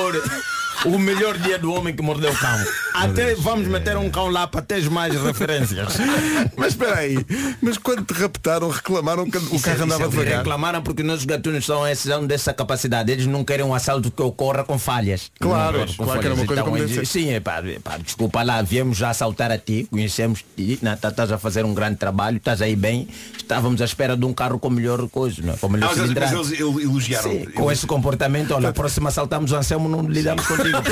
O 0.85 0.99
melhor 0.99 1.39
dia 1.39 1.59
do 1.61 1.73
homem 1.73 1.95
que 1.95 2.03
mordeu 2.03 2.33
o 2.33 2.37
cão. 2.37 2.59
Até 2.95 3.37
vamos 3.37 3.69
meter 3.69 3.97
um 3.97 4.11
cão 4.11 4.29
lá 4.29 4.49
para 4.49 4.63
teres 4.63 4.89
mais 4.89 5.15
referências. 5.23 5.97
Mas 6.59 6.69
espera 6.73 6.97
aí, 6.99 7.25
mas 7.61 7.79
quando 7.79 8.05
te 8.05 8.13
raptaram, 8.15 8.69
reclamaram 8.69 9.29
que 9.31 9.37
o 9.39 9.55
Isso 9.55 9.65
carro 9.65 9.81
é- 9.81 9.83
andava 9.85 10.05
é- 10.05 10.09
devagar. 10.09 10.39
Reclamaram 10.39 10.83
porque 10.83 11.03
nossos 11.03 11.25
gatunos 11.25 11.65
são, 11.65 11.87
esses, 11.87 12.05
são 12.05 12.27
dessa 12.27 12.53
capacidade. 12.53 13.11
Eles 13.13 13.27
não 13.27 13.45
querem 13.45 13.65
um 13.65 13.73
assalto 13.75 14.11
que 14.11 14.23
ocorra 14.23 14.65
com 14.65 14.79
falhas. 14.79 15.31
Claro, 15.41 15.79
Não 15.79 15.87
com 15.87 16.05
claro 16.05 16.21
que 16.21 16.27
era 16.27 16.35
uma 16.35 16.45
coisa 16.47 16.63
como 16.63 16.77
eles-. 16.77 17.09
Sim, 17.09 17.31
é 17.31 17.41
pá, 17.41 17.63
é 17.65 17.79
pá, 17.79 17.97
desculpa 17.99 18.43
lá, 18.43 18.61
viemos 18.63 18.97
já 18.99 19.11
assaltar 19.11 19.51
a 19.53 19.59
ti, 19.59 19.87
conhecemos 19.91 20.45
ti, 20.57 20.79
né, 20.83 20.97
tá- 21.01 21.09
estás 21.09 21.31
a 21.33 21.39
fazer 21.39 21.65
um 21.65 21.75
grande 21.75 21.97
trabalho, 21.97 22.37
estás 22.39 22.61
aí 22.61 22.75
bem, 22.77 23.09
estávamos 23.37 23.81
à 23.81 23.85
espera 23.85 24.17
de 24.17 24.25
um 24.25 24.33
carro 24.33 24.59
com 24.59 24.69
melhor 24.71 25.09
coisa, 25.09 25.41
não 25.43 25.55
é? 25.55 25.57
com 25.57 25.69
melhor 25.69 25.91
Ah, 25.97 25.99
eles 25.99 26.61
el- 26.61 26.81
elogiaram. 26.81 27.31
Sim, 27.31 27.45
com 27.55 27.71
esse 27.73 27.87
comportamento, 27.87 28.53
olha, 28.53 28.69
a 28.69 28.73
próxima 28.73 29.09
assaltamos 29.09 29.51
o 29.53 29.57
Anselmo, 29.57 29.82
não 29.89 30.03
lidamos 30.09 30.47
contigo. 30.47 30.79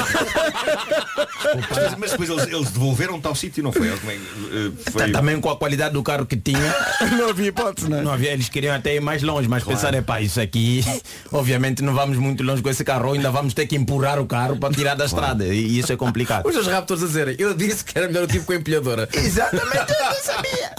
Mas, 1.70 1.96
mas 1.98 2.10
depois 2.12 2.28
eles, 2.30 2.46
eles 2.46 2.70
devolveram-te 2.70 3.26
ao 3.26 3.34
sítio, 3.34 3.62
não 3.62 3.72
foi? 3.72 3.88
Como 3.98 4.10
é 4.12 4.14
eh, 4.14 4.70
foi- 4.92 5.06
Tá- 5.10 5.18
Também 5.18 5.40
com 5.40 5.50
a 5.50 5.56
qualidade 5.56 5.94
do 5.94 6.02
carro 6.02 6.24
que 6.26 6.36
tinha. 6.36 6.74
Não 7.18 7.30
havia 7.30 7.48
hipótese, 7.48 7.88
não 7.88 7.98
é? 7.98 8.02
Não 8.02 8.12
havia, 8.12 8.32
eles 8.32 8.48
queriam 8.48 8.74
até 8.74 8.94
ir 8.94 9.00
mais 9.00 9.22
longe, 9.22 9.48
mas 9.48 9.64
pensaram, 9.64 9.98
é 9.98 10.02
pá, 10.02 10.20
isso 10.20 10.40
aqui, 10.40 10.84
obviamente 11.32 11.82
não 11.82 11.94
vamos 11.94 12.18
muito 12.18 12.42
longe 12.44 12.62
com 12.62 12.68
esse 12.68 12.84
carro, 12.84 13.12
ainda 13.12 13.30
vamos 13.30 13.54
ter 13.54 13.66
que 13.66 13.74
empurrar 13.74 14.18
o 14.20 14.26
carro 14.26 14.56
para 14.58 14.72
tirar 14.72 14.94
da 14.94 15.06
estrada. 15.06 15.46
E 15.46 15.78
isso 15.78 15.92
é 15.92 15.96
complicado. 15.96 16.46
Os 16.46 16.66
raptors 16.66 17.02
a 17.02 17.06
dizerem, 17.06 17.34
eu 17.38 17.54
disse 17.54 17.84
que 17.84 17.96
era 17.98 18.06
melhor 18.06 18.24
o 18.24 18.26
tipo 18.28 18.44
com 18.44 18.52
a 18.52 18.56
empilhadora. 18.56 19.08
Exatamente, 19.12 19.92
eu 19.92 20.04
não 20.04 20.22
sabia. 20.22 20.74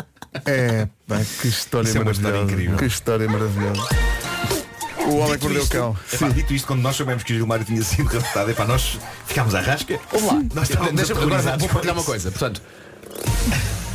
É, 0.46 0.88
pá, 1.08 1.20
que 1.42 1.48
história 1.48 1.88
Isso 1.90 1.98
é 1.98 2.02
uma 2.02 2.12
história 2.12 2.38
maravilhosa. 2.38 2.54
incrível. 2.62 2.78
Que 2.78 2.86
história 2.86 3.28
maravilhosa. 3.28 3.82
O 5.08 5.18
homem 5.18 5.38
que 5.38 5.44
mordeu 5.46 5.64
o 5.64 5.68
cão. 5.68 5.98
epá, 6.14 6.30
dito 6.30 6.54
isto, 6.54 6.68
quando 6.68 6.82
nós 6.82 6.96
soubemos 6.96 7.24
que 7.24 7.34
o 7.34 7.36
Gilmário 7.36 7.66
tinha 7.66 7.82
sido 7.84 8.08
raptado, 8.08 8.52
epá, 8.52 8.66
nós 8.66 8.98
ficámos 9.26 9.54
à 9.56 9.62
rasca. 9.62 10.00
Vamos 10.12 10.28
lá. 10.28 10.42
Nós 10.54 10.70
estávamos 10.70 10.96
Deixa-me 10.96 11.20
agora 11.22 11.36
aterrorizados 11.38 11.60
vou 11.62 11.70
partilhar 11.70 11.96
uma 11.96 12.04
coisa. 12.04 12.32
Portanto, 12.32 12.62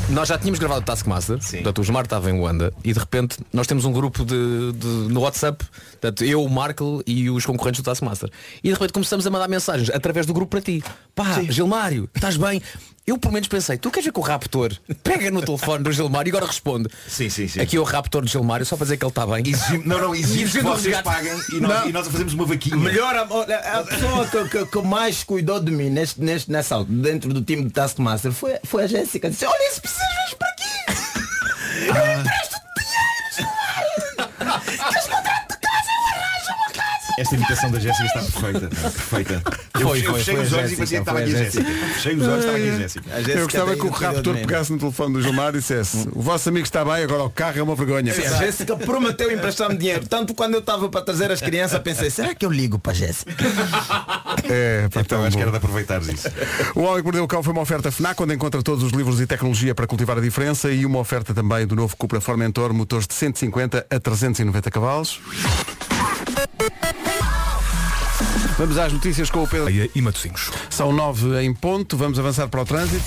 nós 0.09 0.29
já 0.29 0.38
tínhamos 0.38 0.59
gravado 0.61 0.81
o 0.83 0.85
Taskmaster, 0.85 1.42
Sim. 1.42 1.57
portanto 1.59 1.79
o 1.81 1.85
Gilmar 1.85 2.05
estava 2.05 2.31
em 2.31 2.38
Luanda 2.38 2.73
e 2.85 2.92
de 2.92 2.99
repente 2.99 3.38
nós 3.53 3.66
temos 3.66 3.85
um 3.85 3.92
grupo 3.92 4.25
de, 4.25 4.73
de- 4.73 4.87
no 5.12 5.21
WhatsApp, 5.21 5.64
portanto, 5.92 6.25
eu, 6.25 6.45
o 6.45 6.49
Marco 6.49 7.03
e 7.07 7.29
os 7.29 7.45
concorrentes 7.45 7.81
do 7.81 7.85
Taskmaster. 7.85 8.31
E 8.62 8.69
de 8.69 8.73
repente 8.75 8.92
começamos 8.92 9.27
a 9.27 9.31
mandar 9.31 9.49
mensagens 9.49 9.90
através 9.90 10.25
do 10.27 10.33
grupo 10.33 10.51
para 10.51 10.61
ti. 10.61 10.83
Pá, 11.14 11.42
Gilmário, 11.49 12.09
estás 12.14 12.37
bem? 12.37 12.62
Eu 13.07 13.16
pelo 13.16 13.33
menos 13.33 13.47
pensei, 13.47 13.79
tu 13.79 13.88
queres 13.88 14.07
ver 14.07 14.12
que 14.12 14.19
o 14.19 14.23
Raptor 14.23 14.73
pega 15.05 15.31
no 15.31 15.40
telefone 15.40 15.85
do 15.85 15.92
Gilmário 15.92 16.29
e 16.29 16.33
agora 16.33 16.45
responde. 16.47 16.88
Sim, 17.07 17.31
sim, 17.31 17.47
sim. 17.47 17.61
Aqui 17.61 17.77
é 17.77 17.81
o 17.81 17.85
Raptor 17.85 18.23
do 18.23 18.29
Gilmário, 18.29 18.66
só 18.66 18.77
para 18.77 18.85
dizer 18.87 18.97
que 18.97 19.05
ele 19.05 19.11
está 19.11 19.25
bem. 19.25 19.45
Exigimos- 19.47 19.87
não, 19.87 20.01
não, 20.01 20.12
exigimos 20.14 20.53
que 20.53 20.61
vocês 20.61 20.97
resgate. 20.97 21.05
paguem 21.05 21.33
e 21.53 21.61
nós, 21.61 21.87
e 21.88 21.92
nós 21.92 22.09
fazemos 22.09 22.35
uma 22.35 22.45
vaquinha. 22.47 22.77
Melhor, 22.77 23.14
a, 23.14 23.21
a 23.79 23.85
pessoa 23.85 24.27
que, 24.27 24.49
que- 24.49 24.66
que 24.66 24.83
mais 24.83 25.23
cuidou 25.23 25.61
de 25.61 25.71
mim 25.71 25.88
neste, 25.88 26.21
neste, 26.21 26.51
nessa, 26.51 26.83
dentro 26.85 27.33
do 27.33 27.42
time 27.42 27.62
de 27.66 27.71
Taskmaster 27.71 28.33
foi, 28.33 28.59
foi 28.64 28.83
a 28.83 28.87
Jéssica. 28.88 29.31
Disse, 29.31 29.47
olha, 29.47 29.71
se 29.73 29.81
precisas, 29.81 30.35
para 30.37 30.49
aqui. 30.49 30.66
Eu 31.87 32.25
Esta 37.18 37.35
imitação 37.35 37.70
da 37.70 37.79
Jéssica 37.79 38.05
está 38.05 38.20
perfeita. 38.20 38.68
Perfeita. 38.68 39.42
Eu, 39.74 39.88
Foi, 39.88 39.98
eu 40.00 40.05
foi, 40.05 40.18
fechei 40.18 40.35
foi 40.35 40.44
os 40.44 40.52
olhos 40.52 40.72
e 40.72 40.76
parecia 40.76 40.98
que 40.98 41.02
estava 41.02 41.18
aqui 41.20 41.35
a 41.35 41.38
Jéssica. 41.38 41.64
Fechei 41.94 42.14
os 42.14 42.26
olhos 42.26 42.37
e 42.37 42.38
estava 42.38 42.57
aqui 42.57 42.68
a 42.68 42.76
Jéssica. 42.76 43.11
A 43.11 43.16
Jéssica 43.16 43.38
Eu 43.38 43.44
gostava 43.44 43.76
que 43.76 43.87
o 43.87 43.90
raptor 43.90 44.35
pegasse 44.35 44.72
no 44.72 44.79
telefone 44.79 45.12
do 45.14 45.22
Gilmar 45.22 45.55
e 45.55 45.59
dissesse 45.59 46.09
o 46.12 46.20
vosso 46.20 46.48
amigo 46.48 46.64
está 46.64 46.85
bem, 46.85 47.02
agora 47.05 47.24
o 47.24 47.31
carro 47.31 47.59
é 47.59 47.62
uma 47.62 47.74
vergonha. 47.74 48.12
Sim, 48.12 48.26
a 48.26 48.37
Jéssica 48.37 48.76
prometeu 48.76 49.33
emprestar-me 49.33 49.76
dinheiro. 49.76 50.07
Tanto 50.07 50.35
quando 50.35 50.55
eu 50.55 50.61
estava 50.61 50.88
para 50.88 51.00
trazer 51.02 51.31
as 51.31 51.40
crianças, 51.40 51.79
pensei, 51.81 52.11
será 52.11 52.35
que 52.35 52.44
eu 52.44 52.50
ligo 52.50 52.79
para 52.79 52.92
a 52.92 52.94
Jéssica? 52.94 53.33
É, 54.48 54.88
pá, 54.92 55.00
Então 55.00 55.18
tão 55.18 55.24
acho 55.24 55.37
que 55.37 55.42
era 55.42 55.50
de 55.50 55.57
aproveitares 55.57 56.09
isso. 56.09 56.29
O 56.74 56.83
Homem 56.83 56.98
que 56.98 57.05
Mordeu 57.05 57.24
o 57.24 57.29
Cão 57.29 57.42
foi 57.42 57.52
uma 57.52 57.62
oferta 57.62 57.90
FNAC, 57.90 58.22
onde 58.22 58.35
encontra 58.35 58.62
todos 58.62 58.85
os 58.85 58.92
livros 58.92 59.20
e 59.20 59.26
tecnologia 59.26 59.74
para 59.74 59.87
cultivar 59.87 60.18
a 60.18 60.20
diferença 60.20 60.70
e 60.70 60.85
uma 60.85 60.98
oferta 60.98 61.35
também 61.35 61.66
do 61.66 61.74
novo 61.74 61.96
Cupra 61.96 62.20
Formentor, 62.20 62.72
motores 62.72 63.07
de 63.07 63.14
150 63.14 63.87
a 63.90 64.00
390 64.00 64.70
cavalos. 64.70 65.20
Vamos 68.59 68.79
às 68.79 68.92
notícias 68.92 69.31
com 69.31 69.42
o 69.42 69.49
Pedro. 69.49 69.71
E 69.95 70.01
Matosinhos. 70.01 70.51
São 70.71 70.92
nove 70.92 71.42
em 71.42 71.53
ponto, 71.53 71.97
vamos 71.97 72.19
avançar 72.19 72.49
para 72.49 72.62
o 72.62 72.64
trânsito. 72.64 73.05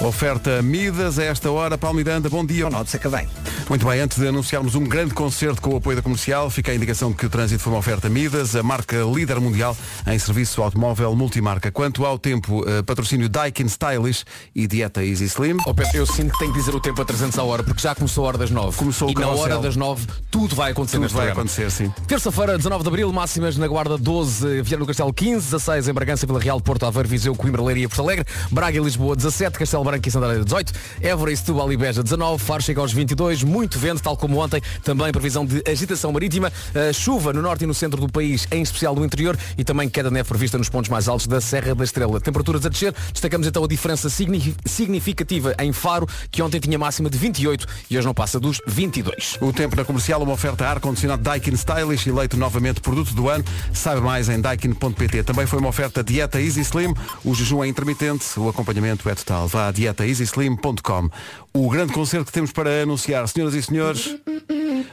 Oferta 0.00 0.62
Midas 0.62 1.18
a 1.18 1.24
esta 1.24 1.50
hora. 1.50 1.76
Paulo 1.76 1.96
Miranda, 1.96 2.28
bom 2.28 2.44
dia. 2.44 2.68
Não, 2.70 2.84
seca 2.86 3.10
bem. 3.10 3.28
Muito 3.68 3.86
bem, 3.86 3.98
antes 4.00 4.18
de 4.18 4.28
anunciarmos 4.28 4.74
um 4.74 4.84
grande 4.84 5.14
concerto 5.14 5.60
com 5.62 5.70
o 5.70 5.76
apoio 5.76 5.96
da 5.96 6.02
comercial, 6.02 6.50
fica 6.50 6.70
a 6.70 6.74
indicação 6.74 7.10
de 7.10 7.16
que 7.16 7.24
o 7.24 7.30
trânsito 7.30 7.62
foi 7.62 7.72
uma 7.72 7.78
oferta 7.78 8.10
Midas, 8.10 8.54
a 8.54 8.62
marca 8.62 8.98
líder 9.12 9.40
mundial 9.40 9.74
em 10.06 10.18
serviço 10.18 10.62
automóvel 10.62 11.16
multimarca. 11.16 11.72
Quanto 11.72 12.04
ao 12.04 12.18
tempo, 12.18 12.62
eh, 12.68 12.82
patrocínio 12.82 13.26
Daikin 13.28 13.64
Stylish 13.64 14.24
e 14.54 14.66
dieta 14.66 15.02
Easy 15.02 15.24
Slim. 15.24 15.56
Oh, 15.66 15.74
Pedro, 15.74 15.96
eu 15.96 16.06
sinto 16.06 16.32
que 16.32 16.38
tenho 16.40 16.52
que 16.52 16.58
dizer 16.58 16.74
o 16.74 16.80
tempo 16.80 17.00
a 17.00 17.04
300 17.06 17.38
a 17.38 17.42
hora, 17.42 17.62
porque 17.62 17.80
já 17.80 17.94
começou 17.94 18.24
a 18.24 18.28
hora 18.28 18.38
das 18.38 18.50
9. 18.50 18.76
Começou 18.76 19.08
e 19.10 19.14
na 19.14 19.28
hora 19.28 19.58
das 19.58 19.76
9 19.76 20.06
tudo 20.30 20.54
vai 20.54 20.72
acontecer 20.72 20.98
Tudo 20.98 21.08
vai 21.08 21.26
programa. 21.26 21.40
acontecer, 21.40 21.70
sim. 21.70 21.92
Terça-feira, 22.06 22.56
19 22.58 22.82
de 22.82 22.88
Abril, 22.88 23.12
máximas 23.12 23.56
na 23.56 23.66
Guarda 23.66 23.96
12, 23.96 24.60
Viana 24.62 24.84
do 24.84 24.86
Castelo 24.86 25.12
15, 25.12 25.46
16 25.46 25.88
em 25.88 25.92
Bragança, 25.92 26.26
Vila 26.26 26.38
Real, 26.38 26.60
Porto 26.60 26.84
Aveiro, 26.84 27.08
Viseu, 27.08 27.34
Coimbra, 27.34 27.62
Leiria, 27.62 27.88
Porto 27.88 28.02
Alegre, 28.02 28.26
Braga 28.50 28.76
e 28.76 28.80
Lisboa 28.80 29.16
17, 29.16 29.58
Castelo 29.58 29.82
Branco 29.84 30.06
e 30.06 30.10
Santarém 30.10 30.44
18, 30.44 30.72
Évora 31.00 31.32
e 31.32 31.36
Setúbal 31.36 31.72
e 31.72 31.76
Beja 31.78 32.02
19, 32.02 32.42
Faro 32.44 32.62
chega 32.62 32.80
aos 32.80 32.92
22, 32.92 33.42
muito 33.54 33.78
vento, 33.78 34.02
tal 34.02 34.16
como 34.16 34.38
ontem, 34.42 34.60
também 34.82 35.12
previsão 35.12 35.46
de 35.46 35.62
agitação 35.66 36.10
marítima, 36.10 36.52
eh, 36.74 36.92
chuva 36.92 37.32
no 37.32 37.40
norte 37.40 37.62
e 37.62 37.66
no 37.68 37.72
centro 37.74 38.00
do 38.00 38.08
país, 38.10 38.48
em 38.50 38.62
especial 38.62 38.94
no 38.96 39.04
interior, 39.04 39.38
e 39.56 39.62
também 39.62 39.88
queda 39.88 40.08
de 40.08 40.14
neve 40.14 40.28
prevista 40.28 40.58
nos 40.58 40.68
pontos 40.68 40.90
mais 40.90 41.06
altos 41.08 41.28
da 41.28 41.40
Serra 41.40 41.72
da 41.74 41.84
Estrela. 41.84 42.20
Temperaturas 42.20 42.66
a 42.66 42.68
descer, 42.68 42.92
destacamos 43.12 43.46
então 43.46 43.62
a 43.62 43.68
diferença 43.68 44.10
signi- 44.10 44.56
significativa 44.66 45.54
em 45.60 45.72
Faro, 45.72 46.08
que 46.32 46.42
ontem 46.42 46.58
tinha 46.58 46.76
máxima 46.78 47.08
de 47.08 47.16
28 47.16 47.66
e 47.88 47.96
hoje 47.96 48.06
não 48.06 48.12
passa 48.14 48.40
dos 48.40 48.60
22. 48.66 49.38
O 49.40 49.52
tempo 49.52 49.76
na 49.76 49.84
comercial, 49.84 50.20
uma 50.22 50.32
oferta 50.32 50.66
ar-condicionado 50.66 51.22
Daikin 51.22 51.52
Stylish, 51.54 52.08
eleito 52.08 52.36
novamente 52.36 52.80
produto 52.80 53.14
do 53.14 53.28
ano. 53.28 53.44
Saiba 53.72 54.00
mais 54.00 54.28
em 54.28 54.40
daikin.pt. 54.40 55.22
Também 55.22 55.46
foi 55.46 55.60
uma 55.60 55.68
oferta 55.68 56.02
dieta 56.02 56.40
Easy 56.40 56.60
Slim. 56.62 56.92
O 57.24 57.34
jejum 57.34 57.62
é 57.62 57.68
intermitente, 57.68 58.24
o 58.36 58.48
acompanhamento 58.48 59.08
é 59.08 59.14
total. 59.14 59.46
Vá 59.46 59.68
a 59.68 59.72
dietaeasyslim.com. 59.72 61.08
O 61.56 61.70
grande 61.70 61.92
concerto 61.92 62.26
que 62.26 62.32
temos 62.32 62.50
para 62.50 62.82
anunciar, 62.82 63.28
senhoras 63.28 63.54
e 63.54 63.62
senhores, 63.62 64.16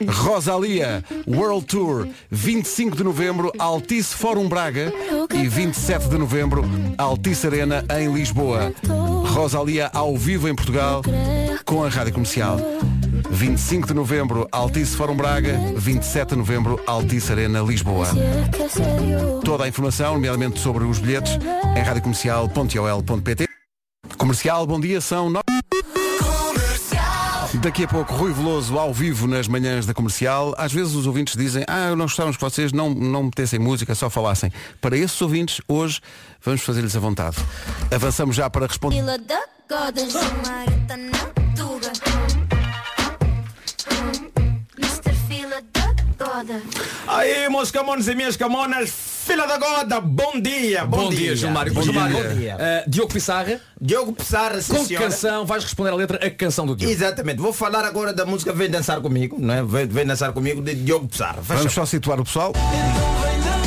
Rosalia 0.08 1.04
World 1.28 1.66
Tour, 1.66 2.08
25 2.30 2.96
de 2.96 3.04
novembro, 3.04 3.52
Altice 3.58 4.16
Fórum 4.16 4.48
Braga 4.48 4.94
e 5.34 5.48
27 5.48 6.08
de 6.08 6.20
novembro, 6.20 6.64
Altice 7.00 7.48
Arena 7.48 7.84
em 8.00 8.14
Lisboa. 8.14 8.72
Rosalia 9.34 9.90
ao 9.92 10.16
vivo 10.16 10.48
em 10.48 10.54
Portugal 10.54 11.02
com 11.66 11.84
a 11.84 11.90
Rádio 11.90 12.14
Comercial. 12.14 12.60
25 13.32 13.88
de 13.88 13.94
novembro, 13.96 14.48
Altice 14.52 14.96
Fórum 14.96 15.16
Braga, 15.16 15.58
27 15.76 16.30
de 16.30 16.36
novembro, 16.36 16.80
Altice 16.86 17.32
Arena 17.32 17.62
Lisboa. 17.62 18.08
Toda 19.44 19.64
a 19.64 19.68
informação, 19.68 20.14
nomeadamente 20.14 20.60
sobre 20.60 20.84
os 20.84 21.00
bilhetes, 21.00 21.40
em 21.76 21.82
radiocomercial.ol.pt. 21.82 23.48
Comercial, 24.16 24.68
bom 24.68 24.80
dia, 24.80 25.02
são 25.02 25.28
nove. 25.28 25.42
Daqui 27.60 27.84
a 27.84 27.88
pouco, 27.88 28.14
Rui 28.14 28.32
Veloso 28.32 28.78
ao 28.80 28.94
vivo 28.94 29.28
nas 29.28 29.48
manhãs 29.48 29.86
da 29.86 29.94
comercial. 29.94 30.56
Às 30.58 30.72
vezes 30.72 30.96
os 30.96 31.06
ouvintes 31.06 31.36
dizem, 31.36 31.64
ah, 31.68 31.90
nós 31.90 32.12
gostávamos 32.12 32.38
que 32.38 32.44
vocês 32.44 32.72
não, 32.72 32.90
não 32.90 33.24
metessem 33.24 33.60
música, 33.60 33.94
só 33.94 34.10
falassem. 34.10 34.52
Para 34.80 34.98
esses 34.98 35.22
ouvintes, 35.22 35.62
hoje, 35.68 36.00
vamos 36.42 36.62
fazer-lhes 36.62 36.96
a 36.96 37.00
vontade. 37.00 37.38
Avançamos 37.94 38.36
já 38.36 38.50
para 38.50 38.66
responder. 38.66 38.98
Aí, 47.08 47.50
meus 47.50 47.72
camões 47.72 48.08
e 48.08 48.16
minhas 48.16 48.38
camonas, 48.38 49.11
fila 49.24 49.46
da 49.46 49.58
goda, 49.58 50.02
bom 50.02 50.40
dia, 50.42 50.84
bom, 50.86 51.04
Bom, 51.04 51.10
dia, 51.10 51.36
Gilmário. 51.36 51.74
Bom 51.74 51.82
Gilmário, 51.84 52.16
dia. 52.16 52.24
Bom 52.30 52.36
dia. 52.40 52.56
eh, 52.60 52.84
Diogo 52.88 53.14
Pissarra, 53.14 53.60
Diogo 53.80 54.14
Pissarra, 54.14 54.62
sim, 54.62 54.74
com 54.76 54.86
que 54.86 54.96
canção 54.96 55.46
vais 55.46 55.64
responder 55.64 55.92
a 55.92 55.96
letra 55.96 56.26
a 56.26 56.30
canção 56.32 56.66
do 56.66 56.76
Diogo? 56.76 56.92
Exatamente, 56.92 57.40
vou 57.40 57.54
falar 57.54 57.86
agora 57.86 58.14
da 58.14 58.26
música 58.26 58.52
Vem 58.52 58.70
Dançar 58.70 59.00
Comigo, 59.00 59.38
não 59.40 59.54
é? 59.54 59.64
Vem, 59.64 59.86
vem 59.88 60.06
Dançar 60.06 60.34
Comigo, 60.34 60.62
de 60.62 60.74
Diogo 60.76 61.08
Pissarra. 61.08 61.42
Faz 61.44 61.60
Vamos 61.60 61.74
só 61.74 61.86
situar 61.86 62.20
o 62.20 62.24
pessoal. 62.24 62.52
A 62.56 63.61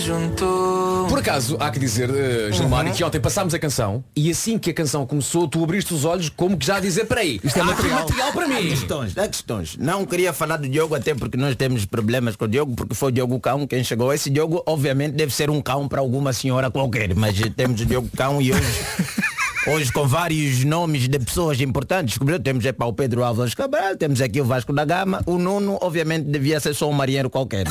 juntou. 0.00 1.06
Por 1.08 1.18
acaso, 1.18 1.56
há 1.60 1.70
que 1.70 1.78
dizer, 1.78 2.08
eh, 2.10 2.52
Gilmário, 2.52 2.92
que 2.92 3.02
ontem 3.04 3.20
passámos 3.20 3.52
a 3.54 3.58
canção 3.58 4.02
e 4.14 4.30
assim 4.30 4.58
que 4.58 4.70
a 4.70 4.74
canção 4.74 5.06
começou, 5.06 5.46
tu 5.48 5.62
abriste 5.62 5.92
os 5.92 6.04
olhos 6.04 6.28
como 6.28 6.56
que 6.56 6.64
já 6.66 6.76
a 6.76 6.80
dizer, 6.80 7.04
peraí, 7.06 7.40
isto 7.42 7.58
é 7.58 7.62
material. 7.62 8.00
material 8.00 8.32
para 8.32 8.44
Há 8.44 8.48
mim. 8.48 8.68
questões, 8.68 9.16
há 9.18 9.28
questões. 9.28 9.76
Não 9.76 10.04
queria 10.04 10.32
falar 10.32 10.56
do 10.56 10.68
Diogo 10.68 10.94
até 10.94 11.14
porque 11.14 11.36
nós 11.36 11.54
temos 11.56 11.84
problemas 11.84 12.36
com 12.36 12.44
o 12.44 12.48
Diogo, 12.48 12.74
porque 12.74 12.94
foi 12.94 13.08
o 13.08 13.12
Diogo 13.12 13.38
Cão 13.40 13.66
quem 13.66 13.82
chegou. 13.84 14.12
Esse 14.12 14.30
Diogo, 14.30 14.62
obviamente, 14.66 15.14
deve 15.14 15.32
ser 15.34 15.50
um 15.50 15.60
cão 15.60 15.88
para 15.88 16.00
alguma 16.00 16.32
senhora 16.32 16.70
qualquer, 16.70 17.14
mas 17.14 17.36
temos 17.56 17.80
o 17.80 17.86
Diogo 17.86 18.08
Cão 18.16 18.40
e 18.40 18.52
hoje. 18.52 18.62
Hoje 19.70 19.92
com 19.92 20.06
vários 20.06 20.64
nomes 20.64 21.06
de 21.08 21.18
pessoas 21.18 21.60
importantes, 21.60 22.18
temos 22.42 22.64
é 22.66 22.72
para 22.72 22.86
o 22.86 22.92
Pedro 22.92 23.22
Álvares 23.22 23.54
Cabral, 23.54 23.96
temos 23.96 24.20
aqui 24.20 24.40
o 24.40 24.44
Vasco 24.44 24.72
da 24.72 24.84
Gama, 24.84 25.22
o 25.26 25.38
Nuno 25.38 25.78
obviamente 25.80 26.24
devia 26.24 26.58
ser 26.58 26.74
só 26.74 26.88
um 26.90 26.92
marinheiro 26.92 27.30
qualquer. 27.30 27.66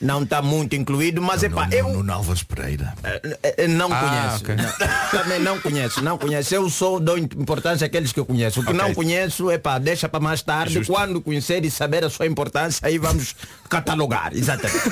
Não, 0.00 0.22
está 0.22 0.40
muito 0.40 0.74
incluído, 0.76 1.20
mas 1.20 1.42
é 1.42 1.48
pá, 1.48 1.68
eu 1.72 1.88
Nuno 1.88 2.12
Álvares 2.12 2.42
Pereira. 2.42 2.94
eh, 3.02 3.54
eh, 3.58 3.68
não 3.68 3.88
Ah, 3.92 4.38
conheço. 4.38 4.44
ok. 4.44 4.56
Não, 4.56 5.20
também 5.22 5.40
não 5.40 5.60
conheço, 5.60 6.02
não 6.02 6.18
conheço. 6.18 6.54
Eu 6.54 6.70
sou 6.70 7.00
dou 7.00 7.18
importância 7.18 7.86
àqueles 7.86 8.12
que 8.12 8.20
eu 8.20 8.26
conheço. 8.26 8.60
O 8.60 8.64
que 8.64 8.72
não 8.72 8.94
conheço 8.94 9.50
é 9.50 9.58
pá, 9.58 9.78
deixa 9.78 10.08
para 10.08 10.20
mais 10.20 10.42
tarde, 10.42 10.84
quando 10.84 11.20
conhecer 11.20 11.64
e 11.64 11.70
saber 11.70 12.04
a 12.04 12.10
sua 12.10 12.26
importância, 12.26 12.86
aí 12.86 12.98
vamos 12.98 13.34
catalogar. 13.72 14.32
Exatamente. 14.34 14.84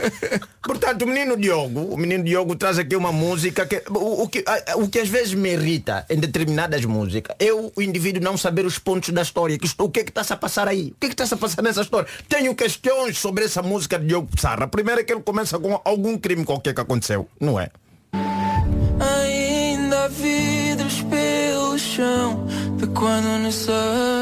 Portanto, 0.64 1.02
o 1.02 1.06
menino 1.06 1.36
Diogo, 1.36 1.80
o 1.80 1.96
menino 1.96 2.24
Diogo 2.24 2.56
traz 2.56 2.78
aqui 2.78 2.96
uma 2.96 3.12
música 3.12 3.66
que 3.66 3.82
o, 3.90 4.22
o 4.22 4.28
que 4.28 4.42
o 4.76 4.88
que 4.88 4.98
às 4.98 5.08
vezes 5.08 5.34
me 5.34 5.52
irrita 5.52 6.06
em 6.08 6.18
determinadas 6.18 6.82
músicas 6.86 7.36
é 7.38 7.52
o, 7.52 7.70
indivíduo 7.78 8.22
não 8.22 8.38
saber 8.38 8.64
os 8.64 8.78
pontos 8.78 9.10
da 9.10 9.20
história. 9.20 9.58
Que, 9.58 9.68
o 9.78 9.90
que 9.90 10.00
é 10.00 10.04
que 10.04 10.10
está-se 10.10 10.32
a 10.32 10.36
passar 10.36 10.66
aí? 10.66 10.94
O 10.96 11.00
que 11.00 11.06
é 11.06 11.08
que 11.10 11.14
está-se 11.14 11.34
a 11.34 11.36
passar 11.36 11.60
nessa 11.60 11.82
história? 11.82 12.08
Tenho 12.26 12.54
questões 12.54 13.18
sobre 13.18 13.44
essa 13.44 13.62
música 13.62 13.98
de 13.98 14.06
Diogo 14.06 14.28
Pissarra. 14.34 14.64
A 14.64 14.68
primeira 14.68 15.02
é 15.02 15.04
que 15.04 15.12
ele 15.12 15.22
começa 15.22 15.58
com 15.58 15.78
algum 15.84 16.16
crime 16.16 16.44
qualquer 16.44 16.74
que 16.74 16.80
aconteceu, 16.80 17.28
não 17.38 17.60
é? 17.60 17.68
Ainda 19.22 20.08
vidros 20.08 21.02
pelo 21.02 21.78
chão 21.78 22.46
de 22.76 22.86
quando 22.88 23.38
nos 23.42 23.66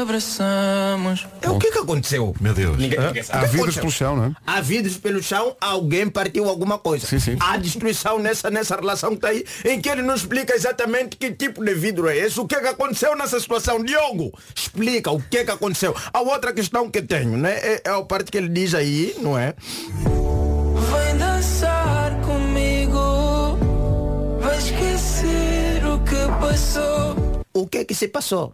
abraçamos. 0.01 1.25
É 1.41 1.49
o 1.49 1.57
que 1.57 1.67
é 1.67 1.71
que 1.71 1.79
aconteceu? 1.79 2.35
Meu 2.39 2.53
Deus. 2.53 2.77
Ninguém- 2.77 2.99
ninguém. 2.99 3.23
Há 3.29 3.39
vidas 3.39 3.55
aconteceu? 3.55 3.81
pelo 3.81 3.91
chão, 3.91 4.15
não 4.15 4.25
é? 4.25 4.31
Há 4.45 4.61
vidros 4.61 4.97
pelo 4.97 5.21
chão, 5.23 5.55
alguém 5.59 6.07
partiu 6.09 6.47
alguma 6.47 6.77
coisa. 6.77 7.05
Sim, 7.07 7.19
sim. 7.19 7.37
Há 7.39 7.57
destruição 7.57 8.19
nessa, 8.19 8.49
nessa 8.49 8.75
relação 8.75 9.09
que 9.11 9.15
está 9.15 9.29
aí, 9.29 9.43
em 9.65 9.81
que 9.81 9.89
ele 9.89 10.01
não 10.01 10.15
explica 10.15 10.53
exatamente 10.55 11.17
que 11.17 11.31
tipo 11.31 11.63
de 11.63 11.73
vidro 11.73 12.07
é 12.07 12.17
esse, 12.17 12.39
o 12.39 12.47
que 12.47 12.55
é 12.55 12.61
que 12.61 12.67
aconteceu 12.67 13.15
nessa 13.15 13.39
situação. 13.39 13.83
Diogo, 13.83 14.31
explica 14.55 15.11
o 15.11 15.21
que 15.21 15.39
é 15.39 15.43
que 15.45 15.51
aconteceu. 15.51 15.95
A 16.13 16.21
outra 16.21 16.53
questão 16.53 16.89
que 16.89 17.01
tenho, 17.01 17.37
né, 17.37 17.57
é, 17.61 17.81
é 17.85 17.89
a 17.89 18.01
parte 18.03 18.31
que 18.31 18.37
ele 18.37 18.49
diz 18.49 18.73
aí, 18.73 19.15
não 19.19 19.37
é? 19.37 19.53
Vem 20.05 21.17
dançar 21.17 22.19
comigo. 22.21 23.57
Vai 24.41 24.57
esquecer 24.57 25.83
o 25.85 25.99
que 25.99 26.15
passou. 26.39 27.02
O 27.53 27.67
que 27.67 27.79
é 27.79 27.85
que 27.85 27.93
se 27.93 28.07
passou? 28.07 28.53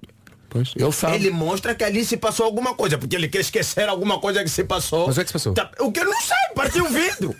Pois, 0.49 0.73
ele 0.75 0.91
sabe. 0.91 1.15
Ele 1.15 1.29
mostra 1.29 1.75
que 1.75 1.83
ali 1.83 2.03
se 2.03 2.17
passou 2.17 2.45
alguma 2.45 2.73
coisa, 2.73 2.97
porque 2.97 3.15
ele 3.15 3.27
quer 3.27 3.39
esquecer 3.41 3.87
alguma 3.87 4.19
coisa 4.19 4.43
que 4.43 4.49
se 4.49 4.63
passou. 4.63 5.05
Mas 5.07 5.15
o 5.15 5.19
que 5.19 5.21
é 5.21 5.23
que 5.23 5.29
se 5.29 5.33
passou? 5.33 5.53
Tá- 5.53 5.71
O 5.79 5.91
que 5.91 5.99
eu 5.99 6.05
não 6.05 6.19
sei, 6.21 6.35
partiu 6.55 6.85
o 6.85 6.89
vidro. 6.89 7.35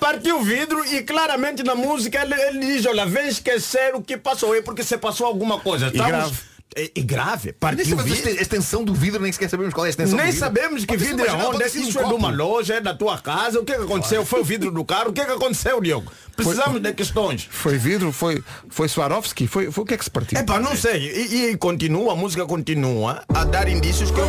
Partiu 0.00 0.40
o 0.40 0.42
vidro 0.42 0.82
e 0.86 1.02
claramente 1.02 1.62
na 1.62 1.74
música 1.74 2.22
ele, 2.22 2.34
ele 2.34 2.60
diz, 2.60 2.86
olha, 2.86 3.04
vem 3.04 3.28
esquecer 3.28 3.94
o 3.94 4.00
que 4.00 4.16
passou. 4.16 4.56
É 4.56 4.62
porque 4.62 4.82
se 4.82 4.96
passou 4.96 5.26
alguma 5.26 5.60
coisa. 5.60 5.88
Estamos- 5.88 6.49
E, 6.76 6.92
e 6.94 7.02
grave. 7.02 7.52
Partiu 7.52 7.98
a 7.98 8.02
vidro. 8.02 8.18
exten- 8.18 8.38
a 8.38 8.42
extensão 8.42 8.84
do 8.84 8.94
vidro, 8.94 9.20
nem 9.20 9.32
sequer 9.32 9.50
sabemos 9.50 9.74
qual 9.74 9.86
é 9.86 9.88
a 9.88 9.90
extensão 9.90 10.16
do 10.16 10.22
Nem 10.22 10.32
sabemos 10.32 10.84
que 10.84 10.96
vidro 10.96 11.26
é 11.26 11.32
onde. 11.32 11.68
ser 11.68 11.80
um 11.80 11.82
Isso 11.88 11.98
é 11.98 12.04
de 12.04 12.14
uma 12.14 12.30
loja, 12.30 12.74
é 12.74 12.80
da 12.80 12.94
tua 12.94 13.18
casa. 13.18 13.58
O 13.58 13.64
que 13.64 13.72
é 13.72 13.76
que 13.76 13.82
aconteceu? 13.82 14.24
Foi 14.24 14.40
o 14.40 14.44
vidro 14.44 14.70
do 14.70 14.84
carro. 14.84 15.10
O 15.10 15.12
que 15.12 15.20
é 15.20 15.24
que 15.24 15.32
aconteceu, 15.32 15.80
Diogo? 15.80 16.12
Precisamos 16.36 16.80
de 16.80 16.92
questões. 16.92 17.48
Foi 17.50 17.76
vidro, 17.76 18.12
foi, 18.12 18.42
foi 18.68 18.88
Swarovski, 18.88 19.48
foi, 19.48 19.70
foi 19.72 19.82
o 19.82 19.86
que 19.86 19.94
é 19.94 19.96
que 19.98 20.04
se 20.04 20.10
partiu? 20.10 20.38
É 20.38 20.42
pá, 20.44 20.60
não 20.60 20.76
sei. 20.76 21.10
E, 21.10 21.50
e 21.50 21.56
continua, 21.56 22.12
a 22.12 22.16
música 22.16 22.46
continua 22.46 23.24
a 23.28 23.44
dar 23.44 23.68
indícios 23.68 24.10
que. 24.12 24.20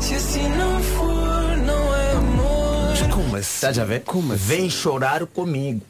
Se 0.00 0.14
assim 0.14 0.48
não 0.56 0.82
for, 0.82 1.56
não 1.58 1.94
é 1.94 2.12
amor. 2.12 3.10
Como 3.14 3.36
assim? 3.36 3.54
Estás 3.54 3.78
a 3.78 3.84
ver? 3.84 4.00
Como 4.00 4.32
assim? 4.32 4.44
Vem 4.44 4.70
chorar 4.70 5.24
comigo. 5.26 5.82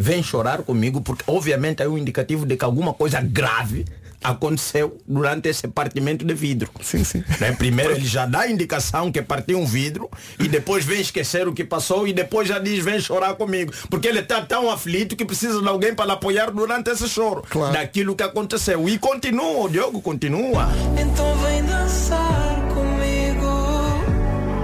Vem 0.00 0.22
chorar 0.22 0.62
comigo, 0.62 1.00
porque 1.00 1.24
obviamente 1.26 1.82
é 1.82 1.88
um 1.88 1.98
indicativo 1.98 2.46
de 2.46 2.56
que 2.56 2.64
alguma 2.64 2.94
coisa 2.94 3.20
grave 3.20 3.84
aconteceu 4.22 4.98
durante 5.06 5.48
esse 5.48 5.66
partimento 5.68 6.24
de 6.24 6.34
vidro. 6.34 6.70
Sim, 6.80 7.04
sim. 7.04 7.24
Né? 7.40 7.52
Primeiro 7.52 7.92
ele 7.92 8.06
já 8.06 8.26
dá 8.26 8.40
a 8.40 8.50
indicação 8.50 9.10
que 9.10 9.22
partiu 9.22 9.58
um 9.58 9.66
vidro 9.66 10.10
e 10.38 10.48
depois 10.48 10.84
vem 10.84 11.00
esquecer 11.00 11.46
o 11.46 11.52
que 11.52 11.64
passou 11.64 12.06
e 12.06 12.12
depois 12.12 12.48
já 12.48 12.58
diz 12.58 12.84
vem 12.84 13.00
chorar 13.00 13.34
comigo. 13.34 13.72
Porque 13.90 14.08
ele 14.08 14.20
está 14.20 14.40
tão 14.40 14.70
aflito 14.70 15.16
que 15.16 15.24
precisa 15.24 15.60
de 15.60 15.68
alguém 15.68 15.94
para 15.94 16.12
apoiar 16.12 16.50
durante 16.50 16.90
esse 16.90 17.08
choro. 17.08 17.44
Daquilo 17.72 18.14
que 18.14 18.22
aconteceu. 18.22 18.88
E 18.88 18.98
continua, 18.98 19.64
o 19.64 19.68
Diogo 19.68 20.00
continua. 20.00 20.68
Então 21.00 21.36
vem 21.38 21.64
dançar 21.64 22.56
comigo 22.74 23.48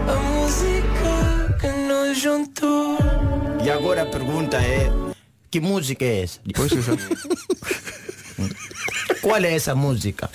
a 0.09 0.17
música 0.31 1.59
que 1.61 1.69
nos 1.69 2.19
juntou. 2.19 2.99
E 3.65 3.71
agora 3.71 4.03
a 4.03 4.07
pergunta 4.07 4.59
é, 4.59 4.91
que 5.55 5.61
música 5.61 6.05
é 6.05 6.23
essa? 6.23 6.41
Pois, 6.53 6.73
exato. 6.73 6.99
Qual 9.23 9.37
é 9.37 9.55
essa 9.55 9.73
música? 9.73 10.29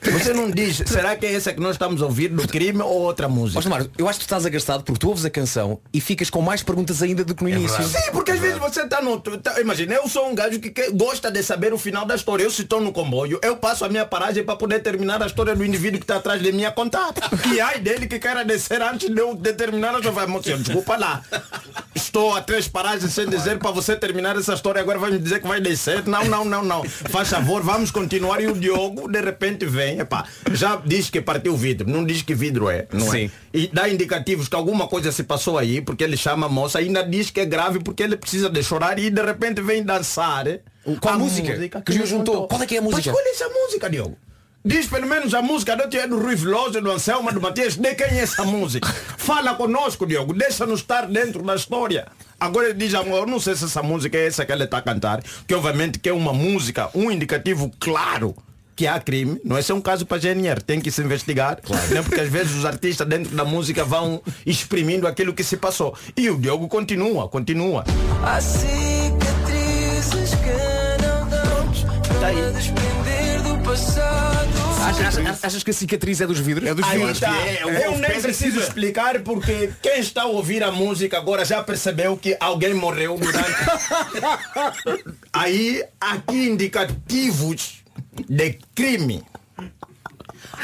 Você 0.00 0.32
não 0.32 0.50
diz, 0.50 0.82
será 0.86 1.14
que 1.14 1.26
é 1.26 1.34
essa 1.34 1.52
que 1.52 1.60
nós 1.60 1.72
estamos 1.72 2.00
a 2.00 2.06
ouvir 2.06 2.28
do 2.28 2.48
crime 2.48 2.80
ou 2.80 3.02
outra 3.02 3.28
música? 3.28 3.58
Mas 3.58 3.66
Mário, 3.66 3.90
eu 3.98 4.08
acho 4.08 4.18
que 4.18 4.24
tu 4.24 4.28
estás 4.28 4.46
agastado 4.46 4.82
porque 4.82 4.98
tu 4.98 5.08
ouves 5.08 5.26
a 5.26 5.30
canção 5.30 5.78
e 5.92 6.00
ficas 6.00 6.30
com 6.30 6.40
mais 6.40 6.62
perguntas 6.62 7.02
ainda 7.02 7.22
do 7.22 7.34
que 7.34 7.42
no 7.42 7.50
início. 7.50 7.82
Sim, 7.84 8.10
porque 8.12 8.30
às 8.30 8.40
vezes 8.40 8.58
você 8.58 8.82
está 8.82 9.02
no. 9.02 9.20
Tá, 9.20 9.60
imagina, 9.60 9.94
eu 9.94 10.08
sou 10.08 10.30
um 10.30 10.34
gajo 10.34 10.58
que, 10.58 10.70
que 10.70 10.90
gosta 10.92 11.30
de 11.30 11.42
saber 11.42 11.74
o 11.74 11.78
final 11.78 12.06
da 12.06 12.14
história. 12.14 12.44
Eu 12.44 12.50
se 12.50 12.62
estou 12.62 12.80
no 12.80 12.92
comboio, 12.92 13.38
eu 13.42 13.56
passo 13.56 13.84
a 13.84 13.90
minha 13.90 14.06
paragem 14.06 14.42
para 14.42 14.56
poder 14.56 14.80
terminar 14.80 15.22
a 15.22 15.26
história 15.26 15.54
do 15.54 15.64
indivíduo 15.64 15.98
que 15.98 16.04
está 16.04 16.16
atrás 16.16 16.40
de 16.40 16.50
mim 16.50 16.64
a 16.64 16.70
contar. 16.70 17.12
E 17.52 17.60
ai 17.60 17.80
dele 17.80 18.06
que 18.06 18.18
queira 18.18 18.44
descer 18.44 18.80
antes 18.80 19.10
de 19.10 19.20
eu 19.20 19.34
determinar 19.34 19.94
a 19.94 19.98
história. 19.98 20.56
Desculpa 20.56 20.96
lá. 20.96 21.22
Estou 22.10 22.34
a 22.34 22.42
três 22.42 22.66
paragens 22.66 23.12
sem 23.12 23.28
dizer 23.28 23.56
para 23.60 23.70
você 23.70 23.94
terminar 23.94 24.36
essa 24.36 24.52
história, 24.54 24.80
agora 24.80 24.98
vai 24.98 25.12
me 25.12 25.18
dizer 25.20 25.40
que 25.40 25.46
vai 25.46 25.60
descer. 25.60 26.04
Não, 26.08 26.24
não, 26.24 26.44
não, 26.44 26.60
não. 26.64 26.82
Faz 26.82 27.28
favor, 27.28 27.62
vamos 27.62 27.92
continuar. 27.92 28.40
E 28.40 28.48
o 28.48 28.52
Diogo, 28.52 29.06
de 29.08 29.20
repente, 29.20 29.64
vem, 29.64 30.00
epá, 30.00 30.24
já 30.52 30.74
diz 30.84 31.08
que 31.08 31.20
partiu 31.20 31.52
o 31.52 31.56
vidro, 31.56 31.88
não 31.88 32.04
diz 32.04 32.22
que 32.22 32.34
vidro 32.34 32.68
é, 32.68 32.88
não 32.92 33.08
Sim. 33.12 33.26
é? 33.54 33.56
E 33.56 33.68
dá 33.68 33.88
indicativos 33.88 34.48
que 34.48 34.56
alguma 34.56 34.88
coisa 34.88 35.12
se 35.12 35.22
passou 35.22 35.56
aí, 35.56 35.80
porque 35.80 36.02
ele 36.02 36.16
chama 36.16 36.46
a 36.46 36.48
moça, 36.48 36.80
ainda 36.80 37.04
diz 37.04 37.30
que 37.30 37.38
é 37.38 37.44
grave 37.44 37.78
porque 37.78 38.02
ele 38.02 38.16
precisa 38.16 38.50
de 38.50 38.60
chorar 38.60 38.98
e 38.98 39.08
de 39.08 39.22
repente 39.22 39.62
vem 39.62 39.84
dançar. 39.84 40.48
eh, 40.48 40.58
Qual 41.00 41.16
música? 41.16 41.56
Que 41.80 41.94
nos 41.96 42.08
juntou? 42.08 42.48
Qual 42.48 42.60
é 42.60 42.66
que 42.66 42.74
é 42.74 42.78
a 42.80 42.82
música? 42.82 43.12
Mas 43.12 43.20
qual 43.20 43.24
é 43.24 43.30
essa 43.30 43.48
música, 43.48 43.88
Diogo? 43.88 44.18
Diz 44.62 44.86
pelo 44.88 45.06
menos 45.06 45.32
a 45.32 45.40
música 45.40 45.74
do 45.74 45.88
Tia 45.88 46.06
do 46.06 46.20
Rui 46.20 46.36
Veloso, 46.36 46.82
do 46.82 46.90
Anselmo, 46.90 47.32
do 47.32 47.40
Matias, 47.40 47.76
de 47.76 47.94
quem 47.94 48.06
é 48.08 48.20
essa 48.20 48.44
música? 48.44 48.86
Fala 49.16 49.54
conosco, 49.54 50.06
Diogo, 50.06 50.34
deixa-nos 50.34 50.80
estar 50.80 51.06
dentro 51.06 51.42
da 51.42 51.54
história. 51.54 52.08
Agora 52.38 52.68
ele 52.68 52.78
diz, 52.78 52.92
amor, 52.92 53.20
eu 53.20 53.26
não 53.26 53.40
sei 53.40 53.54
se 53.54 53.64
essa 53.64 53.82
música 53.82 54.18
é 54.18 54.26
essa 54.26 54.44
que 54.44 54.52
ele 54.52 54.64
está 54.64 54.76
a 54.76 54.82
cantar, 54.82 55.22
que 55.48 55.54
obviamente 55.54 55.98
que 55.98 56.10
é 56.10 56.12
uma 56.12 56.34
música, 56.34 56.90
um 56.94 57.10
indicativo 57.10 57.70
claro 57.80 58.36
que 58.76 58.86
há 58.86 59.00
crime, 59.00 59.40
não 59.42 59.56
é? 59.56 59.60
Esse 59.60 59.72
é 59.72 59.74
um 59.74 59.80
caso 59.80 60.04
para 60.04 60.18
GNR, 60.18 60.60
tem 60.62 60.78
que 60.78 60.90
se 60.90 61.00
investigar, 61.00 61.58
né? 61.90 62.02
porque 62.02 62.20
às 62.20 62.28
vezes 62.28 62.54
os 62.54 62.66
artistas 62.66 63.08
dentro 63.08 63.34
da 63.34 63.46
música 63.46 63.82
vão 63.82 64.22
exprimindo 64.44 65.06
aquilo 65.06 65.32
que 65.32 65.42
se 65.42 65.56
passou. 65.56 65.96
E 66.14 66.28
o 66.28 66.38
Diogo 66.38 66.68
continua, 66.68 67.30
continua. 67.30 67.84
Há 68.22 68.38
cicatrizes 68.42 70.34
que 70.34 71.02
não 71.02 71.26
damos 71.30 71.82
para 72.18 72.52
desprender 72.52 73.42
do 73.42 73.56
passado. 73.64 74.29
Achas, 74.90 75.44
achas- 75.44 75.62
que 75.62 75.70
a 75.70 75.74
cicatriz 75.74 76.20
é 76.20 76.26
dos 76.26 76.40
vidros? 76.40 76.68
É 76.68 76.84
Aí 76.84 77.14
tá. 77.14 77.32
Eu 77.84 77.98
nem 77.98 78.20
preciso 78.20 78.58
explicar 78.58 79.20
porque 79.20 79.70
quem 79.80 80.00
está 80.00 80.22
a 80.22 80.26
ouvir 80.26 80.62
a 80.64 80.72
música 80.72 81.16
agora 81.16 81.44
já 81.44 81.62
percebeu 81.62 82.16
que 82.16 82.36
alguém 82.40 82.74
morreu 82.74 83.16
durante. 83.16 83.50
Aí 85.32 85.84
aqui 86.00 86.48
indicativos 86.48 87.84
de 88.28 88.58
crime. 88.74 89.22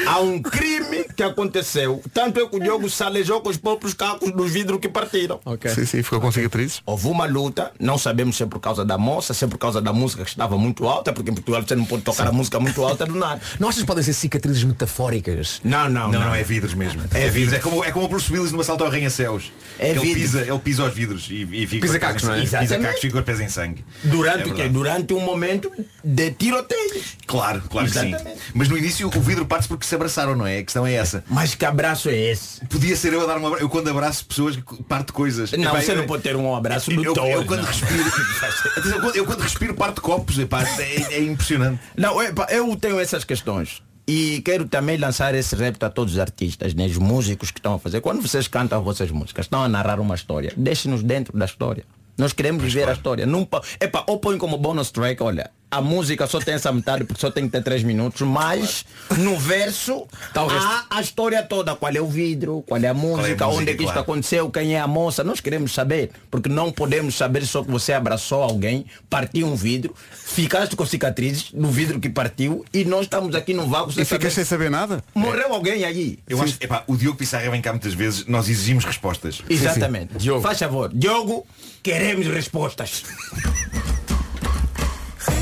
Há 0.06 0.20
um 0.20 0.40
crime 0.40 1.04
que 1.16 1.22
aconteceu. 1.22 2.02
Tanto 2.12 2.40
é 2.40 2.46
que 2.48 2.56
o 2.56 2.60
Diogo 2.60 2.88
se 2.90 3.02
alejou 3.02 3.40
com 3.40 3.48
os 3.48 3.56
próprios 3.56 3.94
cacos 3.94 4.30
dos 4.32 4.50
vidros 4.52 4.78
que 4.80 4.88
partiram. 4.88 5.40
Sim, 5.74 5.86
sim, 5.86 6.02
ficou 6.02 6.20
com 6.20 6.30
cicatrizes. 6.30 6.80
Houve 6.84 7.08
uma 7.08 7.26
luta, 7.26 7.72
não 7.78 7.96
sabemos 7.98 8.36
se 8.36 8.42
é 8.42 8.46
por 8.46 8.60
causa 8.60 8.84
da 8.84 8.98
moça, 8.98 9.32
se 9.34 9.44
é 9.44 9.48
por 9.48 9.58
causa 9.58 9.80
da 9.80 9.92
música 9.92 10.24
que 10.24 10.30
estava 10.30 10.56
muito 10.58 10.86
alta, 10.86 11.12
porque 11.12 11.30
em 11.30 11.34
Portugal 11.34 11.62
você 11.62 11.74
não 11.76 11.84
pode 11.84 12.02
tocar 12.02 12.26
a 12.26 12.32
música 12.32 12.58
muito 12.60 12.82
alta 12.84 13.06
do 13.06 13.14
nada. 13.14 13.40
Não 13.58 13.68
achas 13.68 13.80
que 13.80 13.86
podem 13.86 14.02
ser 14.04 14.12
cicatrizes 14.12 14.62
metafóricas? 14.64 15.60
Não, 15.64 15.88
não, 15.88 16.10
Não, 16.10 16.20
não, 16.20 16.34
é 16.34 16.42
vidros 16.42 16.74
mesmo. 16.74 17.02
É 17.12 17.28
vidros. 17.28 17.54
É 17.54 17.58
como, 17.58 17.82
é 17.84 17.90
como 17.90 18.04
o 18.06 18.08
Bruce 18.08 18.32
Willis 18.32 18.52
no 18.52 18.60
assalto 18.60 18.84
ao 18.84 18.90
arranha-céus. 18.90 19.50
É 19.78 19.90
ele, 19.90 20.00
vidro. 20.00 20.20
pisa, 20.20 20.40
ele 20.42 20.58
pisa 20.58 20.82
aos 20.82 20.94
vidros 20.94 21.28
e, 21.30 21.42
e 21.52 21.66
fica 21.66 21.86
Pisa 21.86 21.98
cacos, 21.98 22.22
não 22.22 22.32
é? 22.34 22.36
sangue. 22.36 22.46
Pisa 22.48 22.62
Exatamente. 22.62 22.86
cacos, 22.86 23.00
fica 23.00 23.12
com 23.12 23.18
os 23.18 23.24
pés 23.24 23.40
em 23.40 23.48
sangue. 23.48 23.84
Durante 24.04 24.48
É 24.48 24.52
o 24.52 24.54
quê? 24.54 24.68
Durante 24.68 25.14
um 25.14 25.20
momento 25.20 25.70
de 26.04 26.30
tiroteio. 26.32 27.02
Claro, 27.26 27.62
claro 27.68 27.88
que 27.88 27.98
sim. 27.98 28.08
Exatamente. 28.08 28.40
Mas 28.54 28.68
no 28.68 28.76
início 28.78 29.08
o 29.08 29.20
vidro 29.20 29.46
parte 29.46 29.65
porque 29.66 29.86
se 29.86 29.94
abraçaram, 29.94 30.34
não 30.36 30.46
é? 30.46 30.58
A 30.58 30.62
questão 30.64 30.86
é 30.86 30.94
essa. 30.94 31.22
Mas 31.28 31.54
que 31.54 31.64
abraço 31.64 32.08
é 32.08 32.16
esse? 32.16 32.64
Podia 32.66 32.96
ser 32.96 33.12
eu 33.12 33.22
a 33.22 33.26
dar 33.26 33.38
um 33.38 33.46
abraço. 33.46 33.62
Eu 33.64 33.68
quando 33.68 33.88
abraço 33.90 34.24
pessoas 34.24 34.58
parte 34.88 35.12
coisas. 35.12 35.52
Não, 35.52 35.64
Epá, 35.70 35.80
você 35.82 35.92
eu- 35.92 35.96
não 35.96 36.06
pode 36.06 36.22
ter 36.22 36.36
um 36.36 36.54
abraço 36.54 36.90
eu, 36.90 36.96
do 36.96 37.04
eu, 37.04 37.14
eu 37.40 37.44
quando 37.44 37.60
não. 37.60 37.66
respiro. 37.66 38.04
Eu 38.86 39.00
quando- 39.00 39.16
eu 39.16 39.24
quando 39.26 39.40
respiro 39.40 39.74
parte 39.74 40.00
copos, 40.00 40.38
epá, 40.38 40.62
é, 40.62 41.14
é 41.14 41.22
impressionante. 41.22 41.80
Não, 41.96 42.22
epa, 42.22 42.46
eu 42.50 42.74
tenho 42.76 42.98
essas 43.00 43.24
questões. 43.24 43.82
E 44.08 44.40
quero 44.44 44.66
também 44.68 44.96
lançar 44.96 45.34
esse 45.34 45.56
repto 45.56 45.84
a 45.84 45.90
todos 45.90 46.12
os 46.14 46.18
artistas, 46.20 46.74
né, 46.74 46.86
os 46.86 46.96
músicos 46.96 47.50
que 47.50 47.58
estão 47.58 47.74
a 47.74 47.78
fazer. 47.78 48.00
Quando 48.00 48.22
vocês 48.22 48.46
cantam 48.46 48.78
as 48.78 48.84
vossas 48.84 49.10
músicas, 49.10 49.46
estão 49.46 49.62
a 49.64 49.68
narrar 49.68 49.98
uma 49.98 50.14
história, 50.14 50.52
deixem-nos 50.56 51.02
dentro 51.02 51.36
da 51.36 51.44
história. 51.44 51.84
Nós 52.16 52.32
queremos 52.32 52.62
viver 52.62 52.88
a 52.88 52.92
história. 52.92 53.26
Pa- 53.50 53.62
epa, 53.80 54.04
ou 54.06 54.18
põe 54.18 54.38
como 54.38 54.56
bonus 54.56 54.90
track, 54.90 55.22
olha, 55.22 55.50
a 55.70 55.80
música 55.80 56.26
só 56.26 56.38
tem 56.38 56.54
essa 56.54 56.72
metade 56.72 57.04
porque 57.04 57.20
só 57.20 57.30
tem 57.30 57.44
que 57.44 57.50
ter 57.50 57.62
três 57.62 57.82
minutos, 57.82 58.22
mas 58.22 58.84
no 59.18 59.36
verso 59.38 60.06
resto. 60.34 60.56
há 60.56 60.86
a 60.90 61.00
história 61.00 61.42
toda. 61.42 61.74
Qual 61.74 61.92
é 61.92 62.00
o 62.00 62.06
vidro, 62.06 62.62
qual 62.66 62.80
é 62.80 62.88
a 62.88 62.94
música, 62.94 63.22
música, 63.22 63.46
onde 63.48 63.70
é 63.70 63.74
que 63.74 63.82
isto 63.82 63.92
claro. 63.92 64.00
aconteceu, 64.00 64.50
quem 64.50 64.74
é 64.74 64.80
a 64.80 64.86
moça. 64.86 65.24
Nós 65.24 65.40
queremos 65.40 65.74
saber, 65.74 66.10
porque 66.30 66.48
não 66.48 66.70
podemos 66.70 67.14
saber 67.16 67.44
só 67.44 67.62
que 67.62 67.70
você 67.70 67.92
abraçou 67.92 68.42
alguém, 68.42 68.86
partiu 69.10 69.46
um 69.46 69.56
vidro, 69.56 69.94
ficaste 70.12 70.76
com 70.76 70.86
cicatrizes 70.86 71.50
no 71.52 71.70
vidro 71.70 71.98
que 71.98 72.08
partiu 72.08 72.64
e 72.72 72.84
nós 72.84 73.02
estamos 73.02 73.34
aqui 73.34 73.52
no 73.52 73.66
vácuo 73.66 73.92
sem 73.92 74.02
E 74.02 74.06
ficas 74.06 74.32
sem 74.32 74.44
saber. 74.44 74.66
saber 74.66 74.70
nada? 74.70 75.04
Morreu 75.14 75.52
alguém 75.52 75.84
aí. 75.84 76.18
Eu 76.28 76.40
acho 76.42 76.58
que 76.58 76.64
epá, 76.64 76.84
o 76.86 76.96
Diogo 76.96 77.18
Pissarra 77.18 77.50
vem 77.50 77.60
cá 77.60 77.72
muitas 77.72 77.92
vezes, 77.94 78.24
nós 78.26 78.48
exigimos 78.48 78.84
respostas. 78.84 79.42
Exatamente. 79.48 80.16
Diogo. 80.16 80.40
Faz 80.40 80.58
favor. 80.58 80.90
Diogo, 80.94 81.46
queremos 81.82 82.26
respostas. 82.26 83.02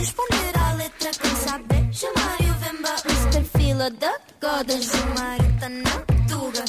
Responder 0.05 0.53
à 0.59 0.75
letra 0.75 1.11
quem 1.19 1.35
saber 1.35 1.89
Chamar 1.91 2.37
e 2.39 2.51
o 2.51 2.55
Vemba 2.57 2.95
Mr. 3.07 3.43
Fila 3.57 3.91
da 3.91 4.13
Godas 4.39 4.91
de 4.91 4.99
Marita 5.19 5.69
na 5.71 5.91
Tuga 6.29 6.65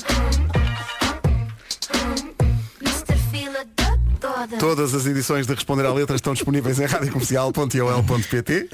Mr. 2.81 3.17
Fila 3.29 3.65
da 3.75 3.97
Godas 4.21 4.57
Todas 4.57 4.93
as 4.93 5.05
edições 5.05 5.45
de 5.45 5.53
Responder 5.53 5.85
à 5.85 5.91
Letra 5.91 6.15
estão 6.15 6.33
disponíveis 6.33 6.79
em 6.79 6.85
radiocomercial.ol.pt 6.85 8.69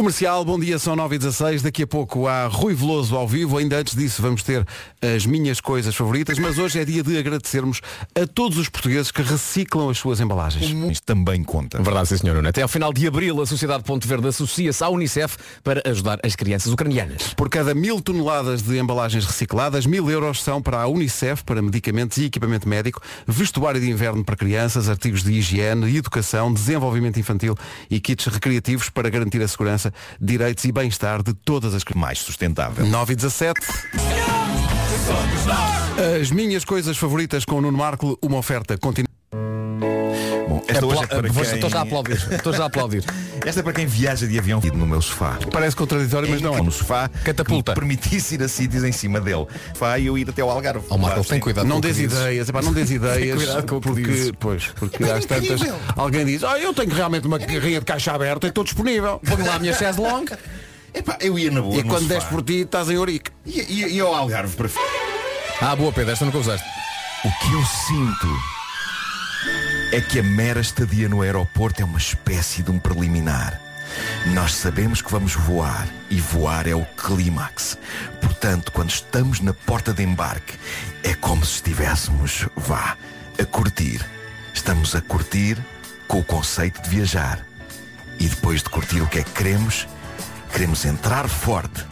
Comercial, 0.00 0.42
bom 0.46 0.58
dia, 0.58 0.78
são 0.78 0.96
9 0.96 1.16
e 1.16 1.18
16 1.18 1.60
Daqui 1.60 1.82
a 1.82 1.86
pouco 1.86 2.26
há 2.26 2.46
Rui 2.46 2.72
Veloso 2.72 3.14
ao 3.14 3.28
vivo 3.28 3.58
Ainda 3.58 3.76
antes 3.76 3.94
disso 3.94 4.22
vamos 4.22 4.42
ter 4.42 4.66
as 5.02 5.26
minhas 5.26 5.60
coisas 5.60 5.94
favoritas 5.94 6.38
Mas 6.38 6.56
hoje 6.56 6.80
é 6.80 6.86
dia 6.86 7.02
de 7.02 7.18
agradecermos 7.18 7.82
a 8.14 8.26
todos 8.26 8.56
os 8.56 8.70
portugueses 8.70 9.10
que 9.10 9.20
reciclam 9.20 9.90
as 9.90 9.98
suas 9.98 10.18
embalagens 10.18 10.70
Isto 10.90 11.04
também 11.04 11.44
conta. 11.44 11.82
Verdade, 11.82 12.08
sim, 12.08 12.16
senhor. 12.16 12.34
Nuno. 12.34 12.48
Até 12.48 12.62
ao 12.62 12.68
final 12.68 12.94
de 12.94 13.06
abril, 13.06 13.42
a 13.42 13.46
Sociedade 13.46 13.84
Ponto 13.84 14.08
Verde 14.08 14.26
associa-se 14.26 14.82
à 14.82 14.88
Unicef 14.88 15.36
para 15.62 15.82
ajudar 15.84 16.18
as 16.24 16.34
crianças 16.34 16.72
ucranianas. 16.72 17.34
Por 17.34 17.50
cada 17.50 17.74
mil 17.74 18.00
toneladas 18.00 18.62
de 18.62 18.78
embalagens 18.78 19.26
recicladas, 19.26 19.84
mil 19.84 20.10
euros 20.10 20.42
são 20.42 20.62
para 20.62 20.80
a 20.80 20.88
Unicef, 20.88 21.44
para 21.44 21.60
medicamentos 21.60 22.16
e 22.16 22.24
equipamento 22.24 22.66
médico, 22.66 23.02
vestuário 23.26 23.78
de 23.78 23.90
inverno 23.90 24.24
para 24.24 24.34
crianças, 24.34 24.88
artigos 24.88 25.22
de 25.22 25.34
higiene, 25.34 25.94
educação, 25.94 26.50
desenvolvimento 26.54 27.20
infantil 27.20 27.54
e 27.90 28.00
kits 28.00 28.24
recreativos 28.24 28.88
para 28.88 29.10
garantir 29.10 29.42
a 29.42 29.48
segurança, 29.48 29.89
direitos 30.20 30.64
e 30.64 30.72
bem-estar 30.72 31.22
de 31.22 31.34
todas 31.34 31.74
as 31.74 31.84
crianças. 31.84 32.00
Mais 32.00 32.18
sustentável. 32.18 32.86
9 32.86 33.12
e 33.12 33.16
17. 33.16 33.60
As 36.20 36.30
minhas 36.30 36.64
coisas 36.64 36.96
favoritas 36.96 37.44
com 37.44 37.56
o 37.56 37.60
Nuno 37.60 37.76
Marco, 37.76 38.18
uma 38.22 38.38
oferta 38.38 38.78
continua. 38.78 39.09
Bom, 40.50 40.64
esta 40.66 40.84
hoje 40.84 41.04
é 41.04 41.06
para 41.06 41.28
Vou- 41.32 41.44
quem... 41.44 41.54
Estou 41.54 41.70
já 41.70 41.78
a 41.78 41.82
aplaudir. 41.82 42.28
Estou 42.32 42.52
já 42.52 42.62
a 42.64 42.66
aplaudir. 42.66 43.04
Esta 43.46 43.60
é 43.60 43.62
para 43.62 43.72
quem 43.72 43.86
viaja 43.86 44.26
de 44.26 44.36
avião 44.36 44.60
no 44.74 44.84
meu 44.86 45.00
sofá. 45.00 45.38
Parece 45.52 45.76
contraditório, 45.76 46.28
mas 46.28 46.42
não 46.42 46.58
é. 46.58 46.60
No 46.60 46.72
sofá 46.72 47.08
Catapulta. 47.24 47.72
permitisse 47.72 48.34
ir 48.34 48.42
a 48.42 48.48
sítios 48.48 48.82
em 48.82 48.90
cima 48.90 49.20
dele. 49.20 49.46
E 49.98 50.06
eu 50.06 50.18
ir 50.18 50.28
até 50.28 50.42
ao 50.42 50.50
Algarve. 50.50 50.84
Ó 50.90 50.98
Marco, 50.98 51.14
Claro, 51.14 51.28
tem 51.28 51.38
cuidado 51.40 51.66
Não 51.68 51.80
dês 51.80 51.94
dizes. 51.96 52.18
ideias, 52.18 52.48
epá, 52.48 52.60
não 52.62 52.72
dês 52.72 52.90
ideias 52.92 53.36
cuidado 53.36 53.66
com 53.68 53.76
o 53.76 53.80
que 53.80 53.88
porque, 53.88 54.02
dizes. 54.02 54.32
pois, 54.40 54.66
porque 54.74 55.04
às 55.04 55.24
tantas 55.24 55.60
alguém 55.96 56.26
diz, 56.26 56.42
ah, 56.42 56.58
eu 56.58 56.74
tenho 56.74 56.92
realmente 56.92 57.28
uma 57.28 57.38
carrinha 57.38 57.78
de 57.78 57.86
caixa 57.86 58.12
aberta 58.12 58.46
e 58.46 58.50
estou 58.50 58.64
disponível. 58.64 59.20
Põe 59.24 59.46
lá 59.46 59.54
a 59.54 59.58
minha 59.60 59.72
chaise 59.72 60.00
long. 60.00 60.24
Epá, 60.92 61.16
eu 61.20 61.38
ia 61.38 61.50
na 61.52 61.62
boa 61.62 61.76
E 61.76 61.82
no 61.84 61.88
quando 61.88 62.02
sofá. 62.08 62.14
des 62.14 62.24
por 62.24 62.42
ti, 62.42 62.54
estás 62.62 62.90
em 62.90 62.98
Ourique. 62.98 63.30
E, 63.46 63.60
e, 63.60 63.94
e 63.96 64.00
ao 64.00 64.12
Algarve 64.14 64.56
para 64.56 64.68
Ah, 65.62 65.76
boa 65.76 65.92
Pedro, 65.92 66.12
esta 66.12 66.24
nunca 66.24 66.38
usaste. 66.38 66.66
O 67.24 67.28
que 67.38 67.52
eu 67.54 67.62
sinto 67.86 68.59
é 69.92 70.00
que 70.00 70.20
a 70.20 70.22
mera 70.22 70.60
estadia 70.60 71.08
no 71.08 71.20
aeroporto 71.20 71.82
é 71.82 71.84
uma 71.84 71.98
espécie 71.98 72.62
de 72.62 72.70
um 72.70 72.78
preliminar. 72.78 73.60
Nós 74.26 74.54
sabemos 74.54 75.02
que 75.02 75.10
vamos 75.10 75.34
voar 75.34 75.88
e 76.08 76.20
voar 76.20 76.68
é 76.68 76.74
o 76.74 76.84
clímax. 76.96 77.76
Portanto, 78.20 78.70
quando 78.70 78.90
estamos 78.90 79.40
na 79.40 79.52
porta 79.52 79.92
de 79.92 80.04
embarque, 80.04 80.56
é 81.02 81.12
como 81.14 81.44
se 81.44 81.54
estivéssemos, 81.54 82.46
vá, 82.54 82.96
a 83.36 83.44
curtir. 83.44 84.00
Estamos 84.54 84.94
a 84.94 85.00
curtir 85.00 85.58
com 86.06 86.20
o 86.20 86.24
conceito 86.24 86.80
de 86.82 86.88
viajar. 86.88 87.44
E 88.20 88.28
depois 88.28 88.62
de 88.62 88.70
curtir 88.70 89.00
o 89.00 89.08
que 89.08 89.18
é 89.18 89.24
que 89.24 89.32
queremos, 89.32 89.88
queremos 90.52 90.84
entrar 90.84 91.28
forte 91.28 91.84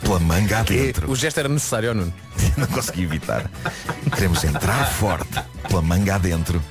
pela 0.00 0.18
manga 0.18 0.60
adentro. 0.60 1.10
O 1.10 1.16
gesto 1.16 1.38
era 1.38 1.48
necessário, 1.48 1.94
Nuno. 1.94 2.12
Não 2.56 2.66
consegui 2.66 3.02
evitar. 3.02 3.50
Queremos 4.14 4.42
entrar 4.44 4.84
forte 4.86 5.40
pela 5.68 5.82
manga 5.82 6.14
adentro 6.14 6.62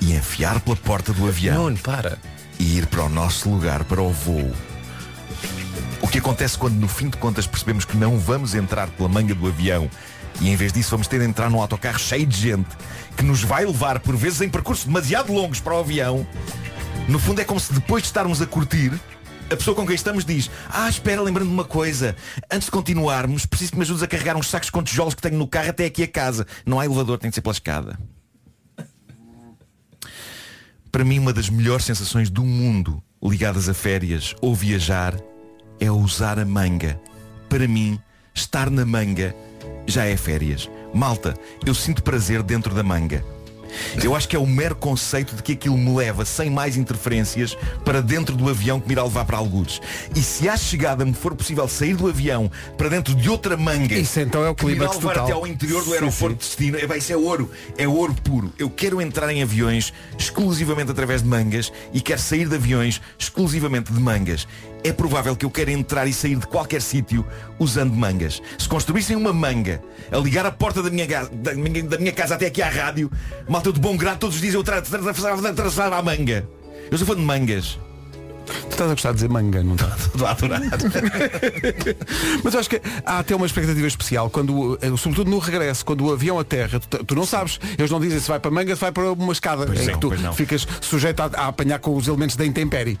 e 0.00 0.14
enfiar 0.14 0.60
pela 0.60 0.76
porta 0.76 1.12
do 1.12 1.26
avião. 1.26 1.64
Nuno, 1.64 1.78
para. 1.78 2.18
E 2.58 2.78
ir 2.78 2.86
para 2.86 3.04
o 3.04 3.08
nosso 3.08 3.50
lugar, 3.50 3.84
para 3.84 4.00
o 4.00 4.10
voo. 4.10 4.52
O 6.00 6.08
que 6.08 6.18
acontece 6.18 6.56
quando 6.56 6.74
no 6.74 6.88
fim 6.88 7.08
de 7.08 7.16
contas 7.16 7.46
percebemos 7.46 7.84
que 7.84 7.96
não 7.96 8.18
vamos 8.18 8.54
entrar 8.54 8.88
pela 8.88 9.08
manga 9.08 9.34
do 9.34 9.46
avião 9.46 9.90
e 10.40 10.50
em 10.50 10.56
vez 10.56 10.72
disso 10.72 10.90
vamos 10.90 11.06
ter 11.06 11.18
de 11.18 11.24
entrar 11.24 11.50
num 11.50 11.60
autocarro 11.60 11.98
cheio 11.98 12.26
de 12.26 12.36
gente 12.36 12.68
que 13.16 13.24
nos 13.24 13.42
vai 13.42 13.64
levar 13.64 14.00
por 14.00 14.16
vezes 14.16 14.40
em 14.40 14.48
percursos 14.48 14.84
demasiado 14.84 15.32
longos 15.32 15.60
para 15.60 15.74
o 15.74 15.80
avião. 15.80 16.26
No 17.08 17.18
fundo 17.18 17.40
é 17.40 17.44
como 17.44 17.58
se 17.58 17.72
depois 17.72 18.02
de 18.02 18.08
estarmos 18.08 18.42
a 18.42 18.46
curtir 18.46 18.92
a 19.50 19.56
pessoa 19.56 19.74
com 19.74 19.86
quem 19.86 19.94
estamos 19.94 20.24
diz 20.24 20.50
Ah, 20.68 20.88
espera, 20.88 21.22
lembrando 21.22 21.48
de 21.48 21.54
uma 21.54 21.64
coisa. 21.64 22.16
Antes 22.50 22.66
de 22.66 22.72
continuarmos, 22.72 23.46
preciso 23.46 23.72
que 23.72 23.78
me 23.78 23.84
ajudes 23.84 24.02
a 24.02 24.06
carregar 24.06 24.36
uns 24.36 24.48
sacos 24.48 24.70
com 24.70 24.82
tijolos 24.82 25.14
que 25.14 25.22
tenho 25.22 25.38
no 25.38 25.46
carro 25.46 25.70
até 25.70 25.86
aqui 25.86 26.02
a 26.02 26.08
casa. 26.08 26.46
Não 26.64 26.80
há 26.80 26.84
elevador, 26.84 27.18
tem 27.18 27.30
de 27.30 27.34
ser 27.34 27.42
pela 27.42 27.52
escada. 27.52 27.98
Para 30.90 31.04
mim, 31.04 31.18
uma 31.18 31.32
das 31.32 31.50
melhores 31.50 31.84
sensações 31.84 32.30
do 32.30 32.44
mundo 32.44 33.02
Ligadas 33.22 33.68
a 33.68 33.74
férias 33.74 34.34
ou 34.40 34.54
viajar 34.54 35.14
É 35.80 35.90
usar 35.90 36.38
a 36.38 36.44
manga. 36.44 37.00
Para 37.48 37.66
mim, 37.66 37.98
estar 38.34 38.70
na 38.70 38.84
manga 38.84 39.34
Já 39.86 40.04
é 40.04 40.16
férias. 40.16 40.68
Malta, 40.94 41.34
eu 41.64 41.74
sinto 41.74 42.02
prazer 42.02 42.42
dentro 42.42 42.74
da 42.74 42.82
manga 42.82 43.35
eu 44.02 44.14
acho 44.14 44.28
que 44.28 44.36
é 44.36 44.38
o 44.38 44.46
mero 44.46 44.74
conceito 44.76 45.34
de 45.34 45.42
que 45.42 45.52
aquilo 45.52 45.76
me 45.76 45.94
leva, 45.96 46.24
sem 46.24 46.50
mais 46.50 46.76
interferências, 46.76 47.56
para 47.84 48.00
dentro 48.00 48.36
do 48.36 48.48
avião 48.48 48.80
que 48.80 48.86
me 48.86 48.94
irá 48.94 49.04
levar 49.04 49.24
para 49.24 49.36
algures. 49.36 49.80
E 50.14 50.20
se 50.20 50.48
à 50.48 50.56
chegada 50.56 51.04
me 51.04 51.14
for 51.14 51.34
possível 51.34 51.66
sair 51.68 51.94
do 51.96 52.08
avião 52.08 52.50
para 52.76 52.88
dentro 52.88 53.14
de 53.14 53.28
outra 53.28 53.56
manga 53.56 53.94
Isso 53.94 54.20
então 54.20 54.44
é 54.44 54.50
o 54.50 54.54
que 54.54 54.64
me 54.64 54.72
irá 54.72 54.88
clímax 54.88 54.96
levar 54.98 55.12
total. 55.14 55.24
até 55.24 55.32
ao 55.32 55.46
interior 55.46 55.82
do 55.82 55.90
Sim, 55.90 55.94
aeroporto 55.94 56.36
de 56.36 56.40
destino, 56.40 56.78
é, 56.78 56.86
bem, 56.86 56.98
isso 56.98 57.12
é 57.12 57.16
ouro. 57.16 57.50
É 57.76 57.88
ouro 57.88 58.14
puro. 58.14 58.52
Eu 58.58 58.70
quero 58.70 59.00
entrar 59.00 59.30
em 59.30 59.42
aviões 59.42 59.92
exclusivamente 60.18 60.90
através 60.90 61.22
de 61.22 61.28
mangas 61.28 61.72
e 61.92 62.00
quero 62.00 62.20
sair 62.20 62.48
de 62.48 62.54
aviões 62.54 63.00
exclusivamente 63.18 63.92
de 63.92 64.00
mangas. 64.00 64.46
É 64.86 64.92
provável 64.92 65.34
que 65.36 65.44
eu 65.44 65.50
queira 65.50 65.70
entrar 65.72 66.06
e 66.06 66.12
sair 66.12 66.36
de 66.36 66.46
qualquer 66.46 66.80
sítio 66.80 67.24
usando 67.58 67.92
mangas. 67.92 68.40
Se 68.58 68.68
construíssem 68.68 69.16
uma 69.16 69.32
manga 69.32 69.82
a 70.12 70.16
ligar 70.18 70.46
a 70.46 70.50
porta 70.52 70.82
da 70.82 70.90
minha, 70.90 71.06
da 71.32 71.54
minha, 71.54 71.82
da 71.82 71.98
minha 71.98 72.12
casa 72.12 72.34
até 72.34 72.46
aqui 72.46 72.62
à 72.62 72.68
rádio, 72.68 73.10
malta 73.48 73.72
de 73.72 73.80
bom 73.80 73.96
grado, 73.96 74.18
todos 74.18 74.36
os 74.36 74.42
dias 74.42 74.54
eu 74.54 74.62
tra- 74.62 74.80
tra- 74.82 74.98
atravessava 75.50 75.96
a 75.96 76.02
manga. 76.02 76.46
Eu 76.90 76.96
sou 76.98 77.06
fã 77.06 77.16
de 77.16 77.22
mangas. 77.22 77.78
Tu 78.46 78.68
estás 78.70 78.88
a 78.90 78.94
gostar 78.94 79.08
de 79.10 79.14
dizer 79.16 79.28
manga, 79.28 79.60
não 79.64 79.74
estás? 79.74 80.06
Estou 80.06 80.24
a 80.24 80.30
adorar. 80.30 80.60
Mas 82.44 82.54
eu 82.54 82.60
acho 82.60 82.70
que 82.70 82.80
há 83.04 83.18
até 83.18 83.34
uma 83.34 83.44
expectativa 83.46 83.86
especial, 83.88 84.30
quando, 84.30 84.78
eh, 84.80 84.96
sobretudo 84.96 85.28
no 85.30 85.38
regresso, 85.38 85.84
quando 85.84 86.04
o 86.06 86.12
avião 86.12 86.38
aterra, 86.38 86.78
tu, 86.78 87.02
tu 87.04 87.14
não 87.16 87.26
sabes, 87.26 87.58
eles 87.76 87.90
não 87.90 87.98
dizem 87.98 88.20
se 88.20 88.28
vai 88.28 88.38
para 88.38 88.50
manga, 88.52 88.74
se 88.76 88.80
vai 88.80 88.92
para 88.92 89.10
uma 89.12 89.32
escada, 89.32 89.66
Pois 89.66 89.80
em 89.80 89.86
não, 89.90 89.98
que 89.98 90.16
tu 90.16 90.32
ficas 90.34 90.66
sujeito 90.80 91.20
a, 91.20 91.24
a 91.34 91.46
apanhar 91.48 91.80
com 91.80 91.96
os 91.96 92.06
elementos 92.06 92.36
da 92.36 92.46
intempérie. 92.46 93.00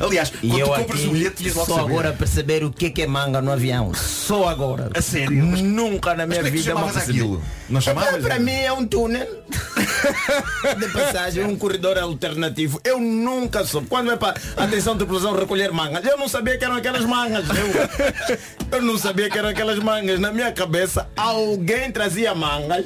Aliás, 0.00 0.32
E 0.42 0.48
quando 0.48 0.60
eu 0.60 0.66
tu 0.68 0.74
compras 0.74 1.04
o 1.04 1.10
bilhete, 1.10 1.48
logo 1.50 1.66
só 1.66 1.76
saber. 1.76 1.90
agora 1.90 2.12
perceber 2.12 2.64
o 2.64 2.70
que 2.70 2.86
é 2.86 2.90
que 2.90 3.02
é 3.02 3.06
manga 3.06 3.40
no 3.40 3.50
avião. 3.52 3.92
Só 3.94 4.48
agora. 4.48 4.90
A 4.94 5.00
sério? 5.02 5.44
Mas- 5.46 5.60
Nunca 5.60 6.14
na 6.14 6.26
minha 6.26 6.38
como 6.40 6.48
é 6.48 6.50
vida 6.50 6.74
me 6.74 6.80
apercebi. 6.80 7.18
aquilo? 7.20 7.42
Não 7.68 7.80
chamavas? 7.80 8.14
Então, 8.16 8.22
Para 8.28 8.38
mim 8.38 8.52
é 8.52 8.72
um 8.72 8.86
túnel 8.86 9.26
de 10.78 10.88
passagem, 10.88 11.44
um 11.44 11.56
corredor 11.56 11.98
alternativo. 11.98 12.80
Eu 12.84 12.98
nunca 13.00 13.64
soube. 13.64 13.86
Quando 13.88 14.10
é 14.10 14.16
para 14.16 14.34
atenção 14.56 14.94
de 14.94 14.98
tripulação 15.00 15.34
recolher 15.38 15.70
mangas, 15.72 16.04
eu 16.04 16.16
não 16.16 16.28
sabia 16.28 16.56
que 16.58 16.64
eram 16.64 16.76
aquelas 16.76 17.04
mangas. 17.04 17.44
Eu, 17.48 18.38
eu 18.78 18.82
não 18.82 18.98
sabia 18.98 19.28
que 19.30 19.38
eram 19.38 19.48
aquelas 19.48 19.78
mangas. 19.78 20.18
Na 20.18 20.32
minha 20.32 20.52
cabeça, 20.52 21.08
alguém 21.16 21.90
trazia 21.92 22.34
mangas. 22.34 22.84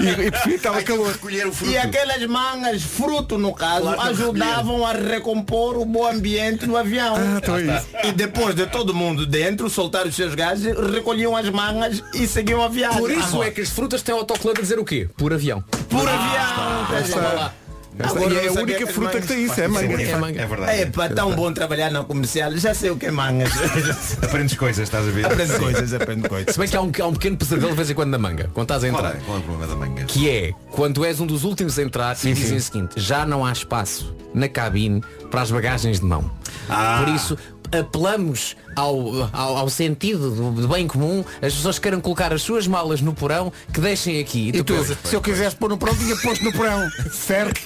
E, 0.00 0.50
e 0.50 0.54
estava 0.54 0.82
calor. 0.82 1.12
Recolher 1.12 1.46
o 1.46 1.52
fruto. 1.52 1.70
E 1.72 1.76
aquelas 1.78 2.24
mangas, 2.26 2.82
fruto 2.82 3.38
no 3.38 3.54
caso, 3.54 3.82
Claro, 3.82 4.00
ajudavam 4.00 4.86
a 4.86 4.92
recompor 4.92 5.76
o 5.78 5.84
bom 6.02 6.08
ambiente 6.08 6.66
no 6.66 6.76
avião. 6.76 7.14
Ah, 7.16 7.38
então 7.42 7.56
é 7.56 7.62
isso. 7.62 7.86
E 8.04 8.12
depois 8.12 8.54
de 8.54 8.66
todo 8.66 8.92
mundo 8.94 9.24
dentro 9.26 9.70
soltar 9.70 10.06
os 10.06 10.14
seus 10.14 10.34
gases, 10.34 10.74
recolhiam 10.92 11.36
as 11.36 11.48
mangas 11.48 12.02
e 12.14 12.26
seguiam 12.26 12.62
a 12.62 12.68
viagem. 12.68 12.98
Por 12.98 13.10
isso 13.10 13.40
Ah, 13.42 13.46
é 13.46 13.50
que 13.50 13.60
as 13.60 13.70
frutas 13.70 14.02
têm 14.02 14.14
autocolante 14.14 14.60
a 14.60 14.62
dizer 14.62 14.78
o 14.78 14.84
quê? 14.84 15.08
Por 15.16 15.32
avião. 15.32 15.62
Por 15.88 16.08
avião. 16.08 16.32
Lá. 16.56 16.88
esta- 16.98 17.54
Agora 17.98 18.32
e 18.32 18.38
é 18.38 18.48
a 18.48 18.52
única 18.52 18.78
que 18.78 18.86
fruta 18.86 19.20
que 19.20 19.26
tem 19.26 19.44
isso, 19.44 19.60
é 19.60 19.68
manga. 19.68 20.02
É 20.02 20.16
manga. 20.16 20.42
É 20.42 20.46
verdade. 20.46 20.80
É 20.80 20.86
pá, 20.86 21.08
tão 21.08 21.34
bom 21.34 21.52
trabalhar 21.52 21.90
na 21.90 22.02
comercial. 22.02 22.50
Já 22.56 22.74
sei 22.74 22.90
o 22.90 22.96
que 22.96 23.06
é 23.06 23.10
mangas. 23.10 23.52
Aprendes 24.22 24.56
coisas, 24.56 24.82
estás 24.84 25.06
a 25.06 25.10
ver? 25.10 25.26
aprende 25.26 25.52
coisas, 25.58 25.92
aprende 25.92 26.28
coisas. 26.28 26.54
Se 26.54 26.58
bem 26.58 26.68
que 26.68 26.76
há 26.76 26.80
um, 26.82 26.90
há 27.00 27.06
um 27.06 27.12
pequeno 27.12 27.36
pesadelo 27.36 27.70
de 27.70 27.76
vez 27.76 27.90
em 27.90 27.94
quando 27.94 28.10
na 28.10 28.18
manga, 28.18 28.50
quando 28.54 28.64
estás 28.64 28.84
a 28.84 28.88
Qual 28.88 29.04
entrar. 29.04 29.16
é, 29.16 29.20
qual 29.24 29.36
é 29.36 29.40
o 29.40 29.42
problema 29.42 29.66
da 29.66 29.76
manga? 29.76 30.04
Que 30.04 30.30
é 30.30 30.52
quando 30.70 31.04
és 31.04 31.20
um 31.20 31.26
dos 31.26 31.44
últimos 31.44 31.78
a 31.78 31.82
entrar 31.82 32.16
e 32.24 32.32
dizem 32.32 32.56
o 32.56 32.60
seguinte, 32.62 32.94
já 32.96 33.26
não 33.26 33.44
há 33.44 33.52
espaço 33.52 34.14
na 34.34 34.48
cabine 34.48 35.02
para 35.30 35.42
as 35.42 35.50
bagagens 35.50 36.00
de 36.00 36.06
mão. 36.06 36.30
Ah. 36.68 37.02
Por 37.04 37.14
isso, 37.14 37.36
apelamos 37.72 38.56
ao, 38.76 39.28
ao, 39.32 39.56
ao 39.56 39.68
sentido 39.68 40.30
do, 40.30 40.62
do 40.62 40.68
bem 40.68 40.86
comum, 40.86 41.24
as 41.40 41.54
pessoas 41.54 41.78
queiram 41.78 42.00
colocar 42.00 42.32
as 42.32 42.42
suas 42.42 42.66
malas 42.66 43.00
no 43.00 43.14
porão, 43.14 43.52
que 43.72 43.80
deixem 43.80 44.20
aqui. 44.20 44.50
E 44.54 44.62
tu, 44.62 44.74
pensas, 44.74 44.96
se 45.04 45.14
eu 45.14 45.20
quisesse 45.20 45.56
pôr 45.56 45.70
no 45.70 45.78
porão, 45.78 45.96
tinha 45.96 46.16
posto 46.16 46.44
no 46.44 46.52
porão. 46.52 46.88
Certo? 47.12 47.60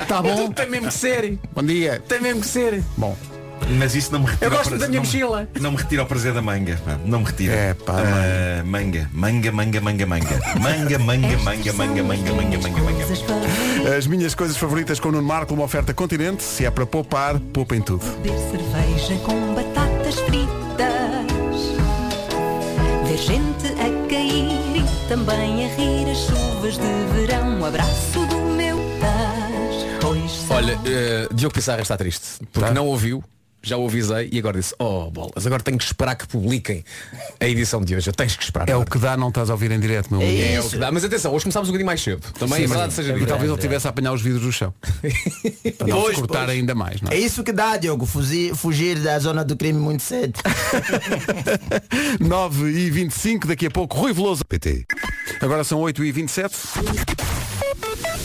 Está 0.00 0.22
bom? 0.22 0.50
tem 0.52 0.68
mesmo 0.68 0.88
que 0.88 0.94
ser. 0.94 1.38
Bom 1.54 1.62
dia. 1.62 2.02
Tem 2.08 2.20
mesmo 2.20 2.40
que 2.40 2.46
ser. 2.46 2.82
Bom. 2.96 3.16
Mas 3.78 3.94
isso 3.94 4.12
não 4.12 4.20
me 4.20 4.26
retira 4.26 4.46
Eu 4.46 4.52
o 4.52 4.56
gosto 4.56 4.68
prazer- 4.70 4.78
da 4.78 4.88
minha 4.88 5.00
não 5.02 5.06
me- 5.10 5.18
mochila. 5.18 5.48
Não 5.60 5.70
me 5.72 5.76
retira 5.76 6.02
o 6.02 6.06
prazer 6.06 6.32
da 6.32 6.42
manga. 6.42 6.78
pá, 6.84 6.98
Não 7.04 7.20
me 7.20 7.24
retira. 7.26 7.52
É, 7.54 7.74
pá, 7.74 7.94
Ah, 7.98 8.62
manga. 8.64 9.08
Manga, 9.12 9.52
manga, 9.52 9.80
manga, 9.80 10.06
manga. 10.06 10.40
Manga, 10.60 10.98
manga, 10.98 11.38
manga, 11.38 11.72
manga, 11.72 12.02
manga, 12.02 12.32
manga, 12.32 12.58
manga, 12.58 12.82
manga. 12.82 13.96
As 13.96 14.06
minhas 14.06 14.34
coisas 14.34 14.56
favoritas 14.56 14.98
com 15.00 15.08
o 15.08 15.12
Nuno 15.12 15.26
Marco, 15.26 15.54
uma 15.54 15.64
oferta 15.64 15.92
continente. 15.94 16.42
Se 16.42 16.64
é 16.64 16.70
para 16.70 16.86
poupar, 16.86 17.38
poupa 17.38 17.74
em 17.76 17.80
tudo. 17.82 18.04
Beber 18.22 18.38
cerveja 18.50 19.16
com 19.24 19.54
batatas 19.54 20.14
fritas 20.20 20.54
Ver 23.06 23.18
gente 23.18 23.66
a 23.80 24.08
cair 24.08 24.76
e 24.76 25.08
também 25.08 25.64
a 25.66 25.68
rir 25.74 26.10
as 26.10 26.18
chuvas 26.18 26.74
de 26.78 27.16
verão 27.26 27.60
O 27.60 27.64
abraço 27.66 28.26
do 28.28 28.36
meu 28.56 28.76
são 30.46 30.56
Olha, 30.56 30.78
eh, 30.86 31.28
Diogo 31.32 31.54
Pissarra 31.54 31.82
está 31.82 31.96
triste, 31.96 32.22
porque 32.52 32.68
Tá. 32.68 32.74
não 32.74 32.86
ouviu, 32.86 33.22
já 33.64 33.76
o 33.76 33.86
avisei 33.86 34.28
e 34.30 34.38
agora 34.38 34.58
disse, 34.58 34.74
oh 34.78 35.10
bolas, 35.10 35.46
agora 35.46 35.62
tenho 35.62 35.78
que 35.78 35.84
esperar 35.84 36.14
que 36.14 36.26
publiquem 36.28 36.84
a 37.40 37.46
edição 37.48 37.80
de 37.82 37.96
hoje. 37.96 38.12
Tens 38.12 38.36
que 38.36 38.44
esperar. 38.44 38.68
É 38.68 38.76
o 38.76 38.84
que 38.84 38.98
dá, 38.98 39.16
não 39.16 39.28
estás 39.28 39.50
a 39.50 39.54
ouvir 39.54 39.70
em 39.72 39.80
direto, 39.80 40.08
meu 40.14 40.20
amigo. 40.20 40.42
É 40.42 40.60
o 40.60 40.68
que 40.68 40.76
dá. 40.76 40.92
Mas 40.92 41.04
atenção, 41.04 41.32
hoje 41.32 41.44
começámos 41.44 41.68
um 41.68 41.72
bocadinho 41.72 41.86
mais 41.86 42.00
cedo. 42.02 42.20
Também 42.38 42.58
Sim, 42.58 42.64
é 42.64 42.66
verdade 42.68 42.92
seja 42.92 43.10
e 43.12 43.14
dita. 43.14 43.26
talvez 43.26 43.50
ele 43.50 43.60
tivesse 43.60 43.86
a 43.86 43.90
apanhar 43.90 44.12
os 44.12 44.22
vidros 44.22 44.42
do 44.42 44.52
chão. 44.52 44.72
Para 45.78 45.86
não 45.88 46.00
Pois, 46.02 46.16
cortar 46.18 46.44
pois. 46.46 46.50
ainda 46.50 46.74
mais, 46.74 47.00
não 47.00 47.10
É 47.10 47.16
é? 47.16 47.18
isso 47.20 47.42
que 47.42 47.52
dá, 47.52 47.76
Diogo, 47.76 48.04
fugir, 48.06 48.54
fugir 48.54 48.98
da 49.00 49.18
zona 49.18 49.44
do 49.44 49.56
crime 49.56 49.78
muito 49.78 50.02
cedo. 50.02 50.38
9 52.20 52.70
e 52.70 52.90
25 52.90 53.46
daqui 53.48 53.66
a 53.66 53.70
pouco, 53.70 53.96
Rui 53.98 54.12
Veloso. 54.12 54.44
PT. 54.44 54.84
Agora 55.40 55.64
são 55.64 55.80
8 55.80 56.04
e 56.04 56.12
27 56.12 56.54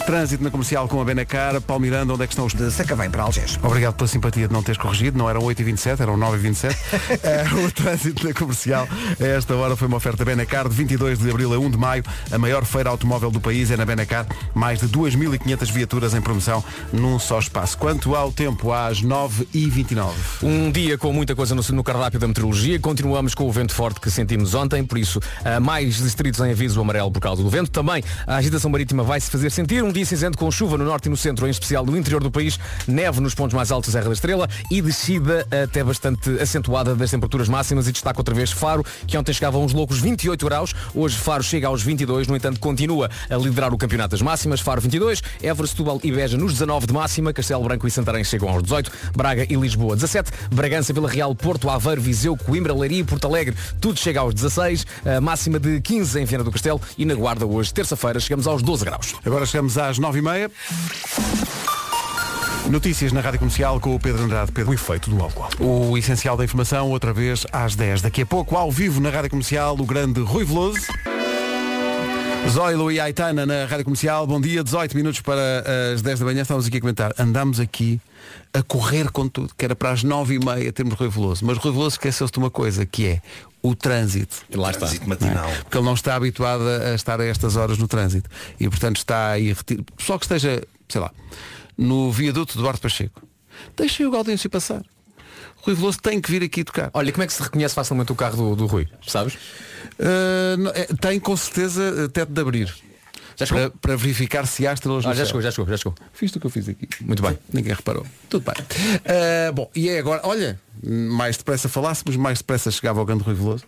Trânsito 0.05 0.43
na 0.43 0.49
comercial 0.49 0.87
com 0.87 0.99
a 0.99 1.05
Benacar. 1.05 1.61
Paulo 1.61 1.81
Miranda, 1.81 2.13
onde 2.13 2.23
é 2.23 2.27
que 2.27 2.33
estão 2.33 2.45
os. 2.45 2.53
De 2.53 2.71
Sacavém 2.71 3.11
para 3.11 3.23
Algés. 3.23 3.59
Obrigado 3.61 3.93
pela 3.93 4.07
simpatia 4.07 4.47
de 4.47 4.53
não 4.53 4.63
teres 4.63 4.81
corrigido, 4.81 5.17
não 5.17 5.29
eram 5.29 5.43
8 5.43 5.61
e 5.61 5.65
27 5.65 6.01
eram 6.01 6.17
9 6.17 6.37
e 6.37 6.39
27 6.39 6.75
Eh, 7.23 7.45
O 7.65 7.71
trânsito 7.71 8.27
na 8.27 8.33
comercial 8.33 8.87
a 9.19 9.23
esta 9.23 9.55
hora 9.55 9.75
foi 9.75 9.87
uma 9.87 9.97
oferta 9.97 10.25
Benacar 10.25 10.67
de 10.67 10.75
22 10.75 11.19
de 11.19 11.29
abril 11.29 11.53
a 11.53 11.59
1 11.59 11.69
de 11.69 11.77
maio. 11.77 12.03
A 12.31 12.37
maior 12.39 12.65
feira 12.65 12.89
automóvel 12.89 13.29
do 13.29 13.39
país 13.39 13.69
é 13.69 13.77
na 13.77 13.85
Benacar. 13.85 14.25
Mais 14.55 14.79
de 14.79 14.87
2.500 14.87 15.71
viaturas 15.71 16.13
em 16.15 16.21
promoção 16.21 16.63
num 16.91 17.19
só 17.19 17.37
espaço. 17.37 17.77
Quanto 17.77 18.15
ao 18.15 18.31
tempo, 18.31 18.73
às 18.73 19.01
9 19.01 19.47
e 19.53 19.69
29 19.69 20.17
Um 20.41 20.71
dia 20.71 20.97
com 20.97 21.13
muita 21.13 21.35
coisa 21.35 21.53
no, 21.53 21.61
no 21.71 21.83
cardápio 21.83 22.19
da 22.19 22.27
meteorologia. 22.27 22.79
Continuamos 22.79 23.35
com 23.35 23.47
o 23.47 23.51
vento 23.51 23.73
forte 23.75 23.99
que 23.99 24.09
sentimos 24.09 24.55
ontem, 24.55 24.83
por 24.83 24.97
isso 24.97 25.19
há 25.45 25.59
mais 25.59 25.97
distritos 25.97 26.39
em 26.39 26.51
aviso 26.51 26.81
amarelo 26.81 27.11
por 27.11 27.21
causa 27.21 27.43
do 27.43 27.49
vento. 27.49 27.69
Também 27.69 28.03
a 28.25 28.37
agitação 28.37 28.71
marítima 28.71 29.03
vai 29.03 29.18
vai-se 29.19 29.29
fazer 29.29 29.51
sentir. 29.51 29.83
Um 29.83 29.91
dia 29.91 30.05
cinzento 30.05 30.37
com 30.37 30.49
chuva 30.49 30.77
no 30.77 30.85
norte 30.85 31.07
e 31.07 31.09
no 31.09 31.17
centro, 31.17 31.45
em 31.45 31.49
especial 31.49 31.85
no 31.85 31.97
interior 31.97 32.23
do 32.23 32.31
país, 32.31 32.57
neve 32.87 33.19
nos 33.19 33.35
pontos 33.35 33.53
mais 33.53 33.69
altos 33.69 33.91
da 33.91 33.99
Serra 33.99 34.09
da 34.09 34.13
Estrela. 34.13 34.49
E 34.71 34.81
descida 34.81 35.45
até 35.63 35.83
bastante 35.83 36.29
acentuada 36.39 36.95
das 36.95 37.11
temperaturas 37.11 37.49
máximas. 37.49 37.87
E 37.87 37.91
destaca 37.91 38.19
outra 38.19 38.33
vez 38.33 38.51
Faro, 38.51 38.85
que 39.05 39.17
ontem 39.17 39.33
chegava 39.33 39.57
a 39.57 39.59
uns 39.59 39.73
loucos 39.73 39.99
28 39.99 40.45
graus, 40.45 40.73
hoje 40.95 41.17
Faro 41.17 41.43
chega 41.43 41.67
aos 41.67 41.83
22, 41.83 42.27
no 42.27 42.35
entanto 42.35 42.59
continua 42.59 43.09
a 43.29 43.35
liderar 43.35 43.73
o 43.73 43.77
campeonato 43.77 44.11
das 44.11 44.21
máximas, 44.21 44.61
Faro 44.61 44.79
22, 44.79 45.21
Évora, 45.43 45.67
Setúbal 45.67 45.99
e 46.03 46.11
Beja 46.11 46.37
nos 46.37 46.53
19 46.53 46.87
de 46.87 46.93
máxima, 46.93 47.33
Castelo 47.33 47.63
Branco 47.63 47.87
e 47.87 47.91
Santarém 47.91 48.23
chegam 48.23 48.47
aos 48.47 48.63
18, 48.63 48.91
Braga 49.15 49.45
e 49.49 49.55
Lisboa 49.55 49.95
17, 49.95 50.31
Bragança, 50.51 50.93
Vila 50.93 51.09
Real, 51.09 51.35
Porto, 51.35 51.69
Aveiro, 51.69 52.01
Viseu, 52.01 52.37
Coimbra, 52.37 52.73
Leiria 52.73 52.99
e 52.99 53.03
Porto 53.03 53.25
Alegre, 53.25 53.55
tudo 53.81 53.99
chega 53.99 54.21
aos 54.21 54.33
16, 54.33 54.85
a 55.05 55.19
máxima 55.19 55.59
de 55.59 55.81
15 55.81 56.19
em 56.19 56.25
Viana 56.25 56.43
do 56.43 56.51
Castelo. 56.51 56.79
E 56.97 57.05
na 57.05 57.15
Guarda 57.15 57.45
hoje, 57.45 57.73
terça-feira, 57.73 58.19
chegamos 58.19 58.47
aos 58.47 58.61
12 58.61 58.85
graus. 58.85 59.08
Agora 59.25 59.45
chegamos 59.45 59.77
às 59.77 59.99
9h30. 59.99 60.51
Notícias 62.69 63.11
na 63.11 63.21
Rádio 63.21 63.39
Comercial 63.39 63.79
com 63.79 63.95
o 63.95 63.99
Pedro 63.99 64.23
Andrade. 64.23 64.51
Pedro. 64.51 64.71
O 64.71 64.73
efeito 64.73 65.09
do 65.09 65.21
álcool. 65.21 65.47
O 65.59 65.97
essencial 65.97 66.37
da 66.37 66.43
informação, 66.43 66.89
outra 66.89 67.11
vez 67.11 67.45
às 67.51 67.75
10. 67.75 68.01
Daqui 68.01 68.21
a 68.21 68.25
pouco, 68.25 68.55
ao 68.55 68.71
vivo 68.71 69.01
na 69.01 69.09
Rádio 69.09 69.31
Comercial, 69.31 69.75
o 69.79 69.85
grande 69.85 70.21
Rui 70.21 70.45
Veloso. 70.45 70.79
Zoilo 72.47 72.91
e 72.91 72.99
Aitana 72.99 73.45
na 73.45 73.65
Rádio 73.65 73.85
Comercial. 73.85 74.25
Bom 74.25 74.39
dia, 74.39 74.63
18 74.63 74.95
minutos 74.95 75.21
para 75.21 75.63
as 75.93 76.01
10 76.01 76.19
da 76.19 76.25
manhã. 76.25 76.41
Estamos 76.41 76.67
aqui 76.67 76.77
a 76.77 76.81
comentar. 76.81 77.13
Andamos 77.17 77.59
aqui 77.59 77.99
a 78.53 78.63
correr 78.63 79.11
com 79.11 79.27
tudo, 79.27 79.53
que 79.55 79.65
era 79.65 79.75
para 79.75 79.91
as 79.91 80.03
9h30 80.03 80.71
termos 80.73 80.93
Rui 80.95 81.09
Veloso. 81.09 81.45
Mas 81.45 81.57
Rui 81.57 81.71
Veloso 81.71 81.95
esqueceu-se 81.95 82.31
de 82.31 82.39
uma 82.39 82.49
coisa, 82.49 82.85
que 82.85 83.07
é 83.07 83.21
o 83.61 83.75
trânsito. 83.75 84.37
Lá 84.53 84.71
está. 84.71 84.85
Trânsito 84.85 85.09
matinal. 85.09 85.49
Porque 85.61 85.77
ele 85.77 85.85
não 85.85 85.93
está 85.93 86.15
habituado 86.15 86.63
a 86.67 86.95
estar 86.95 87.19
a 87.19 87.25
estas 87.25 87.55
horas 87.55 87.77
no 87.77 87.87
trânsito. 87.87 88.29
E 88.59 88.69
portanto 88.69 88.97
está 88.97 89.31
aí. 89.31 89.55
Só 89.97 90.17
que 90.17 90.25
esteja, 90.25 90.63
sei 90.87 91.01
lá, 91.01 91.11
no 91.77 92.11
viaduto 92.11 92.55
do 92.55 92.61
Duarte 92.61 92.81
Pacheco. 92.81 93.21
Deixem 93.75 94.05
o 94.05 94.11
Gaudêncio 94.11 94.49
passar. 94.49 94.83
Rui 95.61 95.75
Veloso 95.75 95.99
tem 96.01 96.19
que 96.21 96.31
vir 96.31 96.43
aqui 96.43 96.63
tocar. 96.63 96.89
Olha, 96.93 97.11
como 97.11 97.23
é 97.23 97.27
que 97.27 97.33
se 97.33 97.43
reconhece 97.43 97.75
facilmente 97.75 98.11
o 98.11 98.15
carro 98.15 98.37
do, 98.37 98.55
do 98.55 98.65
Rui? 98.65 98.87
Sabes? 99.05 99.35
Uh, 99.35 100.57
não, 100.57 100.71
é, 100.71 100.85
tem 100.99 101.19
com 101.19 101.35
certeza 101.35 102.09
teto 102.09 102.31
de 102.31 102.41
abrir. 102.41 102.88
Já 103.39 103.45
chegou? 103.45 103.69
Para, 103.71 103.79
para 103.79 103.95
verificar 103.95 104.45
se 104.45 104.67
há 104.67 104.73
estrelas 104.73 105.05
Ah, 105.05 105.09
no 105.09 105.13
já 105.15 105.19
céu. 105.19 105.25
chegou, 105.27 105.41
já 105.41 105.51
chegou, 105.51 105.67
já 105.67 105.77
chegou. 105.77 105.95
Fiz 106.13 106.35
o 106.35 106.39
que 106.39 106.45
eu 106.45 106.51
fiz 106.51 106.67
aqui. 106.69 106.87
Muito 107.01 107.23
bem. 107.23 107.37
Ninguém 107.53 107.73
reparou. 107.73 108.05
Tudo 108.29 108.43
bem. 108.45 108.63
Uh, 108.63 109.53
bom, 109.53 109.71
e 109.73 109.87
é 109.89 109.97
agora, 109.99 110.21
olha, 110.25 110.59
mais 110.83 111.37
depressa 111.37 111.69
falássemos, 111.69 112.15
mais 112.17 112.39
depressa 112.39 112.69
chegava 112.69 112.99
ao 112.99 113.05
grande 113.05 113.23
Rui 113.23 113.33
Veloso. 113.33 113.63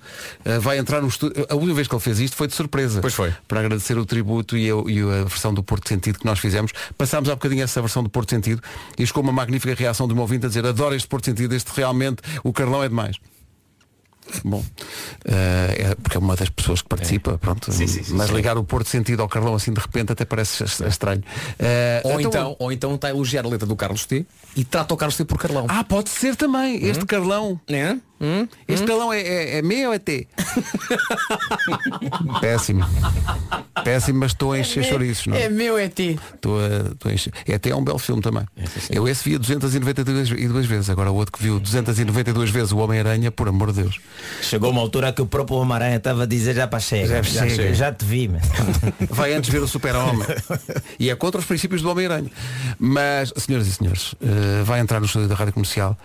Uh, 0.46 0.60
vai 0.60 0.78
entrar 0.78 1.02
no 1.02 1.08
estúdio. 1.08 1.46
A 1.50 1.56
última 1.56 1.74
vez 1.74 1.88
que 1.88 1.96
ele 1.96 2.02
fez 2.02 2.20
isto 2.20 2.36
foi 2.36 2.48
de 2.48 2.54
surpresa. 2.54 3.00
Pois 3.02 3.14
foi. 3.14 3.34
Para 3.48 3.62
agradecer 3.62 3.98
o 3.98 4.06
tributo 4.06 4.58
e 4.58 4.70
a, 4.70 4.74
e 4.88 5.00
a 5.02 5.24
versão 5.24 5.54
do 5.54 5.64
Porto 5.64 5.88
Sentido 5.88 6.20
que 6.20 6.26
nós 6.26 6.38
fizemos. 6.40 6.72
Passámos 6.98 7.30
há 7.30 7.34
bocadinho 7.36 7.64
essa 7.64 7.80
versão 7.82 8.04
do 8.04 8.10
Porto 8.10 8.30
Sentido 8.30 8.62
e 9.00 9.08
chegou 9.08 9.24
uma 9.24 9.32
magnífica 9.32 9.74
reação 9.74 10.08
de 10.08 10.14
um 10.14 10.20
ouvinte 10.20 10.46
a 10.46 10.50
dizer 10.50 10.66
adoro 10.66 10.94
este 10.96 11.08
Porto 11.08 11.26
Sentido, 11.26 11.56
este 11.56 11.72
realmente, 11.76 12.22
o 12.44 12.52
Carlão 12.52 12.84
é 12.84 12.90
demais. 12.90 13.16
Bom, 14.46 14.64
eh, 15.26 15.76
é 15.92 15.96
porque 15.96 16.16
é 16.18 16.20
uma 16.20 16.36
das 16.36 16.50
pessoas 16.50 16.82
que 16.82 16.88
participa, 16.88 17.38
pronto. 17.38 17.72
Sim, 17.72 17.86
sim, 17.88 18.04
sim, 18.04 18.14
mas 18.14 18.30
ligar 18.30 18.58
o 18.58 18.64
Porto 18.64 18.88
Sentido 18.88 19.22
ao 19.22 19.28
Carlão 19.28 19.56
assim 19.56 19.74
de 19.74 19.80
repente 19.80 20.12
até 20.14 20.24
parece 20.26 20.64
es- 20.64 20.80
estranho. 20.80 21.22
Eh, 21.60 22.02
Ou 22.06 22.22
então, 22.22 22.56
ou 22.60 22.72
então 22.72 22.96
está 22.96 23.08
a 23.08 23.10
elogiar 23.12 23.46
a 23.46 23.50
letra 23.50 23.68
do 23.68 23.76
Carlos 23.76 24.06
T 24.06 24.26
e 24.56 24.64
trata 24.64 24.94
o 24.94 24.98
Carlos 24.98 25.18
T 25.18 25.26
por 25.26 25.38
Carlão. 25.38 25.66
Ah, 25.68 25.84
pode 25.84 26.10
ser 26.10 26.36
também. 26.36 26.84
Este 26.86 27.06
Carlão. 27.06 27.60
É? 27.68 27.98
Hum? 28.22 28.48
Este 28.68 28.86
Carlão 28.86 29.12
é, 29.12 29.20
é, 29.20 29.58
é 29.58 29.62
meu 29.64 29.90
ou 29.90 29.96
é 29.96 30.00
T? 30.00 30.28
Péssimo. 32.40 32.86
Péssimo, 33.84 34.20
mas 34.20 34.32
estou 34.32 34.52
a 34.52 34.60
encher 34.60 34.84
chouriços, 34.84 35.26
não 35.26 35.36
é? 35.36 35.50
meu, 35.50 35.76
é 35.78 35.90
T. 35.90 36.20
Estou 36.36 36.60
a, 36.60 36.92
estou 36.92 37.10
a 37.10 37.14
encher. 37.14 37.34
É 37.48 37.56
até 37.56 37.72
é 37.72 37.76
um 37.76 37.84
belo 37.84 37.98
filme 37.98 38.22
também. 38.22 38.46
Eu 38.92 39.08
esse 39.08 39.28
via 39.28 39.40
292 39.40 40.30
e 40.32 40.48
duas 40.48 40.66
vezes. 40.68 40.90
Agora 40.90 41.10
o 41.12 41.16
outro 41.16 41.32
que 41.32 41.42
viu 41.42 41.60
292 41.60 42.52
vezes 42.52 42.72
o 42.72 42.78
Homem-Aranha, 42.78 43.32
por 43.32 43.48
amor 43.48 43.72
de 43.72 43.82
Deus. 43.82 44.00
Chegou 44.42 44.70
uma 44.70 44.82
altura 44.82 45.12
que 45.12 45.22
o 45.22 45.26
próprio 45.26 45.58
Homem-Aranha 45.58 45.98
estava 45.98 46.24
a 46.24 46.26
dizer 46.28 46.54
já 46.54 46.68
para 46.68 46.80
chega. 46.80 47.24
Já 47.24 47.50
chega. 47.50 47.74
já 47.74 47.92
te 47.92 48.06
vi. 48.06 48.28
man. 48.28 48.40
Vai 49.10 49.34
antes 49.34 49.50
ver 49.50 49.64
o 49.64 49.68
super-homem. 49.68 50.28
E 51.00 51.10
é 51.10 51.16
contra 51.16 51.40
os 51.40 51.46
princípios 51.48 51.82
do 51.82 51.90
Homem-Aranha. 51.90 52.30
Mas, 52.78 53.34
senhoras 53.38 53.68
e 53.68 53.74
senhores, 53.74 54.14
eh, 54.22 54.64
vai 54.64 54.80
entrar 54.80 55.00
no 55.00 55.06
estúdio 55.06 55.28
da 55.28 55.36
Rádio 55.36 55.54
Comercial 55.54 55.98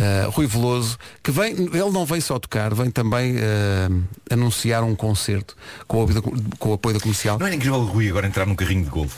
eh, 0.00 0.26
Rui 0.32 0.46
Veloso, 0.46 0.98
que 1.22 1.30
vem, 1.30 1.52
ele 1.52 1.90
não 1.90 2.04
vem 2.06 2.20
só 2.20 2.38
tocar, 2.38 2.72
vem 2.74 2.90
também 2.90 3.34
eh, 3.38 3.88
anunciar 4.30 4.82
um 4.82 4.94
concerto 4.96 5.56
com 5.86 5.98
o, 5.98 6.02
apoio 6.04 6.20
da- 6.20 6.56
com 6.58 6.68
o 6.70 6.72
apoio 6.72 6.94
da 6.94 7.00
comercial. 7.00 7.38
Não 7.38 7.46
era 7.46 7.54
incrível 7.54 7.78
o 7.80 7.84
Rui 7.84 8.08
agora 8.08 8.26
entrar 8.26 8.46
num 8.46 8.54
carrinho 8.54 8.84
de 8.84 8.90
golfe? 8.90 9.16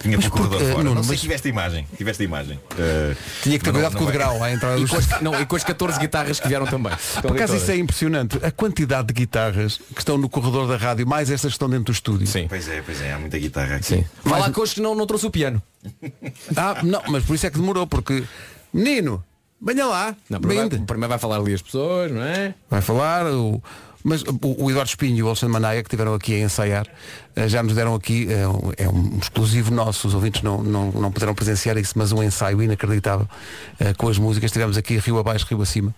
Tinha 0.00 0.16
Mas 0.16 0.28
porque, 0.28 0.48
fora. 0.48 0.82
Nuno, 0.82 0.94
não 0.94 1.02
sei 1.02 1.10
mas- 1.10 1.18
se 1.20 1.22
tiveste 1.26 1.48
a 1.48 1.50
imagem. 1.50 1.86
Tiveste 1.94 2.22
a 2.22 2.24
imagem. 2.24 2.56
Uh, 2.56 3.14
Tinha 3.42 3.58
que 3.58 3.64
ter 3.66 3.70
mas 3.70 3.82
cuidado 3.82 3.92
não- 3.92 3.98
com 3.98 3.98
o 3.98 4.00
não 4.06 4.08
é. 4.08 4.12
degrau 4.12 4.42
à 4.42 4.50
entrada 4.50 4.78
E 4.80 4.88
com, 4.88 4.96
as, 4.96 5.08
não, 5.20 5.38
e 5.38 5.44
com 5.44 5.56
as 5.56 5.62
14 5.64 6.00
guitarras 6.00 6.40
que 6.40 6.48
vieram 6.48 6.64
também. 6.66 6.90
Por 7.20 7.32
acaso 7.32 7.54
isso 7.56 7.70
é 7.70 7.76
impressionante. 7.76 8.38
A 8.42 8.50
quantidade 8.50 9.08
de 9.08 9.12
guitarras 9.12 9.76
que 9.76 9.98
estão 10.00 10.16
no 10.16 10.26
corredor 10.30 10.66
da 10.66 10.78
rádio, 10.78 11.06
mais 11.06 11.28
estas 11.30 11.50
que 11.50 11.56
estão 11.56 11.68
dentro 11.68 11.84
do 11.84 11.92
estúdio. 11.92 12.26
Sim. 12.26 12.46
Pois 12.48 12.66
é, 12.66 12.80
pois 12.80 12.98
é, 13.02 13.12
há 13.12 13.18
muita 13.18 13.38
guitarra 13.38 13.76
aqui. 13.76 13.84
Sim. 13.88 14.04
Vai 14.24 14.40
lá 14.40 14.50
que 14.50 14.58
hoje 14.58 14.80
não, 14.80 14.94
não 14.94 15.06
trouxe 15.06 15.26
o 15.26 15.30
piano. 15.30 15.62
Ah, 16.56 16.78
não, 16.82 17.02
mas 17.08 17.22
por 17.24 17.34
isso 17.34 17.46
é 17.46 17.50
que 17.50 17.58
demorou, 17.58 17.86
porque 17.86 18.24
menino, 18.72 19.22
venha 19.60 19.86
lá, 19.86 20.16
Não, 20.28 20.40
primeiro, 20.40 20.68
vai, 20.68 20.78
primeiro 20.80 21.08
vai 21.08 21.18
falar 21.18 21.36
ali 21.36 21.54
as 21.54 21.62
pessoas, 21.62 22.10
não 22.10 22.22
é? 22.22 22.54
Vai 22.68 22.80
falar, 22.80 23.26
o, 23.26 23.62
mas 24.02 24.22
o, 24.22 24.38
o 24.42 24.70
Eduardo 24.70 24.88
Espinho 24.88 25.16
e 25.16 25.22
o 25.22 25.26
Alexandre 25.26 25.52
Manaia 25.52 25.82
que 25.82 25.88
estiveram 25.88 26.14
aqui 26.14 26.34
a 26.34 26.38
ensaiar, 26.38 26.86
já 27.48 27.62
nos 27.62 27.74
deram 27.74 27.94
aqui, 27.94 28.26
é 28.30 28.46
um, 28.46 28.72
é 28.76 28.88
um 28.88 29.18
exclusivo 29.18 29.72
nosso, 29.72 30.08
os 30.08 30.14
ouvintes 30.14 30.42
não, 30.42 30.62
não, 30.62 30.90
não 30.92 31.12
puderam 31.12 31.34
presenciar 31.34 31.76
isso, 31.78 31.94
mas 31.96 32.12
um 32.12 32.22
ensaio 32.22 32.62
inacreditável 32.62 33.28
eh, 33.78 33.94
com 33.94 34.08
as 34.08 34.18
músicas. 34.18 34.48
Estivemos 34.48 34.76
aqui 34.76 34.98
rio 34.98 35.18
abaixo, 35.18 35.46
rio 35.48 35.62
acima, 35.62 35.94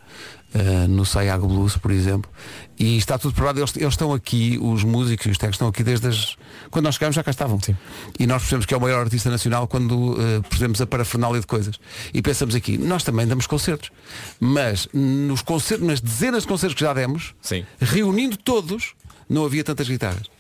eh, 0.54 0.86
no 0.86 1.06
Saiago 1.06 1.46
Blues, 1.46 1.76
por 1.78 1.90
exemplo, 1.90 2.30
e 2.78 2.98
está 2.98 3.16
tudo 3.18 3.32
preparado. 3.32 3.58
Eles, 3.58 3.74
eles 3.76 3.94
estão 3.94 4.12
aqui, 4.12 4.58
os 4.60 4.84
músicos 4.84 5.26
e 5.26 5.30
os 5.30 5.38
técnicos 5.38 5.56
estão 5.56 5.68
aqui 5.68 5.82
desde 5.82 6.08
as. 6.08 6.36
Quando 6.70 6.84
nós 6.84 6.96
chegámos 6.96 7.16
já 7.16 7.22
cá 7.22 7.30
estavam. 7.30 7.58
Sim. 7.60 7.76
E 8.18 8.26
nós 8.26 8.42
percebemos 8.42 8.66
que 8.66 8.74
é 8.74 8.76
o 8.76 8.80
maior 8.80 9.00
artista 9.00 9.30
nacional 9.30 9.66
quando 9.66 10.16
eh, 10.20 10.40
percebemos 10.48 10.80
a 10.80 10.86
parafernália 10.86 11.40
de 11.40 11.46
coisas. 11.46 11.80
E 12.12 12.20
pensamos 12.20 12.54
aqui, 12.54 12.76
nós 12.76 13.02
também 13.02 13.26
damos 13.26 13.46
concertos. 13.46 13.90
Mas 14.38 14.88
nos 14.92 15.40
concertos, 15.40 15.86
nas 15.86 16.00
dezenas 16.00 16.42
de 16.42 16.48
concertos 16.48 16.74
que 16.74 16.84
já 16.84 16.92
demos, 16.92 17.34
Sim. 17.40 17.64
reunindo 17.80 18.36
todos, 18.36 18.94
não 19.28 19.44
havia 19.44 19.64
tantas 19.64 19.88
guitarras. 19.88 20.31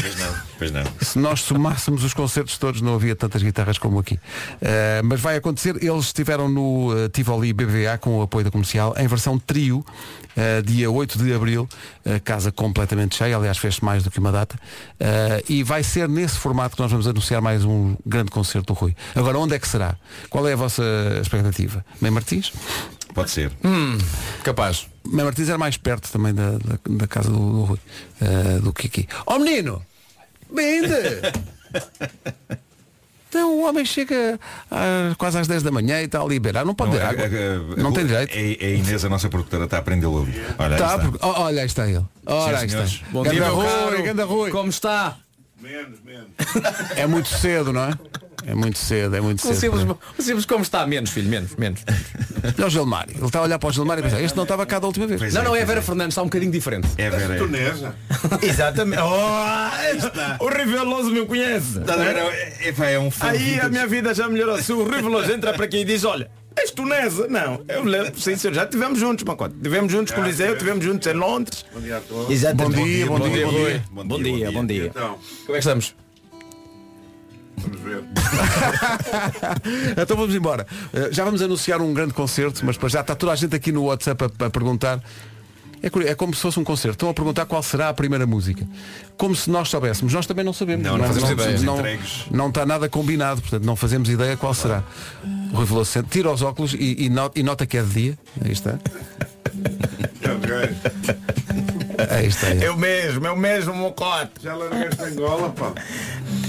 Pois 0.00 0.18
não, 0.18 0.34
pois 0.58 0.72
não. 0.72 0.82
Se 1.00 1.18
nós 1.18 1.40
somássemos 1.40 2.02
os 2.02 2.12
concertos 2.12 2.58
todos, 2.58 2.80
não 2.80 2.94
havia 2.94 3.14
tantas 3.14 3.42
guitarras 3.42 3.78
como 3.78 4.00
aqui. 4.00 4.18
Eh, 4.60 5.00
mas 5.04 5.20
vai 5.20 5.36
acontecer, 5.36 5.76
eles 5.82 6.06
estiveram 6.06 6.48
no 6.48 6.92
eh, 6.96 7.08
Tivoli 7.08 7.52
BBVA 7.52 7.96
com 7.98 8.18
o 8.18 8.22
apoio 8.22 8.44
da 8.44 8.50
comercial, 8.50 8.92
em 8.98 9.06
versão 9.06 9.38
trio, 9.38 9.84
eh, 10.36 10.62
dia 10.62 10.90
8 10.90 11.16
de 11.16 11.32
Abril, 11.32 11.68
casa 12.24 12.50
completamente 12.50 13.16
cheia, 13.16 13.36
aliás 13.36 13.56
fez 13.56 13.80
mais 13.80 14.02
do 14.02 14.10
que 14.10 14.18
uma 14.18 14.32
data, 14.32 14.58
e 15.48 15.62
vai 15.62 15.82
ser 15.82 16.08
nesse 16.08 16.36
formato 16.36 16.76
que 16.76 16.82
nós 16.82 16.90
vamos 16.90 17.06
anunciar 17.06 17.40
mais 17.40 17.64
um 17.64 17.96
grande 18.04 18.30
concerto 18.30 18.74
do 18.74 18.78
Rui. 18.78 18.94
Agora, 19.14 19.38
onde 19.38 19.54
é 19.54 19.58
que 19.58 19.66
será? 19.66 19.96
Qual 20.28 20.46
é 20.46 20.52
a 20.52 20.56
vossa 20.56 20.82
expectativa? 21.20 21.84
Mãe 22.00 22.10
Martins? 22.10 22.52
Pode 23.14 23.30
ser. 23.30 23.52
Hum, 23.64 23.96
capaz. 24.42 24.86
Mãe 25.06 25.24
Martins 25.24 25.48
era 25.48 25.56
mais 25.58 25.76
perto 25.76 26.10
também 26.10 26.34
da, 26.34 26.52
da, 26.52 26.78
da 26.88 27.06
casa 27.06 27.30
do, 27.30 27.38
do 27.38 27.64
Rui, 27.64 27.78
eh, 28.20 28.58
do 28.60 28.72
que 28.72 28.86
aqui. 28.88 29.08
Ó 29.26 29.38
menino! 29.38 29.80
Binde! 30.50 30.94
Então 33.28 33.50
o 33.58 33.64
homem 33.68 33.84
chega 33.84 34.38
às- 34.70 35.16
quase 35.16 35.36
às 35.36 35.48
10 35.48 35.64
da 35.64 35.72
manhã 35.72 36.00
e 36.00 36.04
está 36.04 36.20
a 36.20 36.24
liberar. 36.24 36.64
Não 36.64 36.72
pode 36.72 36.92
Não, 36.92 36.98
beber 37.00 37.20
a- 37.20 37.24
água. 37.24 37.24
a- 37.36 37.72
a- 37.80 37.82
não 37.82 37.90
a- 37.90 37.92
tem 37.92 38.06
direito. 38.06 38.30
É, 38.32 38.52
é 38.64 38.66
a 38.66 38.70
Inês, 38.76 39.04
a 39.04 39.08
nossa 39.08 39.28
produtora, 39.28 39.64
está 39.64 39.76
a 39.78 39.80
aprendê-lo 39.80 40.14
a 40.14 40.18
ouvir. 40.20 40.40
Olha, 40.56 40.76
Tá, 40.76 40.86
está. 40.94 40.98
porque- 41.10 41.18
olha, 41.26 41.60
aí 41.62 41.66
está 41.66 41.88
ele. 41.88 42.04
Ora, 42.26 42.58
aí 42.60 42.66
está. 42.66 42.84
Bom 43.10 43.24
Ganda 43.24 43.34
dia, 43.34 43.48
Rui, 43.48 44.24
Rui. 44.24 44.50
Como 44.52 44.70
está? 44.70 45.16
É 46.94 47.06
muito 47.08 47.28
cedo, 47.28 47.72
não 47.72 47.82
é? 47.82 47.98
É 48.46 48.54
muito 48.54 48.78
cedo, 48.78 49.16
é 49.16 49.20
muito 49.20 49.38
O 49.40 49.42
cedo. 49.42 49.56
simples, 49.56 49.96
o 50.18 50.22
simples 50.22 50.46
como 50.46 50.62
está? 50.62 50.86
Menos, 50.86 51.10
filho, 51.10 51.28
menos, 51.28 51.54
menos. 51.56 51.80
Olha 52.58 52.66
o 52.66 52.70
Gilmário. 52.70 53.14
Ele 53.16 53.24
está 53.24 53.38
a 53.38 53.42
olhar 53.42 53.58
para 53.58 53.68
o 53.68 53.72
Gilmário 53.72 54.00
e 54.00 54.04
pensar, 54.04 54.20
este 54.22 54.36
não 54.36 54.42
estava 54.44 54.66
cá 54.66 54.78
da 54.78 54.86
última 54.86 55.06
vez. 55.06 55.20
Pois 55.20 55.34
Não, 55.34 55.42
não, 55.44 55.56
é 55.56 55.62
a 55.62 55.64
Vera 55.64 55.80
Fernandes, 55.82 56.12
está 56.12 56.22
um 56.22 56.26
bocadinho 56.26 56.52
diferente. 56.52 56.88
É 56.98 57.08
Vera. 57.10 57.38
é. 58.42 58.44
Exatamente. 58.46 59.02
Oh, 59.02 60.44
o 60.44 60.48
Rui 60.48 60.64
Veloso 60.66 61.10
me 61.10 61.24
conhece. 61.26 61.78
Ver? 61.80 62.16
É, 62.16 62.74
é, 62.78 62.92
é 62.94 62.98
um 62.98 63.10
Aí 63.20 63.60
a 63.60 63.68
minha 63.68 63.86
vida 63.86 64.12
já 64.14 64.28
melhorou. 64.28 64.58
Se 64.60 64.72
o 64.72 64.84
Rui 64.84 65.00
Veloso 65.02 65.32
entra 65.32 65.52
para 65.54 65.64
aqui 65.64 65.78
e 65.78 65.84
diz, 65.84 66.04
olha, 66.04 66.30
és 66.56 66.70
tunesa? 66.70 67.26
Não, 67.28 67.64
eu 67.68 67.84
lembro, 67.84 68.18
sim, 68.20 68.36
senhor, 68.36 68.54
já 68.54 68.66
tivemos 68.66 68.98
juntos, 68.98 69.24
Macote. 69.24 69.54
Tivemos 69.62 69.90
juntos 69.90 70.12
com 70.12 70.20
o 70.20 70.24
Liseu, 70.24 70.56
tivemos 70.58 70.84
juntos 70.84 71.06
em 71.06 71.14
Londres. 71.14 71.64
Bom 71.72 71.80
dia 71.80 71.96
a 71.96 72.00
todos. 72.00 72.30
Exatamente. 72.30 72.76
Bom 72.76 72.84
dia, 72.84 73.06
bom 73.06 73.18
dia, 73.20 73.46
bom 73.46 73.52
dia. 73.52 73.84
Bom 73.90 74.22
dia, 74.22 74.52
bom 74.52 74.66
dia. 74.66 74.86
Então, 74.86 75.18
Como 75.46 75.50
é 75.50 75.52
que 75.52 75.58
estamos? 75.58 76.03
Vamos 77.58 77.80
ver. 77.80 78.02
então 80.02 80.16
vamos 80.16 80.34
embora. 80.34 80.66
Uh, 80.92 81.12
já 81.12 81.24
vamos 81.24 81.40
anunciar 81.42 81.80
um 81.80 81.92
grande 81.94 82.12
concerto, 82.14 82.64
mas 82.64 82.76
para 82.76 82.88
já 82.88 83.00
está 83.00 83.14
toda 83.14 83.32
a 83.32 83.36
gente 83.36 83.54
aqui 83.54 83.70
no 83.72 83.84
WhatsApp 83.84 84.24
a, 84.24 84.46
a 84.46 84.50
perguntar. 84.50 85.00
É, 85.82 85.90
curioso, 85.90 86.12
é 86.12 86.14
como 86.14 86.34
se 86.34 86.40
fosse 86.40 86.58
um 86.58 86.64
concerto. 86.64 86.94
Estão 86.94 87.10
a 87.10 87.14
perguntar 87.14 87.44
qual 87.44 87.62
será 87.62 87.90
a 87.90 87.94
primeira 87.94 88.26
música. 88.26 88.66
Como 89.18 89.36
se 89.36 89.50
nós 89.50 89.68
soubéssemos. 89.68 90.14
Nós 90.14 90.24
também 90.26 90.42
não 90.42 90.54
sabemos. 90.54 90.82
Não, 90.86 90.96
não 90.96 91.06
fazemos 91.06 91.30
ideia. 91.30 91.58
Não, 91.60 91.76
não 92.30 92.48
está 92.48 92.64
nada 92.64 92.88
combinado, 92.88 93.42
portanto 93.42 93.64
não 93.64 93.76
fazemos 93.76 94.08
ideia 94.08 94.34
qual 94.34 94.54
será. 94.54 94.82
O 95.52 95.56
Rui 95.56 95.66
Veloso 95.66 96.02
tira 96.04 96.32
os 96.32 96.40
óculos 96.40 96.72
e, 96.72 97.04
e 97.04 97.10
no- 97.10 97.30
e 97.34 97.42
nota 97.42 97.66
que 97.66 97.76
é 97.76 97.82
de 97.82 97.90
dia. 97.90 98.18
Aí 98.42 98.52
está. 98.52 98.78
Aí 102.10 102.26
está. 102.26 102.48
é. 102.48 102.66
Eu 102.68 102.76
mesmo, 102.76 103.26
eu 103.26 103.36
mesmo, 103.36 103.74
mocote. 103.74 104.32
Já 104.42 104.54
largaste 104.54 105.00
a 105.02 105.04
Angola, 105.06 105.50
pá. 105.50 105.72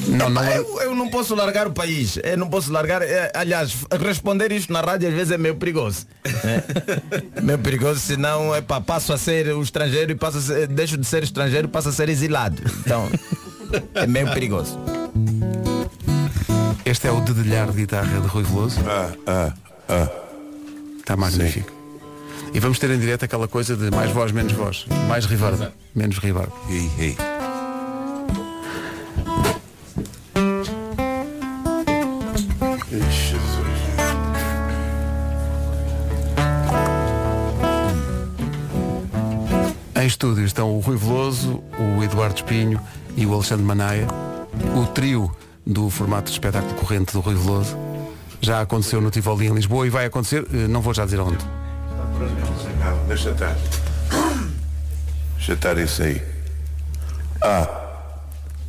Não, 0.08 0.30
não 0.30 0.44
é- 0.44 0.58
eu, 0.58 0.82
eu 0.82 0.96
não 0.96 1.10
posso 1.10 1.34
largar 1.36 1.68
o 1.68 1.72
país. 1.72 2.18
Eu 2.24 2.38
não 2.38 2.50
posso 2.50 2.72
largar. 2.72 3.02
é, 3.02 3.32
aliás, 3.36 3.76
responder 4.02 4.52
isto 4.52 4.72
na 4.72 4.82
rádio 4.82 5.08
às 5.10 5.14
vezes 5.14 5.32
é 5.32 5.38
meio 5.38 5.56
perigoso. 5.56 6.06
É. 6.26 7.42
meio 7.42 7.60
perigoso, 7.60 8.00
senão 8.00 8.54
é 8.54 8.62
pá, 8.62 8.80
passo 8.82 9.14
a 9.14 9.18
ser 9.18 9.48
o 9.54 9.62
estrangeiro 9.62 10.12
e 10.12 10.16
passo 10.16 10.38
a 10.38 10.42
ser, 10.42 10.68
deixo 10.68 10.98
de 10.98 11.06
ser 11.06 11.24
estrangeiro 11.24 11.68
e 11.68 11.72
passo 11.72 11.90
a 11.90 11.92
ser 11.92 12.10
exilado. 12.10 12.62
Então, 12.80 13.10
é 13.96 14.06
meio 14.08 14.32
perigoso. 14.34 14.80
Este 16.86 17.08
é 17.08 17.12
o 17.12 17.20
dedilhar 17.22 17.72
de 17.72 17.78
guitarra 17.78 18.20
de 18.22 18.28
Rui 18.28 18.44
Veloso. 18.44 18.80
Ah, 18.88 19.10
ah, 19.26 19.54
ah. 19.90 20.10
Está 21.00 21.16
magnífico. 21.18 21.72
E 22.56 22.60
vamos 22.62 22.80
ter 22.80 22.90
em 22.90 22.98
direto 22.98 23.26
aquela 23.26 23.50
coisa 23.50 23.76
de 23.76 23.92
mais 23.92 24.12
voz, 24.12 24.32
menos 24.32 24.54
voz. 24.54 24.86
Mais 25.10 25.26
reverb, 25.26 25.74
menos 25.94 26.18
reverb. 26.20 26.50
Ei, 26.70 26.90
ei. 26.98 27.18
Em 40.02 40.08
estúdio 40.08 40.46
estão 40.46 40.74
o 40.74 40.80
Rui 40.80 40.96
Veloso, 40.96 41.62
o 41.78 42.02
Eduardo 42.02 42.36
Espinho 42.36 42.80
e 43.18 43.26
o 43.26 43.34
Alexandre 43.34 43.66
Manaia. 43.66 44.08
O 44.82 44.86
trio 44.94 45.30
do 45.68 45.90
formato 45.90 46.28
de 46.28 46.32
espetáculo 46.32 46.74
corrente 46.76 47.12
do 47.12 47.20
Rui 47.20 47.36
Veloso. 47.36 47.78
Já 48.40 48.62
aconteceu 48.62 49.02
no 49.02 49.12
Tivoli 49.12 49.48
em 49.48 49.54
Lisboa 49.54 49.86
e 49.86 49.90
vai 49.90 50.06
acontecer, 50.06 50.48
eh, 50.54 50.70
não 50.70 50.80
vou 50.80 50.94
já 50.94 51.04
dizer 51.04 51.20
onde. 51.20 51.44
Deixa 53.08 53.30
estar. 53.32 53.56
Deixa 55.36 55.54
estar 55.54 55.78
isso 55.78 56.04
aí. 56.04 56.22
Ah. 57.42 57.86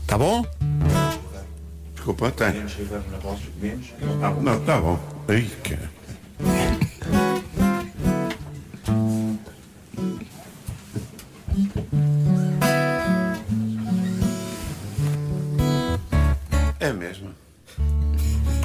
Tá 0.07 0.19
bom? 0.19 0.45
Desculpa, 1.95 2.31
tem. 2.31 2.65
Não, 4.43 4.61
tá 4.61 4.81
bom. 4.81 4.99
Aí, 5.27 5.43
que... 5.65 5.77
É 16.79 16.93
mesmo. 16.93 17.31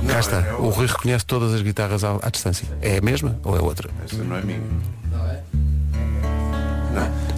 Cá 0.07 0.19
está. 0.19 0.57
O 0.59 0.69
Rui 0.69 0.85
reconhece 0.85 1.25
todas 1.25 1.53
as 1.53 1.61
guitarras 1.61 2.03
à, 2.03 2.19
à 2.21 2.29
distância. 2.29 2.67
É 2.81 2.97
a 2.97 3.01
mesma 3.01 3.39
ou 3.43 3.57
é 3.57 3.61
outra? 3.61 3.89
Essa 4.03 4.23
não 4.23 4.35
é 4.35 4.41
minha. 4.41 4.59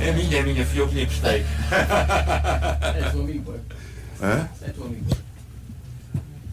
É? 0.03 0.09
É 0.09 0.11
minha, 0.11 0.37
é 0.39 0.43
minha, 0.43 0.65
fui 0.65 0.81
eu 0.81 0.87
que 0.87 0.95
lhe 0.95 1.03
emprestei. 1.03 1.45
É 1.71 3.09
teu 3.09 3.21
amigo. 3.21 3.53
Hã? 4.21 4.49
É 4.61 4.69
teu 4.69 4.85
amigo. 4.85 5.05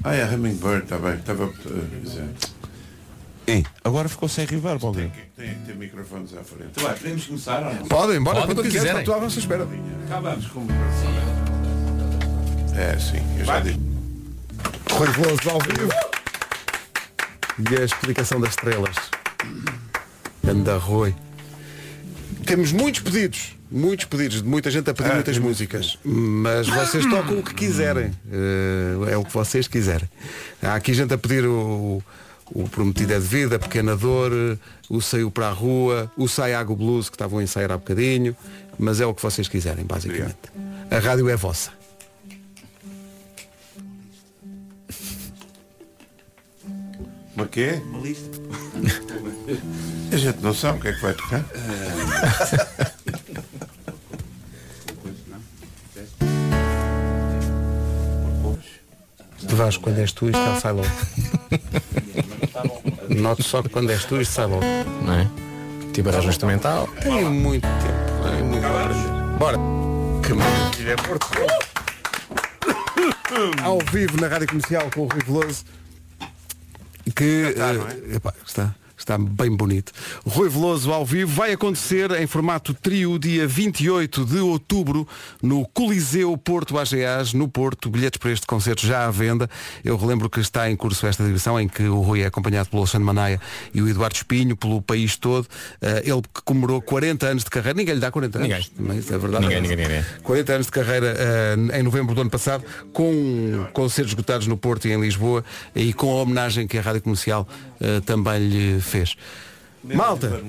Ah, 0.02 0.14
é 0.14 0.24
Hummingbird, 0.24 0.84
está 0.84 0.98
bem. 0.98 1.14
Estava 1.14 1.44
a 1.44 1.48
dizer. 2.02 2.24
Ei, 3.46 3.66
agora 3.84 4.08
ficou 4.08 4.28
sem 4.28 4.46
reverb 4.46 4.84
alguém. 4.84 5.12
Tem 5.36 5.54
que 5.54 5.60
ter 5.66 5.74
microfones 5.74 6.32
à 6.34 6.42
frente. 6.44 6.70
Então 6.70 6.84
vai, 6.84 6.94
podemos 6.94 7.26
começar 7.26 7.66
ou 7.66 7.74
não? 7.74 7.86
Podem, 7.86 8.22
bora, 8.22 8.40
Podem, 8.40 8.54
quando 8.54 8.62
quando 8.62 8.72
quiserem. 8.72 9.00
Estou 9.00 9.14
à 9.14 9.18
vossa 9.18 9.38
espera. 9.38 9.66
Acabamos. 10.06 10.46
Com 10.46 10.60
o 10.60 10.68
É, 12.78 12.98
sim. 12.98 13.20
Eu 13.38 13.44
já 13.44 13.60
disse. 13.60 13.80
Rui 14.92 15.08
Veloso 15.08 15.50
ao 15.50 15.58
vivo. 15.60 15.90
E 17.70 17.76
a 17.80 17.84
explicação 17.84 18.40
das 18.40 18.50
estrelas. 18.50 18.96
Anda 20.48 20.78
Rui. 20.78 21.14
Temos 22.50 22.72
muitos 22.72 23.00
pedidos, 23.00 23.56
muitos 23.70 24.06
pedidos, 24.06 24.42
de 24.42 24.48
muita 24.48 24.72
gente 24.72 24.90
a 24.90 24.92
pedir 24.92 25.12
Ah, 25.12 25.14
muitas 25.14 25.36
tem 25.36 25.44
músicas. 25.44 25.96
Mas 26.04 26.66
vocês 26.66 27.06
tocam 27.06 27.38
o 27.38 27.44
que 27.44 27.54
quiserem. 27.54 28.10
Eh, 28.28 29.12
é 29.12 29.16
o 29.16 29.24
que 29.24 29.32
vocês 29.32 29.68
quiserem. 29.68 30.08
Há 30.60 30.74
aqui 30.74 30.92
gente 30.92 31.14
a 31.14 31.16
pedir 31.16 31.46
o, 31.46 32.02
o 32.52 32.68
Prometido 32.68 33.12
é 33.12 33.20
de 33.20 33.24
Vida, 33.24 33.56
Pequena 33.56 33.96
Dor, 33.96 34.32
eh, 34.32 34.58
o 34.88 35.00
Saiu 35.00 35.30
para 35.30 35.46
a 35.46 35.52
Rua, 35.52 36.10
o 36.16 36.26
Saiago 36.26 36.74
Blues, 36.74 37.08
que 37.08 37.14
estavam 37.14 37.38
a 37.38 37.42
ensaiar 37.44 37.70
há 37.70 37.76
bocadinho. 37.76 38.36
Mas 38.76 39.00
é 39.00 39.06
o 39.06 39.14
que 39.14 39.22
vocês 39.22 39.46
quiserem, 39.46 39.84
basicamente. 39.84 40.34
A 40.90 40.98
rádio 40.98 41.28
é 41.28 41.36
vossa. 41.36 41.70
Uma 47.36 47.46
quê? 47.46 47.80
Uma 47.86 48.00
lista. 48.00 48.28
A 50.12 50.16
gente 50.16 50.40
não 50.42 50.52
sabe 50.52 50.78
o 50.78 50.82
que 50.82 50.88
é 50.88 50.92
que 50.92 51.00
vai 51.00 51.14
tocar. 51.14 51.44
Tu 59.48 59.56
vais 59.56 59.76
quando 59.78 59.98
és 59.98 60.12
tu 60.12 60.26
isto 60.28 60.38
já 60.38 60.60
sai 60.60 60.72
logo. 60.72 60.88
Noto 63.08 63.42
só 63.42 63.62
que 63.62 63.68
quando 63.68 63.90
és 63.90 64.04
tu 64.04 64.20
isto 64.20 64.32
sai 64.32 64.46
logo. 64.46 64.62
Não 65.02 65.14
é? 65.14 65.28
Tipo 65.92 66.08
arranjo 66.10 66.28
instrumental. 66.28 66.88
Tem 67.02 67.24
muito 67.24 67.66
tempo. 67.66 68.22
Tem 68.22 68.42
muito 68.44 68.62
tempo. 68.62 69.38
Bora. 69.38 69.56
Que 70.24 70.34
maravilha, 70.34 70.96
Porto. 70.96 71.28
Ao 73.62 73.78
vivo 73.90 74.20
na 74.20 74.28
Rádio 74.28 74.48
Comercial 74.48 74.90
com 74.94 75.00
o 75.02 75.06
Rui 75.06 75.22
Veloso. 75.24 75.64
Que 77.16 77.54
eh, 77.56 78.16
epá, 78.16 78.32
está, 78.46 78.74
está 79.10 79.18
bem 79.18 79.50
bonito. 79.50 79.92
Rui 80.24 80.48
Veloso 80.48 80.92
ao 80.92 81.04
vivo 81.04 81.32
vai 81.32 81.52
acontecer 81.52 82.12
em 82.12 82.26
formato 82.28 82.72
trio 82.72 83.18
dia 83.18 83.46
28 83.46 84.24
de 84.24 84.38
outubro 84.38 85.06
no 85.42 85.66
Coliseu 85.66 86.36
Porto 86.36 86.78
AGAs, 86.78 87.32
no 87.32 87.48
Porto. 87.48 87.90
Bilhetes 87.90 88.18
para 88.18 88.30
este 88.30 88.46
concerto 88.46 88.86
já 88.86 89.06
à 89.06 89.10
venda. 89.10 89.50
Eu 89.84 89.96
relembro 89.96 90.30
que 90.30 90.38
está 90.38 90.70
em 90.70 90.76
curso 90.76 91.06
esta 91.06 91.24
digressão 91.24 91.58
em 91.58 91.66
que 91.66 91.82
o 91.82 92.00
Rui 92.00 92.20
é 92.22 92.26
acompanhado 92.26 92.68
pelo 92.68 92.82
Alexandre 92.82 93.04
Manaia 93.04 93.40
e 93.74 93.82
o 93.82 93.88
Eduardo 93.88 94.14
Espinho, 94.14 94.56
pelo 94.56 94.80
país 94.80 95.16
todo. 95.16 95.48
Eh, 95.82 96.02
ele 96.06 96.22
que 96.22 96.42
comemorou 96.44 96.80
40 96.80 97.26
anos 97.26 97.44
de 97.44 97.50
carreira. 97.50 97.76
Ninguém 97.76 97.94
lhe 97.94 98.00
dá 98.00 98.12
40 98.12 98.38
anos. 98.38 98.48
Ninguém. 98.48 98.70
Mas 98.78 99.10
é 99.10 99.18
verdade. 99.18 99.44
Ninguém, 99.44 99.62
ninguém, 99.62 99.76
ninguém. 99.76 100.04
40 100.22 100.52
anos 100.52 100.66
de 100.66 100.72
carreira 100.72 101.16
eh, 101.18 101.78
em 101.80 101.82
novembro 101.82 102.14
do 102.14 102.20
ano 102.20 102.30
passado, 102.30 102.64
com 102.92 103.66
concertos 103.72 104.12
esgotados 104.12 104.46
no 104.46 104.56
Porto 104.56 104.86
e 104.86 104.92
em 104.92 105.00
Lisboa 105.00 105.44
e 105.74 105.92
com 105.92 106.12
a 106.12 106.22
homenagem 106.22 106.68
que 106.68 106.78
a 106.78 106.80
Rádio 106.80 107.02
Comercial 107.02 107.48
eh, 107.80 108.00
também 108.00 108.38
lhe 108.48 108.80
fez. 108.80 109.16
Malta, 109.82 110.40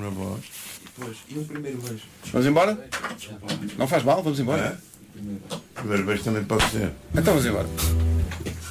Pois, 1.00 1.18
primeiro 1.48 1.78
beijo? 1.80 2.04
vamos 2.32 2.48
embora? 2.48 2.78
Não 3.78 3.88
faz 3.88 4.04
mal, 4.04 4.22
vamos 4.22 4.40
embora. 4.40 4.78
Primeiro 5.74 6.06
beijo 6.06 6.24
também 6.24 6.44
pode 6.44 6.64
ser. 6.70 6.92
Então 7.14 7.34
vamos 7.34 7.46
embora. 7.46 7.68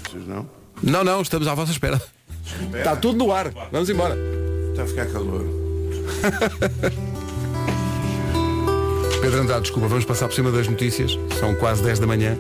Vocês 0.09 0.27
não? 0.27 0.49
Não, 0.83 1.03
não, 1.03 1.23
estamos 1.23 1.49
à 1.49 1.55
vossa 1.55 1.73
espera. 1.73 2.01
Está 2.75 2.95
tudo 2.97 3.19
no 3.19 3.33
ar. 3.33 3.51
Vamos 3.73 3.89
embora. 3.91 4.17
Está 4.71 4.83
a 4.83 4.87
ficar 4.87 5.07
calor. 5.07 5.45
Pedro 9.21 9.41
Andrade, 9.43 9.63
desculpa, 9.63 9.89
vamos 9.89 10.05
passar 10.05 10.29
por 10.29 10.35
cima 10.35 10.51
das 10.51 10.67
notícias. 10.67 11.19
São 11.39 11.55
quase 11.55 11.83
10 11.83 11.99
da 11.99 12.07
manhã. 12.07 12.37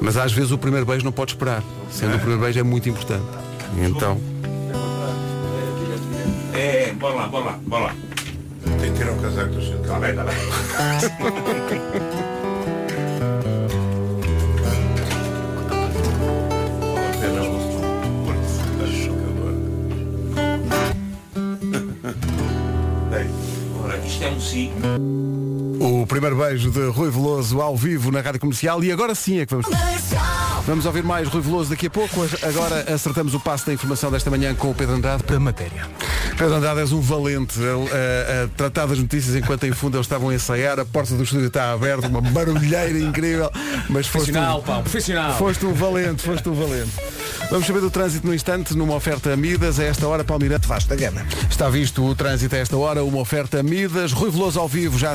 Mas 0.00 0.16
às 0.16 0.32
vezes 0.32 0.50
o 0.50 0.58
primeiro 0.58 0.86
beijo 0.86 1.04
não 1.04 1.12
pode 1.12 1.32
esperar. 1.32 1.62
Sendo 1.90 2.14
o 2.16 2.18
primeiro 2.18 2.40
beijo 2.42 2.58
é 2.58 2.62
muito 2.62 2.88
importante. 2.88 3.24
Então. 3.78 4.31
É, 6.92 6.94
bora 6.94 7.14
lá, 7.14 7.26
bora 7.26 7.44
lá, 7.46 7.58
bora 7.66 7.84
lá. 7.84 7.96
Tem 8.80 8.92
que 8.92 8.98
tirar 8.98 9.12
o 9.12 9.22
casaco 9.22 9.54
do 9.54 9.62
seu. 9.62 9.80
Está 9.80 9.98
bem, 9.98 10.10
está 10.10 10.24
bem. 10.24 10.34
Ora, 23.82 23.96
isto 23.98 24.24
é 24.24 24.30
um 24.30 24.40
sim. 24.40 24.72
O 25.80 26.06
primeiro 26.06 26.36
beijo 26.36 26.70
de 26.70 26.86
Rui 26.88 27.10
Veloso 27.10 27.60
ao 27.60 27.76
vivo 27.76 28.10
na 28.10 28.20
Rádio 28.20 28.40
Comercial 28.40 28.82
e 28.82 28.92
agora 28.92 29.14
sim 29.14 29.40
é 29.40 29.46
que 29.46 29.54
vamos. 29.54 29.66
Vamos 30.66 30.86
ouvir 30.86 31.02
mais 31.02 31.28
Rui 31.28 31.42
Veloso 31.42 31.70
daqui 31.70 31.86
a 31.86 31.90
pouco. 31.90 32.24
Agora 32.42 32.92
acertamos 32.92 33.34
o 33.34 33.40
passo 33.40 33.66
da 33.66 33.72
informação 33.72 34.10
desta 34.10 34.30
manhã 34.30 34.54
com 34.54 34.70
o 34.70 34.74
Pedro 34.74 34.94
Andrade. 34.94 35.24
Da 35.24 35.40
matéria. 35.40 35.88
Pedro 36.36 36.54
Andrade 36.54 36.80
és 36.80 36.92
um 36.92 37.00
valente 37.00 37.58
Ele, 37.58 37.88
a, 37.90 38.44
a 38.44 38.48
tratar 38.56 38.86
das 38.86 38.98
notícias 38.98 39.34
enquanto 39.34 39.64
em 39.64 39.72
fundo 39.72 39.96
eles 39.96 40.06
estavam 40.06 40.28
a 40.28 40.34
ensaiar. 40.34 40.78
A 40.78 40.84
porta 40.84 41.14
do 41.14 41.22
estúdio 41.22 41.48
está 41.48 41.72
aberta, 41.72 42.06
uma 42.06 42.20
barulheira 42.20 42.98
incrível. 42.98 43.50
Mas 43.88 44.06
foste 44.06 44.32
Profissional, 44.32 44.58
um, 44.58 44.62
pá, 44.62 44.80
profissional. 44.80 45.38
Foste 45.38 45.66
um 45.66 45.72
valente, 45.72 46.22
foste 46.22 46.48
um 46.48 46.54
valente. 46.54 46.92
Vamos 47.50 47.66
saber 47.66 47.80
do 47.80 47.90
trânsito 47.90 48.26
no 48.26 48.34
instante, 48.34 48.76
numa 48.76 48.94
oferta 48.94 49.36
Midas, 49.36 49.78
a 49.78 49.84
esta 49.84 50.06
hora, 50.06 50.24
Palmirante. 50.24 50.66
Vasta 50.66 50.96
gama. 50.96 51.26
Está 51.50 51.68
visto 51.68 52.04
o 52.04 52.14
trânsito 52.14 52.54
a 52.54 52.58
esta 52.58 52.76
hora, 52.76 53.04
uma 53.04 53.18
oferta 53.18 53.62
Midas, 53.62 54.12
Rui 54.12 54.30
Veloso 54.30 54.58
ao 54.58 54.68
vivo 54.68 54.98
já. 54.98 55.12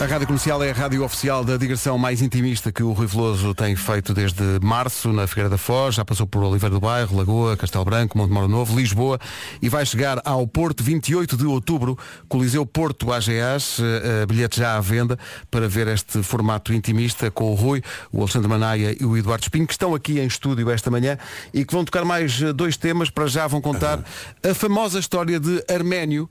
A 0.00 0.06
Rádio 0.06 0.28
Comercial 0.28 0.62
é 0.64 0.70
a 0.70 0.72
rádio 0.72 1.04
oficial 1.04 1.44
da 1.44 1.58
digressão 1.58 1.98
mais 1.98 2.22
intimista 2.22 2.72
que 2.72 2.82
o 2.82 2.92
Rui 2.92 3.06
Veloso 3.06 3.54
tem 3.54 3.76
feito 3.76 4.14
desde 4.14 4.42
março 4.62 5.12
na 5.12 5.26
Figueira 5.26 5.50
da 5.50 5.58
Foz, 5.58 5.96
já 5.96 6.02
passou 6.06 6.26
por 6.26 6.42
Oliveira 6.42 6.74
do 6.74 6.80
Bairro, 6.80 7.14
Lagoa, 7.14 7.54
Castelo 7.54 7.84
Branco, 7.84 8.16
Montemoro 8.16 8.48
Novo, 8.48 8.74
Lisboa 8.74 9.20
e 9.60 9.68
vai 9.68 9.84
chegar 9.84 10.18
ao 10.24 10.46
Porto 10.46 10.82
28 10.82 11.36
de 11.36 11.44
outubro, 11.44 11.98
Coliseu 12.30 12.64
Porto 12.64 13.12
AGAs, 13.12 13.78
eh, 13.78 14.24
bilhete 14.24 14.60
já 14.60 14.74
à 14.74 14.80
venda 14.80 15.18
para 15.50 15.68
ver 15.68 15.86
este 15.88 16.22
formato 16.22 16.72
intimista 16.72 17.30
com 17.30 17.52
o 17.52 17.54
Rui, 17.54 17.82
o 18.10 18.20
Alexandre 18.22 18.48
Manaia 18.48 18.96
e 18.98 19.04
o 19.04 19.18
Eduardo 19.18 19.42
Espinho, 19.42 19.66
que 19.66 19.74
estão 19.74 19.94
aqui 19.94 20.18
em 20.18 20.26
estúdio 20.26 20.70
esta 20.70 20.90
manhã 20.90 21.18
e 21.52 21.62
que 21.62 21.74
vão 21.74 21.84
tocar 21.84 22.06
mais 22.06 22.40
eh, 22.40 22.54
dois 22.54 22.74
temas, 22.74 23.10
para 23.10 23.26
já 23.26 23.46
vão 23.46 23.60
contar 23.60 24.02
a 24.42 24.54
famosa 24.54 24.98
história 24.98 25.38
de 25.38 25.62
Arménio, 25.70 26.26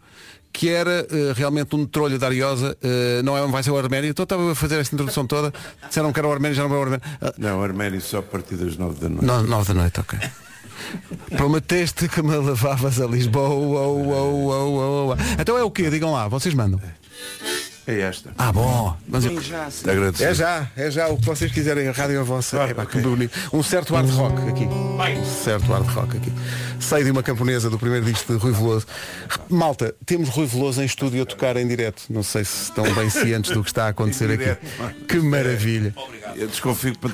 que 0.52 0.70
era 0.70 1.08
eh, 1.10 1.34
realmente 1.36 1.76
um 1.76 1.86
trolho 1.86 2.18
da 2.20 2.28
Ariosa, 2.28 2.76
eh, 2.82 3.22
não 3.24 3.38
é, 3.38 3.48
vai 3.48 3.62
ser 3.64 3.72
o 3.72 3.78
Arménio, 3.78 4.10
então 4.10 4.24
estava 4.24 4.52
a 4.52 4.56
fazer 4.56 4.80
esta 4.80 4.94
introdução 4.96 5.26
toda, 5.28 5.54
disseram 5.88 6.12
que 6.12 6.20
era 6.20 6.28
o 6.28 6.32
Arménio, 6.32 6.56
já 6.56 6.64
não 6.64 6.72
era 6.72 6.80
o 6.80 6.84
Arménio. 6.84 7.06
Ah, 7.22 7.34
Não, 7.38 7.64
Arménio 7.64 8.02
só 8.02 8.18
a 8.20 8.24
partir 8.24 8.56
das 8.56 8.76
nove 8.78 9.00
da 9.00 9.08
noite. 9.10 9.26
no- 9.26 9.44
nove 9.44 9.68
da 9.74 9.80
noite, 9.82 10.00
ok. 10.00 10.20
Prometeste 11.38 12.08
que 12.10 12.22
me 12.22 12.36
levavas 12.38 13.00
a 13.00 13.06
Lisboa. 13.06 13.50
oh, 13.50 13.76
oh, 13.76 14.10
oh, 14.10 14.50
oh, 14.50 15.14
oh. 15.14 15.42
Então 15.42 15.58
é 15.58 15.64
o 15.64 15.70
quê? 15.70 15.90
Digam 15.90 16.12
lá, 16.12 16.28
vocês 16.28 16.54
mandam. 16.56 16.80
É 17.92 18.02
esta. 18.02 18.30
Ah, 18.38 18.52
bom. 18.52 18.96
Mas 19.08 19.26
eu- 19.26 19.32
agradecer. 19.90 20.24
É 20.26 20.34
já, 20.36 20.68
é 20.76 20.92
já 20.92 21.08
o 21.08 21.18
que 21.18 21.26
vocês 21.26 21.52
quiserem, 21.52 21.88
a 21.88 21.92
rádio 21.92 22.20
é 22.20 22.24
vossa. 22.24 22.64
Epá, 22.70 22.86
que 22.86 23.00
bonito. 23.00 23.36
Um 23.52 23.64
certo 23.64 23.96
hard 23.96 24.08
rock 24.12 24.48
aqui. 24.48 24.66
Um 24.66 25.26
certo 25.26 25.66
hard 25.72 25.88
rock 25.88 26.18
aqui. 26.18 26.32
Sei 26.80 27.04
de 27.04 27.10
uma 27.10 27.24
camponesa 27.24 27.68
do 27.68 27.80
primeiro 27.80 28.06
disco 28.06 28.32
de 28.32 28.38
Rui 28.38 28.52
Veloso. 28.52 28.86
Malta, 29.50 29.96
temos 30.06 30.30
Rui 30.30 30.46
Veloso 30.46 30.84
em 30.84 30.86
estúdio 30.86 31.24
a 31.24 31.26
tocar 31.26 31.58
em 31.58 31.68
direto. 31.68 32.04
Não 32.12 32.22
sei 32.22 32.46
se 32.46 32.66
estão 32.66 32.84
bem 32.94 33.10
cientes 33.10 33.50
do 33.52 33.64
que 33.64 33.70
está 33.72 33.86
a 33.86 33.90
acontecer 33.90 34.26
aqui. 34.26 34.38
direto. 34.38 34.68
Que 35.08 35.18
maravilha. 35.18 35.96
Eu 36.36 36.48
desconfio 36.48 36.94
que 36.96 37.12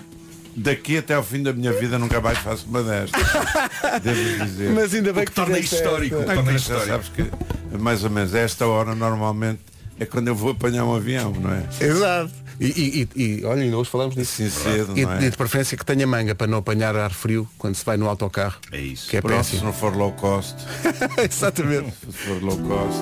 daqui 0.58 0.98
até 0.98 1.14
ao 1.14 1.24
fim 1.24 1.42
da 1.42 1.54
minha 1.54 1.72
vida 1.72 1.98
nunca 1.98 2.20
mais 2.20 2.38
faço 2.40 2.66
uma 2.68 2.84
destas. 2.84 3.24
Devo 4.04 4.46
dizer. 4.46 4.72
Mas 4.72 4.94
ainda 4.94 5.14
bem 5.14 5.24
O 5.24 5.26
que 5.26 5.32
torna 5.32 5.56
fizeste 5.56 5.76
histórico. 5.76 6.22
torna 6.24 6.52
histórico. 6.54 6.88
Sabes 6.88 7.08
que 7.10 7.78
mais 7.78 8.04
ou 8.04 8.10
menos 8.10 8.36
a 8.36 8.40
esta 8.40 8.68
hora 8.68 8.94
normalmente 8.94 9.62
é 10.00 10.06
quando 10.06 10.28
eu 10.28 10.36
vou 10.36 10.52
apanhar 10.52 10.86
um 10.86 10.94
avião, 10.94 11.32
não 11.32 11.52
é? 11.52 11.64
Exato. 11.80 12.34
E, 12.60 12.66
e, 12.66 13.10
e, 13.16 13.40
e 13.40 13.46
olha, 13.46 13.64
ainda 13.64 13.78
hoje 13.78 13.90
falamos 13.90 14.16
disso. 14.16 14.34
Sim, 14.36 14.50
cedo, 14.50 14.98
e, 14.98 15.06
não 15.06 15.14
é? 15.14 15.26
e 15.26 15.30
de 15.30 15.38
preferência 15.38 15.78
que 15.78 15.86
tenha 15.86 16.08
manga 16.08 16.34
para 16.34 16.48
não 16.48 16.60
apanhar 16.60 16.96
ar 16.96 17.12
frio 17.12 17.48
quando 17.58 17.76
se 17.76 17.84
vai 17.84 17.98
no 17.98 18.08
autocarro. 18.08 18.58
É 18.72 18.80
isso. 18.80 19.10
Que 19.10 19.18
é 19.18 19.22
Pronto, 19.22 19.44
se 19.44 19.64
não 19.64 19.74
for 19.74 19.96
low 19.96 20.12
cost. 20.14 20.56
Exatamente. 21.30 21.94
Se 22.10 22.18
for 22.18 22.42
low 22.42 22.58
cost. 22.58 23.00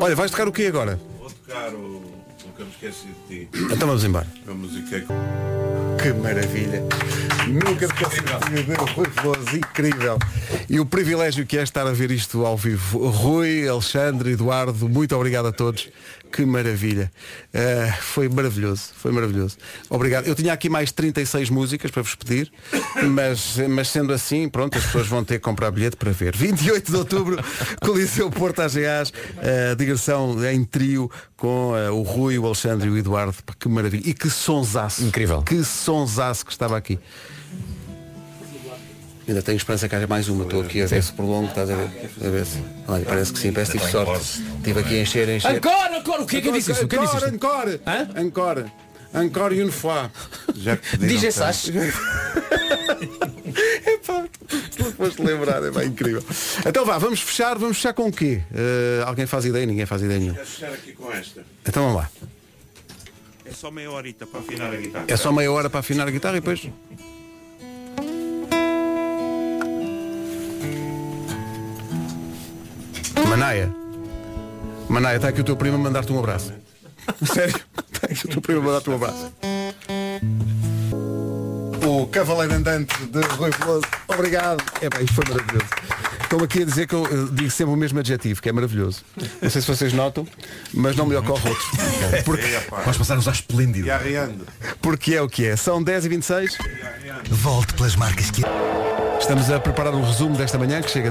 Olha, 0.00 0.16
vais 0.16 0.30
tocar 0.30 0.48
o 0.48 0.52
quê 0.52 0.66
agora? 0.66 0.98
Vou 1.18 1.30
tocar 1.30 1.72
o. 1.74 2.00
Nunca 2.46 2.64
me 2.64 2.70
esqueci 2.70 3.06
de 3.28 3.46
ti. 3.46 3.48
Então 3.72 3.86
vamos 3.86 4.04
embora. 4.04 4.26
A 4.48 4.54
música 4.54 4.96
é 4.96 6.02
Que 6.02 6.12
maravilha. 6.14 6.82
Nunca 7.46 7.86
me 7.86 7.92
esqueci 7.92 8.20
de 8.20 8.74
Rui 8.94 9.06
Veloso, 9.08 9.56
incrível. 9.56 10.18
E 10.68 10.78
o 10.78 10.86
privilégio 10.86 11.46
que 11.46 11.58
é 11.58 11.62
estar 11.62 11.86
a 11.86 11.92
ver 11.92 12.10
isto 12.10 12.44
ao 12.44 12.56
vivo. 12.56 13.08
Rui, 13.08 13.68
Alexandre, 13.68 14.32
Eduardo, 14.32 14.88
muito 14.88 15.14
obrigado 15.16 15.46
a 15.46 15.52
todos. 15.52 15.88
Que 16.32 16.44
maravilha. 16.44 17.10
Ah, 17.52 17.92
foi 18.00 18.28
maravilhoso, 18.28 18.90
foi 18.94 19.12
maravilhoso. 19.12 19.56
Obrigado. 19.88 20.26
Eu 20.26 20.34
tinha 20.34 20.52
aqui 20.52 20.68
mais 20.68 20.92
36 20.92 21.50
músicas 21.50 21.90
para 21.90 22.02
vos 22.02 22.14
pedir, 22.14 22.52
mas, 23.08 23.56
mas 23.68 23.88
sendo 23.88 24.12
assim, 24.12 24.48
pronto, 24.48 24.78
as 24.78 24.84
pessoas 24.84 25.06
vão 25.06 25.24
ter 25.24 25.34
que 25.34 25.40
comprar 25.40 25.70
bilhete 25.70 25.96
para 25.96 26.12
ver. 26.12 26.36
28 26.36 26.90
de 26.90 26.96
outubro, 26.96 27.44
Coliseu 27.80 28.30
Porto 28.30 28.60
AGAs, 28.60 29.12
a 29.70 29.74
digressão 29.74 30.36
em 30.46 30.64
trio 30.64 31.10
com 31.36 31.74
ah, 31.74 31.92
o 31.92 32.02
Rui, 32.02 32.38
o 32.38 32.46
Alexandre 32.46 32.88
e 32.88 32.90
o 32.90 32.98
Eduardo. 32.98 33.34
Que 33.58 33.68
maravilha. 33.68 34.08
E 34.08 34.14
que 34.14 34.30
sonsaço. 34.30 35.02
Incrível. 35.02 35.42
Que 35.42 35.64
sonsaço 35.64 36.44
que 36.44 36.52
estava 36.52 36.76
aqui. 36.76 36.98
Ainda 39.30 39.42
tenho 39.42 39.56
esperança 39.56 39.88
que 39.88 39.94
haja 39.94 40.08
mais 40.08 40.28
uma. 40.28 40.42
Estou 40.42 40.60
aqui 40.60 40.82
a 40.82 40.86
ver 40.86 41.00
se 41.00 41.12
prolongo, 41.12 41.46
estás 41.46 41.70
a 41.70 41.76
ver? 41.76 41.88
A 42.26 42.28
ver 42.30 42.44
se. 42.44 42.58
Olha, 42.88 43.04
parece 43.04 43.32
que 43.32 43.38
sim, 43.38 43.52
parece 43.52 43.70
que 43.70 43.78
tive 43.78 43.88
sorte. 43.92 44.42
Estive 44.56 44.80
aqui 44.80 44.98
a 44.98 45.02
encher, 45.02 45.28
a 45.28 45.36
encher. 45.36 45.56
Ancora, 45.56 45.98
ancora, 45.98 46.22
o 46.22 46.26
que 46.26 46.38
é 46.38 46.40
que 46.40 46.48
eu 46.48 46.52
disse 46.52 46.72
isso? 46.72 46.88
Que 46.88 46.96
é 46.96 47.04
isso? 47.04 47.16
Encore, 47.28 47.80
encore. 48.16 48.16
Encore. 48.16 48.64
Encore 49.14 49.54
une 49.54 49.70
fois. 49.70 50.10
Já 50.56 50.76
DJ. 50.98 51.30
Sash. 51.30 51.68
Epá, 53.86 54.26
se 54.48 54.82
não 54.82 54.92
foste 54.92 55.22
lembrar, 55.22 55.62
é 55.62 55.70
bem 55.70 55.86
incrível. 55.86 56.24
Então 56.66 56.84
vá, 56.84 56.98
vamos 56.98 57.20
fechar, 57.20 57.56
vamos 57.56 57.76
fechar 57.76 57.94
com 57.94 58.08
o 58.08 58.12
quê? 58.12 58.42
Eh, 58.52 59.04
alguém 59.06 59.26
faz 59.26 59.44
ideia? 59.44 59.64
Ninguém 59.64 59.86
faz 59.86 60.02
ideia 60.02 60.18
nenhuma. 60.18 60.38
Quero 60.38 60.48
fechar 60.48 60.72
aqui 60.72 60.92
com 60.92 61.12
esta. 61.12 61.44
Então 61.64 61.84
vamos 61.84 61.98
lá. 61.98 62.10
É 63.44 63.52
só 63.52 63.70
meia 63.70 63.92
horita 63.92 64.26
para 64.26 64.40
afinar 64.40 64.72
a 64.72 64.76
guitarra. 64.76 65.04
É 65.06 65.16
só 65.16 65.30
meia 65.30 65.52
hora 65.52 65.70
para 65.70 65.78
afinar 65.80 66.08
a 66.08 66.10
guitarra 66.10 66.36
e 66.36 66.40
depois. 66.40 66.68
Manaia. 73.28 73.72
Manaia, 74.88 75.16
está 75.16 75.28
aqui 75.28 75.40
o 75.40 75.44
teu 75.44 75.56
primo 75.56 75.76
a 75.76 75.78
mandar-te 75.78 76.12
um 76.12 76.18
abraço. 76.18 76.52
Sério? 77.24 77.54
Está 77.92 78.06
aqui 78.06 78.26
o 78.26 78.28
teu 78.28 78.40
primo 78.40 78.60
a 78.60 78.64
mandar-te 78.64 78.90
um 78.90 78.94
abraço. 78.94 79.32
O 81.86 82.06
Cavaleiro 82.06 82.54
Andante 82.54 82.94
de 83.06 83.20
Rui 83.36 83.50
Veloso. 83.58 83.86
Obrigado. 84.08 84.62
É 84.80 84.88
bem, 84.88 85.04
isto 85.04 85.14
foi 85.14 85.24
maravilhoso. 85.28 85.66
Estou 86.22 86.44
aqui 86.44 86.62
a 86.62 86.64
dizer 86.64 86.86
que 86.86 86.94
eu 86.94 87.04
eh, 87.06 87.28
digo 87.32 87.50
sempre 87.50 87.74
o 87.74 87.76
mesmo 87.76 87.98
adjetivo, 87.98 88.40
que 88.40 88.48
é 88.48 88.52
maravilhoso. 88.52 89.02
Não 89.42 89.50
sei 89.50 89.60
se 89.60 89.66
vocês 89.66 89.92
notam, 89.92 90.24
mas 90.72 90.94
não 90.94 91.04
me 91.04 91.16
ocorre 91.16 91.48
outro. 91.48 91.66
Porque, 92.24 92.46
Vais 92.84 92.96
passar 92.96 93.16
a 93.16 93.18
usar 93.18 93.32
esplêndido. 93.32 93.88
E 93.88 93.90
arriando. 93.90 94.46
porque 94.80 95.14
é 95.16 95.22
o 95.22 95.28
que 95.28 95.44
é. 95.46 95.56
São 95.56 95.82
10 95.82 96.04
e 96.04 96.08
26 96.08 96.58
Volte 97.30 97.74
pelas 97.74 97.96
marcas 97.96 98.30
que. 98.30 98.42
Estamos 99.20 99.50
a 99.50 99.58
preparar 99.58 99.92
um 99.94 100.04
resumo 100.04 100.36
desta 100.36 100.56
manhã 100.56 100.80
que 100.80 100.90
chega. 100.90 101.10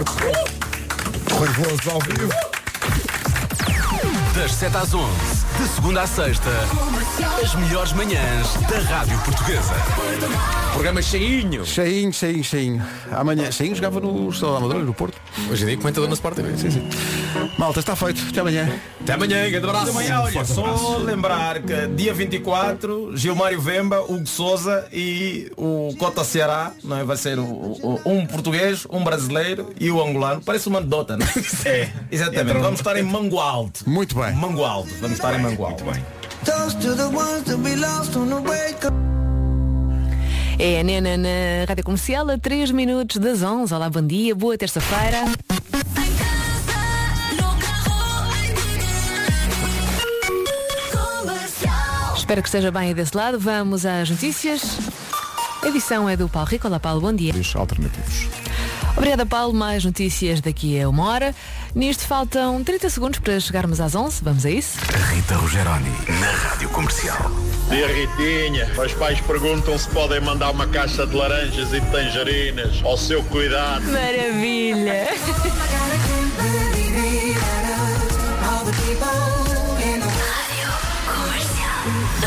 Rui 1.40 1.48
Veloso 1.54 1.92
ao 1.92 2.00
vivo. 2.02 2.30
Das 4.36 4.52
7 4.56 4.76
às 4.76 4.94
11, 4.94 5.39
de 5.60 5.68
segunda 5.68 6.02
à 6.04 6.08
sexta, 6.08 6.50
as 7.44 7.54
melhores 7.56 7.92
manhãs 7.94 8.54
da 8.70 8.80
Rádio 8.80 9.18
Portuguesa. 9.20 9.74
Programa 10.72 11.02
cheinho. 11.02 11.66
Cheinho, 11.66 12.14
cheinho, 12.14 12.44
cheinho. 12.44 12.86
Amanhã, 13.12 13.52
cheinho 13.52 13.76
jogava 13.76 14.00
no 14.00 14.30
Estado 14.30 14.52
da 14.54 14.58
Amadora, 14.60 14.80
no 14.84 14.94
Porto. 14.94 15.18
Hoje 15.52 15.64
em 15.64 15.68
dia 15.68 15.78
comentador 15.78 16.08
na 16.08 16.14
Sport 16.14 16.36
TV. 16.36 16.58
Sim, 16.58 16.72
sim. 16.72 16.90
Malta, 17.58 17.80
está 17.82 17.96
feito. 17.96 18.22
Até 18.30 18.40
amanhã. 18.40 18.70
Até 19.02 19.14
amanhã, 19.14 19.50
grande 19.50 19.66
abraço. 19.68 19.90
Amanhã, 19.92 20.22
olha, 20.22 20.46
só 20.46 20.98
lembrar 21.00 21.62
que 21.62 21.88
dia 21.88 22.14
24, 22.14 23.18
Gilmário 23.18 23.60
Vemba, 23.60 24.00
Hugo 24.02 24.28
Souza 24.28 24.88
e 24.94 25.52
o 25.58 25.94
Cota 25.98 26.24
Ceará, 26.24 26.72
não 26.84 26.98
é? 26.98 27.04
vai 27.04 27.18
ser 27.18 27.38
o- 27.40 27.44
o- 27.44 28.02
um 28.06 28.26
português, 28.26 28.86
um 28.90 29.04
brasileiro 29.04 29.70
e 29.80 29.92
o 29.92 30.02
angolano. 30.02 30.42
Parece 30.46 30.70
uma 30.70 30.80
anedota, 30.80 31.18
não 31.18 31.26
é? 31.26 31.30
É, 31.70 31.90
exatamente. 32.12 32.60
Vamos 32.60 32.80
estar 32.80 32.96
em 32.96 33.04
Mangualde. 33.04 33.72
Muito 33.86 34.16
bem. 34.16 34.34
Mangualde. 34.34 34.92
Vamos 35.02 35.18
estar 35.18 35.30
em 35.34 35.38
Mangualde. 35.38 35.49
Muito 35.58 35.84
bem. 35.84 36.06
É 40.60 40.82
a 40.82 40.84
Nena 40.84 41.18
na 41.18 41.66
Rádio 41.68 41.84
Comercial 41.84 42.30
a 42.30 42.38
3 42.38 42.72
minutos 42.72 43.18
das 43.18 43.42
11. 43.42 43.74
Olá, 43.74 43.90
bom 43.90 44.06
dia, 44.06 44.36
boa 44.36 44.58
terça-feira. 44.58 45.26
Espero 52.16 52.42
que 52.44 52.48
esteja 52.48 52.72
bem 52.72 52.90
aí 52.90 52.94
desse 52.94 53.18
lado. 53.18 53.40
Vamos 53.40 53.86
às 53.86 54.10
notícias. 54.10 54.78
A 55.64 55.68
edição 55.68 56.08
é 56.08 56.16
do 56.16 56.30
Paulo 56.30 56.48
Rico. 56.48 56.68
Olá, 56.68 56.80
Paulo, 56.80 57.02
bom 57.02 57.14
dia. 57.14 57.34
alternativos. 57.56 58.49
Obrigada, 58.96 59.26
Paulo. 59.26 59.54
Mais 59.54 59.84
notícias 59.84 60.42
daqui 60.42 60.80
a 60.80 60.90
uma 60.90 61.06
hora. 61.06 61.36
Nisto 61.76 62.04
faltam 62.06 62.64
30 62.64 62.90
segundos 62.90 63.20
para 63.20 63.40
chegarmos 63.40 63.80
às 63.80 63.96
11. 63.96 64.24
Vamos 64.24 64.46
a 64.46 64.50
isso? 64.50 64.78
Rita 65.14 65.36
Rogeroni, 65.36 65.92
na 66.20 66.32
Rádio 66.32 66.70
Comercial. 66.70 67.32
Dia 67.70 67.88
Ritinha, 67.88 68.68
os 68.84 68.94
pais 68.94 69.22
perguntam 69.22 69.78
se 69.78 69.88
podem 69.90 70.20
mandar 70.20 70.52
uma 70.52 70.68
caixa 70.68 71.06
de 71.06 71.16
laranjas 71.16 71.72
e 71.74 71.80
de 71.80 71.92
tangerinas 71.92 72.82
ao 72.84 72.98
seu 72.98 73.24
cuidado. 73.26 73.84
Maravilha! 73.86 75.10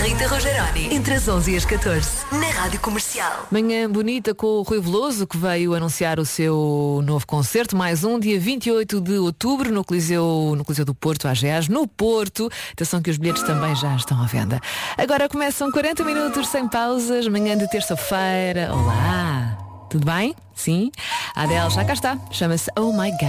Rita 0.00 0.26
Rogeroni, 0.26 0.94
entre 0.94 1.14
as 1.14 1.28
11 1.28 1.52
e 1.52 1.56
as 1.56 1.64
14, 1.64 2.08
na 2.32 2.48
Rádio 2.48 2.80
Comercial. 2.80 3.46
Manhã 3.50 3.88
bonita 3.90 4.34
com 4.34 4.46
o 4.46 4.62
Rui 4.62 4.80
Veloso, 4.80 5.26
que 5.26 5.36
veio 5.36 5.74
anunciar 5.74 6.18
o 6.18 6.24
seu 6.24 7.00
novo 7.04 7.26
concerto, 7.26 7.76
mais 7.76 8.02
um, 8.02 8.18
dia 8.18 8.40
28 8.40 9.00
de 9.00 9.18
outubro, 9.18 9.70
no 9.72 9.84
Coliseu, 9.84 10.54
no 10.56 10.64
Coliseu 10.64 10.84
do 10.84 10.94
Porto, 10.94 11.28
AGAs, 11.28 11.68
no 11.68 11.86
Porto. 11.86 12.50
Atenção 12.72 13.00
que 13.00 13.10
os 13.10 13.16
bilhetes 13.18 13.42
também 13.42 13.76
já 13.76 13.94
estão 13.94 14.20
à 14.20 14.26
venda. 14.26 14.60
Agora 14.96 15.28
começam 15.28 15.70
40 15.70 16.04
minutos 16.04 16.48
sem 16.48 16.66
pausas, 16.68 17.28
manhã 17.28 17.56
de 17.56 17.68
terça-feira. 17.68 18.72
Olá! 18.72 19.58
Tudo 19.90 20.06
bem? 20.06 20.34
Sim? 20.54 20.90
A 21.34 21.42
Adele 21.42 21.70
já 21.70 21.84
cá 21.84 21.92
está. 21.92 22.18
Chama-se 22.30 22.70
Oh 22.78 22.92
My 22.92 23.10
God. 23.10 23.20